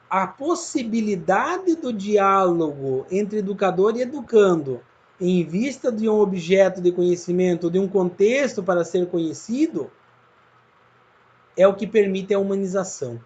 A 0.09 0.27
possibilidade 0.27 1.75
do 1.75 1.93
diálogo 1.93 3.07
entre 3.11 3.39
educador 3.39 3.97
e 3.97 4.03
educando 4.03 4.81
em 5.21 5.45
vista 5.45 5.91
de 5.91 6.09
um 6.09 6.21
objeto 6.21 6.81
de 6.81 6.93
conhecimento, 6.93 7.71
de 7.71 7.79
um 7.79 7.89
contexto 7.89 8.63
para 8.63 8.85
ser 8.85 9.09
conhecido, 9.09 9.91
é 11.57 11.67
o 11.67 11.75
que 11.75 11.87
permite 11.87 12.35
a 12.35 12.39
humanização. 12.39 13.19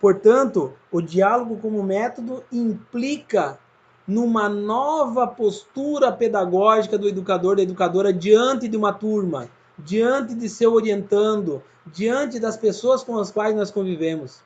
Portanto, 0.00 0.74
o 0.90 1.00
diálogo 1.00 1.56
como 1.56 1.82
método 1.82 2.44
implica 2.52 3.58
numa 4.06 4.48
nova 4.48 5.26
postura 5.26 6.12
pedagógica 6.12 6.98
do 6.98 7.08
educador, 7.08 7.56
da 7.56 7.62
educadora 7.62 8.12
diante 8.12 8.68
de 8.68 8.76
uma 8.76 8.92
turma, 8.92 9.48
diante 9.78 10.34
de 10.34 10.48
seu 10.48 10.74
orientando, 10.74 11.62
diante 11.86 12.38
das 12.38 12.56
pessoas 12.56 13.02
com 13.02 13.16
as 13.18 13.30
quais 13.30 13.56
nós 13.56 13.70
convivemos. 13.70 14.42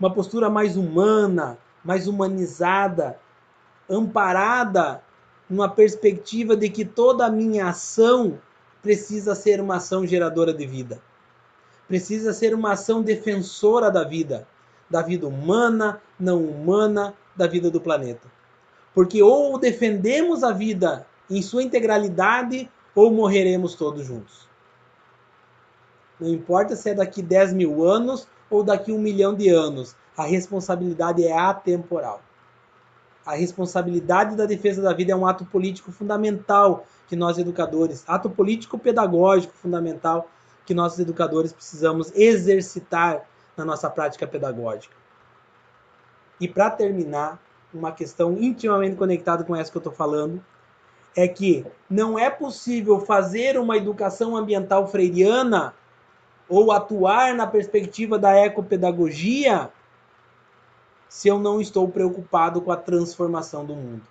Uma 0.00 0.12
postura 0.12 0.48
mais 0.48 0.78
humana, 0.78 1.58
mais 1.84 2.08
humanizada, 2.08 3.20
amparada 3.88 5.02
numa 5.48 5.68
perspectiva 5.68 6.56
de 6.56 6.70
que 6.70 6.84
toda 6.84 7.26
a 7.26 7.30
minha 7.30 7.68
ação 7.68 8.38
precisa 8.80 9.34
ser 9.34 9.60
uma 9.60 9.76
ação 9.76 10.06
geradora 10.06 10.54
de 10.54 10.66
vida. 10.66 11.02
Precisa 11.86 12.32
ser 12.32 12.54
uma 12.54 12.72
ação 12.72 13.02
defensora 13.02 13.90
da 13.90 14.02
vida, 14.04 14.48
da 14.88 15.02
vida 15.02 15.26
humana, 15.26 16.00
não 16.18 16.44
humana, 16.44 17.12
da 17.36 17.46
vida 17.46 17.70
do 17.70 17.80
planeta. 17.80 18.28
Porque 18.94 19.22
ou 19.22 19.58
defendemos 19.58 20.42
a 20.42 20.52
vida 20.52 21.06
em 21.28 21.42
sua 21.42 21.62
integralidade 21.62 22.70
ou 22.94 23.10
morreremos 23.10 23.74
todos 23.74 24.06
juntos. 24.06 24.48
Não 26.18 26.28
importa 26.28 26.76
se 26.76 26.90
é 26.90 26.94
daqui 26.94 27.22
10 27.22 27.54
mil 27.54 27.84
anos 27.84 28.28
ou 28.50 28.62
daqui 28.62 28.92
um 28.92 28.98
milhão 28.98 29.34
de 29.34 29.48
anos, 29.48 29.96
a 30.16 30.24
responsabilidade 30.24 31.24
é 31.24 31.32
atemporal 31.32 32.20
a 33.24 33.34
responsabilidade 33.34 34.34
da 34.36 34.46
defesa 34.46 34.82
da 34.82 34.92
vida 34.92 35.12
é 35.12 35.16
um 35.16 35.26
ato 35.26 35.44
político 35.44 35.92
fundamental 35.92 36.86
que 37.06 37.14
nós 37.14 37.38
educadores, 37.38 38.04
ato 38.06 38.30
político 38.30 38.78
pedagógico 38.78 39.52
fundamental 39.54 40.28
que 40.64 40.74
nós 40.74 40.98
educadores 40.98 41.52
precisamos 41.52 42.12
exercitar 42.14 43.24
na 43.56 43.64
nossa 43.64 43.90
prática 43.90 44.26
pedagógica. 44.26 44.94
E 46.40 46.48
para 46.48 46.70
terminar, 46.70 47.38
uma 47.72 47.92
questão 47.92 48.36
intimamente 48.38 48.96
conectada 48.96 49.44
com 49.44 49.54
essa 49.54 49.70
que 49.70 49.76
eu 49.76 49.80
estou 49.80 49.92
falando, 49.92 50.42
é 51.16 51.26
que 51.26 51.66
não 51.88 52.18
é 52.18 52.30
possível 52.30 53.00
fazer 53.00 53.58
uma 53.58 53.76
educação 53.76 54.36
ambiental 54.36 54.86
freiriana 54.86 55.74
ou 56.50 56.72
atuar 56.72 57.32
na 57.34 57.46
perspectiva 57.46 58.18
da 58.18 58.36
ecopedagogia 58.36 59.70
se 61.08 61.28
eu 61.28 61.38
não 61.38 61.60
estou 61.60 61.88
preocupado 61.88 62.60
com 62.60 62.72
a 62.72 62.76
transformação 62.76 63.64
do 63.64 63.74
mundo. 63.74 64.02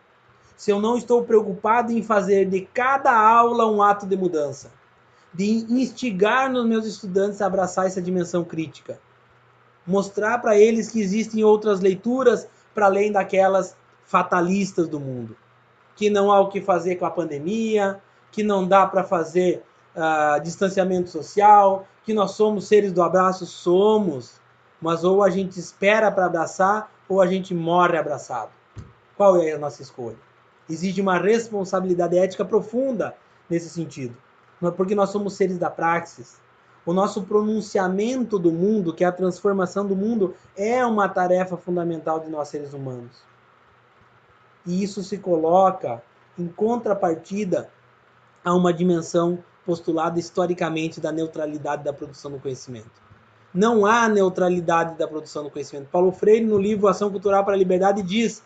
Se 0.55 0.71
eu 0.71 0.79
não 0.79 0.97
estou 0.97 1.23
preocupado 1.23 1.91
em 1.91 2.01
fazer 2.01 2.49
de 2.49 2.61
cada 2.61 3.15
aula 3.15 3.69
um 3.69 3.83
ato 3.83 4.05
de 4.05 4.17
mudança, 4.17 4.71
de 5.33 5.45
instigar 5.69 6.51
nos 6.51 6.65
meus 6.65 6.85
estudantes 6.85 7.41
a 7.41 7.45
abraçar 7.45 7.85
essa 7.85 8.01
dimensão 8.01 8.43
crítica, 8.43 8.99
mostrar 9.85 10.39
para 10.39 10.57
eles 10.57 10.89
que 10.89 10.99
existem 10.99 11.43
outras 11.43 11.79
leituras 11.79 12.47
para 12.73 12.85
além 12.85 13.11
daquelas 13.11 13.75
fatalistas 14.05 14.87
do 14.87 14.99
mundo, 14.99 15.35
que 15.95 16.09
não 16.09 16.31
há 16.31 16.39
o 16.39 16.49
que 16.49 16.61
fazer 16.61 16.95
com 16.95 17.05
a 17.05 17.11
pandemia, 17.11 18.01
que 18.31 18.43
não 18.43 18.67
dá 18.67 18.85
para 18.85 19.03
fazer 19.03 19.63
distanciamento 20.41 21.09
social, 21.09 21.87
que 22.03 22.13
nós 22.13 22.31
somos 22.31 22.67
seres 22.67 22.91
do 22.91 23.01
abraço, 23.01 23.45
somos 23.45 24.39
mas 24.81 25.03
ou 25.03 25.23
a 25.23 25.29
gente 25.29 25.59
espera 25.59 26.11
para 26.11 26.25
abraçar 26.25 26.91
ou 27.07 27.21
a 27.21 27.27
gente 27.27 27.53
morre 27.53 27.97
abraçado. 27.97 28.51
Qual 29.17 29.41
é 29.41 29.51
a 29.51 29.57
nossa 29.57 29.81
escolha? 29.81 30.17
Exige 30.69 31.01
uma 31.01 31.17
responsabilidade 31.17 32.17
ética 32.17 32.45
profunda 32.45 33.15
nesse 33.49 33.69
sentido, 33.69 34.15
porque 34.77 34.95
nós 34.95 35.09
somos 35.09 35.33
seres 35.33 35.57
da 35.57 35.69
praxis. 35.69 36.39
O 36.85 36.93
nosso 36.93 37.23
pronunciamento 37.23 38.39
do 38.39 38.51
mundo, 38.51 38.93
que 38.93 39.03
é 39.03 39.07
a 39.07 39.11
transformação 39.11 39.85
do 39.85 39.95
mundo, 39.95 40.35
é 40.55 40.85
uma 40.85 41.09
tarefa 41.09 41.57
fundamental 41.57 42.19
de 42.19 42.29
nós 42.29 42.47
seres 42.47 42.73
humanos. 42.73 43.23
E 44.65 44.81
isso 44.83 45.03
se 45.03 45.17
coloca 45.17 46.01
em 46.37 46.47
contrapartida 46.47 47.69
a 48.45 48.53
uma 48.53 48.71
dimensão 48.71 49.43
postulada 49.69 50.19
historicamente 50.19 50.99
da 50.99 51.11
neutralidade 51.11 51.83
da 51.83 51.93
produção 51.93 52.31
do 52.31 52.39
conhecimento. 52.39 52.89
Não 53.53 53.85
há 53.85 54.09
neutralidade 54.09 54.97
da 54.97 55.07
produção 55.07 55.43
do 55.43 55.51
conhecimento. 55.51 55.89
Paulo 55.91 56.11
Freire, 56.11 56.43
no 56.43 56.57
livro 56.57 56.87
Ação 56.87 57.11
Cultural 57.11 57.45
para 57.45 57.53
a 57.53 57.57
Liberdade, 57.57 58.01
diz: 58.01 58.41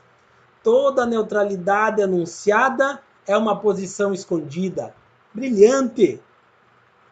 toda 0.62 1.06
neutralidade 1.06 2.02
anunciada 2.02 3.02
é 3.26 3.38
uma 3.38 3.58
posição 3.58 4.14
escondida. 4.14 4.94
Brilhante! 5.34 6.22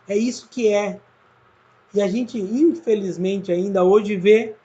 É 0.09 0.17
isso 0.17 0.49
que 0.51 0.67
é. 0.67 0.99
E 1.93 2.01
a 2.01 2.07
gente, 2.09 2.37
infelizmente, 2.37 3.49
ainda 3.49 3.81
hoje 3.81 4.17
vê 4.17 4.55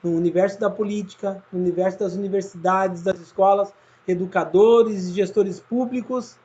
no 0.00 0.12
universo 0.12 0.60
da 0.60 0.70
política, 0.70 1.42
no 1.52 1.58
universo 1.58 1.98
das 1.98 2.14
universidades, 2.14 3.02
das 3.02 3.18
escolas, 3.18 3.72
educadores 4.06 5.08
e 5.08 5.12
gestores 5.12 5.58
públicos 5.58 6.36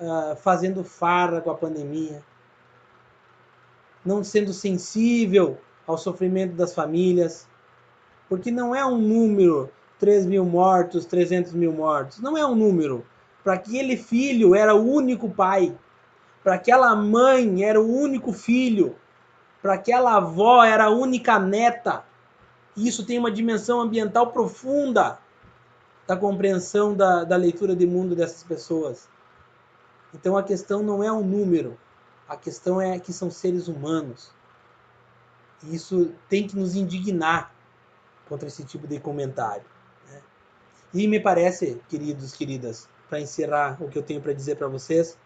uh, 0.00 0.36
fazendo 0.36 0.82
farra 0.82 1.40
com 1.40 1.50
a 1.50 1.54
pandemia, 1.54 2.22
não 4.04 4.24
sendo 4.24 4.52
sensível 4.52 5.58
ao 5.86 5.98
sofrimento 5.98 6.54
das 6.54 6.74
famílias, 6.74 7.46
porque 8.28 8.50
não 8.50 8.74
é 8.74 8.84
um 8.84 8.98
número 8.98 9.70
3 9.98 10.24
mil 10.26 10.44
mortos, 10.44 11.04
300 11.04 11.52
mil 11.52 11.72
mortos, 11.72 12.20
não 12.20 12.36
é 12.36 12.44
um 12.44 12.54
número. 12.54 13.04
Para 13.44 13.54
aquele 13.54 13.96
filho 13.96 14.54
era 14.54 14.74
o 14.74 14.84
único 14.84 15.28
pai, 15.28 15.76
para 16.42 16.54
aquela 16.54 16.94
mãe 16.96 17.64
era 17.64 17.80
o 17.80 17.86
único 17.86 18.32
filho, 18.32 18.96
para 19.60 19.74
aquela 19.74 20.16
avó 20.16 20.64
era 20.64 20.84
a 20.84 20.90
única 20.90 21.38
neta. 21.38 22.02
Isso 22.76 23.04
tem 23.04 23.18
uma 23.18 23.30
dimensão 23.30 23.80
ambiental 23.80 24.28
profunda 24.28 25.18
da 26.06 26.16
compreensão 26.16 26.94
da, 26.94 27.24
da 27.24 27.36
leitura 27.36 27.76
de 27.76 27.86
mundo 27.86 28.14
dessas 28.14 28.42
pessoas. 28.42 29.08
Então 30.14 30.36
a 30.36 30.42
questão 30.42 30.82
não 30.82 31.02
é 31.02 31.10
o 31.10 31.22
número, 31.22 31.78
a 32.28 32.36
questão 32.36 32.80
é 32.80 32.98
que 32.98 33.12
são 33.12 33.30
seres 33.30 33.68
humanos. 33.68 34.32
E 35.62 35.74
isso 35.74 36.12
tem 36.28 36.46
que 36.46 36.56
nos 36.56 36.74
indignar 36.74 37.52
contra 38.28 38.48
esse 38.48 38.64
tipo 38.64 38.86
de 38.86 38.98
comentário. 38.98 39.64
Né? 40.08 40.20
E 40.94 41.08
me 41.08 41.20
parece, 41.20 41.80
queridos, 41.88 42.32
queridas, 42.32 42.88
para 43.08 43.20
encerrar 43.20 43.76
o 43.80 43.88
que 43.88 43.98
eu 43.98 44.02
tenho 44.02 44.20
para 44.20 44.32
dizer 44.32 44.56
para 44.56 44.68
vocês, 44.68 45.18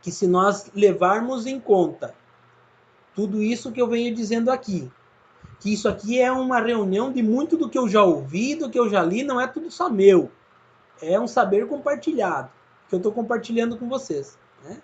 que 0.00 0.10
se 0.10 0.26
nós 0.26 0.70
levarmos 0.74 1.46
em 1.46 1.60
conta 1.60 2.14
tudo 3.14 3.42
isso 3.42 3.72
que 3.72 3.82
eu 3.82 3.88
venho 3.88 4.14
dizendo 4.14 4.50
aqui, 4.50 4.90
que 5.58 5.72
isso 5.72 5.88
aqui 5.88 6.20
é 6.20 6.32
uma 6.32 6.60
reunião 6.60 7.12
de 7.12 7.22
muito 7.22 7.56
do 7.56 7.68
que 7.68 7.76
eu 7.76 7.88
já 7.88 8.02
ouvi, 8.02 8.54
do 8.54 8.70
que 8.70 8.78
eu 8.78 8.88
já 8.88 9.02
li, 9.02 9.22
não 9.22 9.40
é 9.40 9.46
tudo 9.46 9.70
só 9.70 9.90
meu. 9.90 10.30
É 11.02 11.20
um 11.20 11.26
saber 11.26 11.66
compartilhado, 11.66 12.50
que 12.90 12.94
eu 12.96 12.98
estou 12.98 13.12
compartilhando 13.12 13.78
com 13.78 13.88
vocês. 13.88 14.36
Né? 14.64 14.82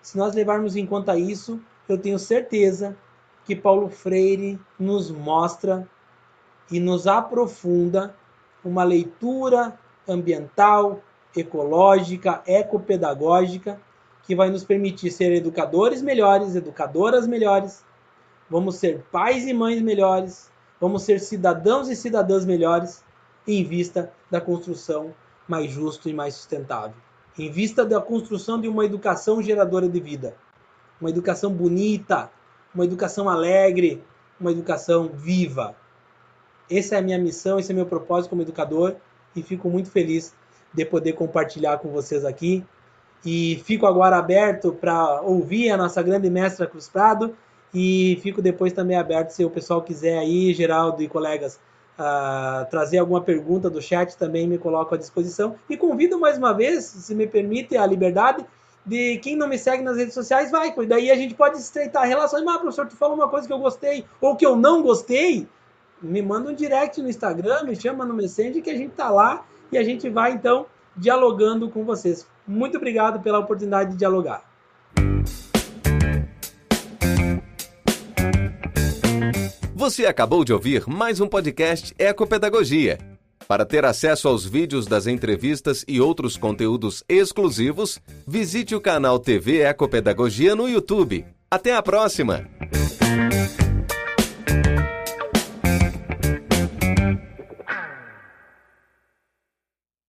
Se 0.00 0.16
nós 0.16 0.34
levarmos 0.34 0.76
em 0.76 0.86
conta 0.86 1.18
isso, 1.18 1.60
eu 1.88 1.98
tenho 1.98 2.18
certeza 2.18 2.96
que 3.44 3.56
Paulo 3.56 3.90
Freire 3.90 4.58
nos 4.78 5.10
mostra 5.10 5.86
e 6.70 6.78
nos 6.78 7.06
aprofunda 7.06 8.14
uma 8.64 8.84
leitura 8.84 9.78
ambiental, 10.06 11.02
ecológica, 11.36 12.42
ecopedagógica, 12.46 13.80
que 14.22 14.36
vai 14.36 14.50
nos 14.50 14.62
permitir 14.62 15.10
ser 15.10 15.32
educadores 15.32 16.02
melhores, 16.02 16.54
educadoras 16.54 17.26
melhores, 17.26 17.84
vamos 18.48 18.76
ser 18.76 19.02
pais 19.10 19.46
e 19.46 19.52
mães 19.52 19.82
melhores, 19.82 20.50
vamos 20.80 21.02
ser 21.02 21.18
cidadãos 21.18 21.88
e 21.88 21.96
cidadãs 21.96 22.44
melhores 22.44 23.02
em 23.46 23.64
vista 23.64 24.12
da 24.30 24.40
construção 24.40 25.14
mais 25.48 25.70
justa 25.70 26.10
e 26.10 26.12
mais 26.12 26.34
sustentável, 26.34 26.96
em 27.38 27.50
vista 27.50 27.84
da 27.84 28.00
construção 28.00 28.60
de 28.60 28.68
uma 28.68 28.84
educação 28.84 29.40
geradora 29.42 29.88
de 29.88 30.00
vida, 30.00 30.34
uma 31.00 31.10
educação 31.10 31.52
bonita, 31.52 32.30
uma 32.74 32.84
educação 32.84 33.28
alegre, 33.28 34.02
uma 34.40 34.50
educação 34.50 35.08
viva. 35.08 35.74
Essa 36.70 36.96
é 36.96 36.98
a 36.98 37.02
minha 37.02 37.18
missão, 37.18 37.58
esse 37.58 37.72
é 37.72 37.74
meu 37.74 37.86
propósito 37.86 38.30
como 38.30 38.42
educador 38.42 38.96
e 39.34 39.42
fico 39.42 39.70
muito 39.70 39.90
feliz 39.90 40.34
de 40.72 40.84
poder 40.84 41.14
compartilhar 41.14 41.78
com 41.78 41.88
vocês 41.90 42.24
aqui. 42.24 42.64
E 43.24 43.60
fico 43.64 43.86
agora 43.86 44.16
aberto 44.16 44.72
para 44.72 45.22
ouvir 45.22 45.70
a 45.70 45.76
nossa 45.76 46.02
grande 46.02 46.30
mestra 46.30 46.66
Cruz 46.66 46.88
Prado 46.88 47.34
e 47.74 48.18
fico 48.22 48.40
depois 48.40 48.72
também 48.72 48.96
aberto 48.96 49.30
se 49.30 49.44
o 49.44 49.50
pessoal 49.50 49.82
quiser 49.82 50.18
aí, 50.18 50.52
Geraldo 50.54 51.02
e 51.02 51.08
colegas, 51.08 51.58
uh, 51.98 52.68
trazer 52.70 52.98
alguma 52.98 53.20
pergunta 53.20 53.68
do 53.68 53.82
chat 53.82 54.16
também 54.16 54.46
me 54.46 54.56
coloco 54.56 54.94
à 54.94 54.98
disposição. 54.98 55.56
E 55.68 55.76
convido 55.76 56.18
mais 56.18 56.38
uma 56.38 56.52
vez, 56.52 56.84
se 56.84 57.14
me 57.14 57.26
permite 57.26 57.76
a 57.76 57.84
liberdade, 57.84 58.44
de 58.86 59.18
quem 59.18 59.36
não 59.36 59.48
me 59.48 59.58
segue 59.58 59.82
nas 59.82 59.96
redes 59.96 60.14
sociais, 60.14 60.50
vai, 60.50 60.74
daí 60.86 61.10
a 61.10 61.16
gente 61.16 61.34
pode 61.34 61.58
estreitar 61.58 62.06
relações. 62.06 62.42
Mas, 62.44 62.56
professor, 62.58 62.86
tu 62.86 62.96
falou 62.96 63.16
uma 63.16 63.28
coisa 63.28 63.46
que 63.46 63.52
eu 63.52 63.58
gostei 63.58 64.04
ou 64.20 64.34
que 64.34 64.46
eu 64.46 64.56
não 64.56 64.82
gostei, 64.82 65.46
me 66.00 66.22
manda 66.22 66.50
um 66.50 66.54
direct 66.54 67.02
no 67.02 67.08
Instagram, 67.08 67.64
me 67.64 67.76
chama 67.76 68.04
no 68.04 68.14
Messenger 68.14 68.62
que 68.62 68.70
a 68.70 68.76
gente 68.76 68.92
tá 68.92 69.10
lá 69.10 69.44
e 69.70 69.76
a 69.76 69.82
gente 69.82 70.08
vai 70.08 70.32
então 70.32 70.66
dialogando 70.96 71.68
com 71.68 71.84
vocês. 71.84 72.26
Muito 72.46 72.76
obrigado 72.76 73.20
pela 73.20 73.38
oportunidade 73.38 73.90
de 73.90 73.96
dialogar. 73.98 74.48
Você 79.78 80.06
acabou 80.06 80.44
de 80.44 80.52
ouvir 80.52 80.88
mais 80.88 81.20
um 81.20 81.28
podcast 81.28 81.94
Ecopedagogia. 81.96 82.98
Para 83.46 83.64
ter 83.64 83.84
acesso 83.84 84.26
aos 84.26 84.44
vídeos 84.44 84.88
das 84.88 85.06
entrevistas 85.06 85.84
e 85.86 86.00
outros 86.00 86.36
conteúdos 86.36 87.04
exclusivos, 87.08 88.00
visite 88.26 88.74
o 88.74 88.80
canal 88.80 89.20
TV 89.20 89.60
Ecopedagogia 89.62 90.56
no 90.56 90.68
YouTube. 90.68 91.24
Até 91.48 91.76
a 91.76 91.80
próxima! 91.80 92.44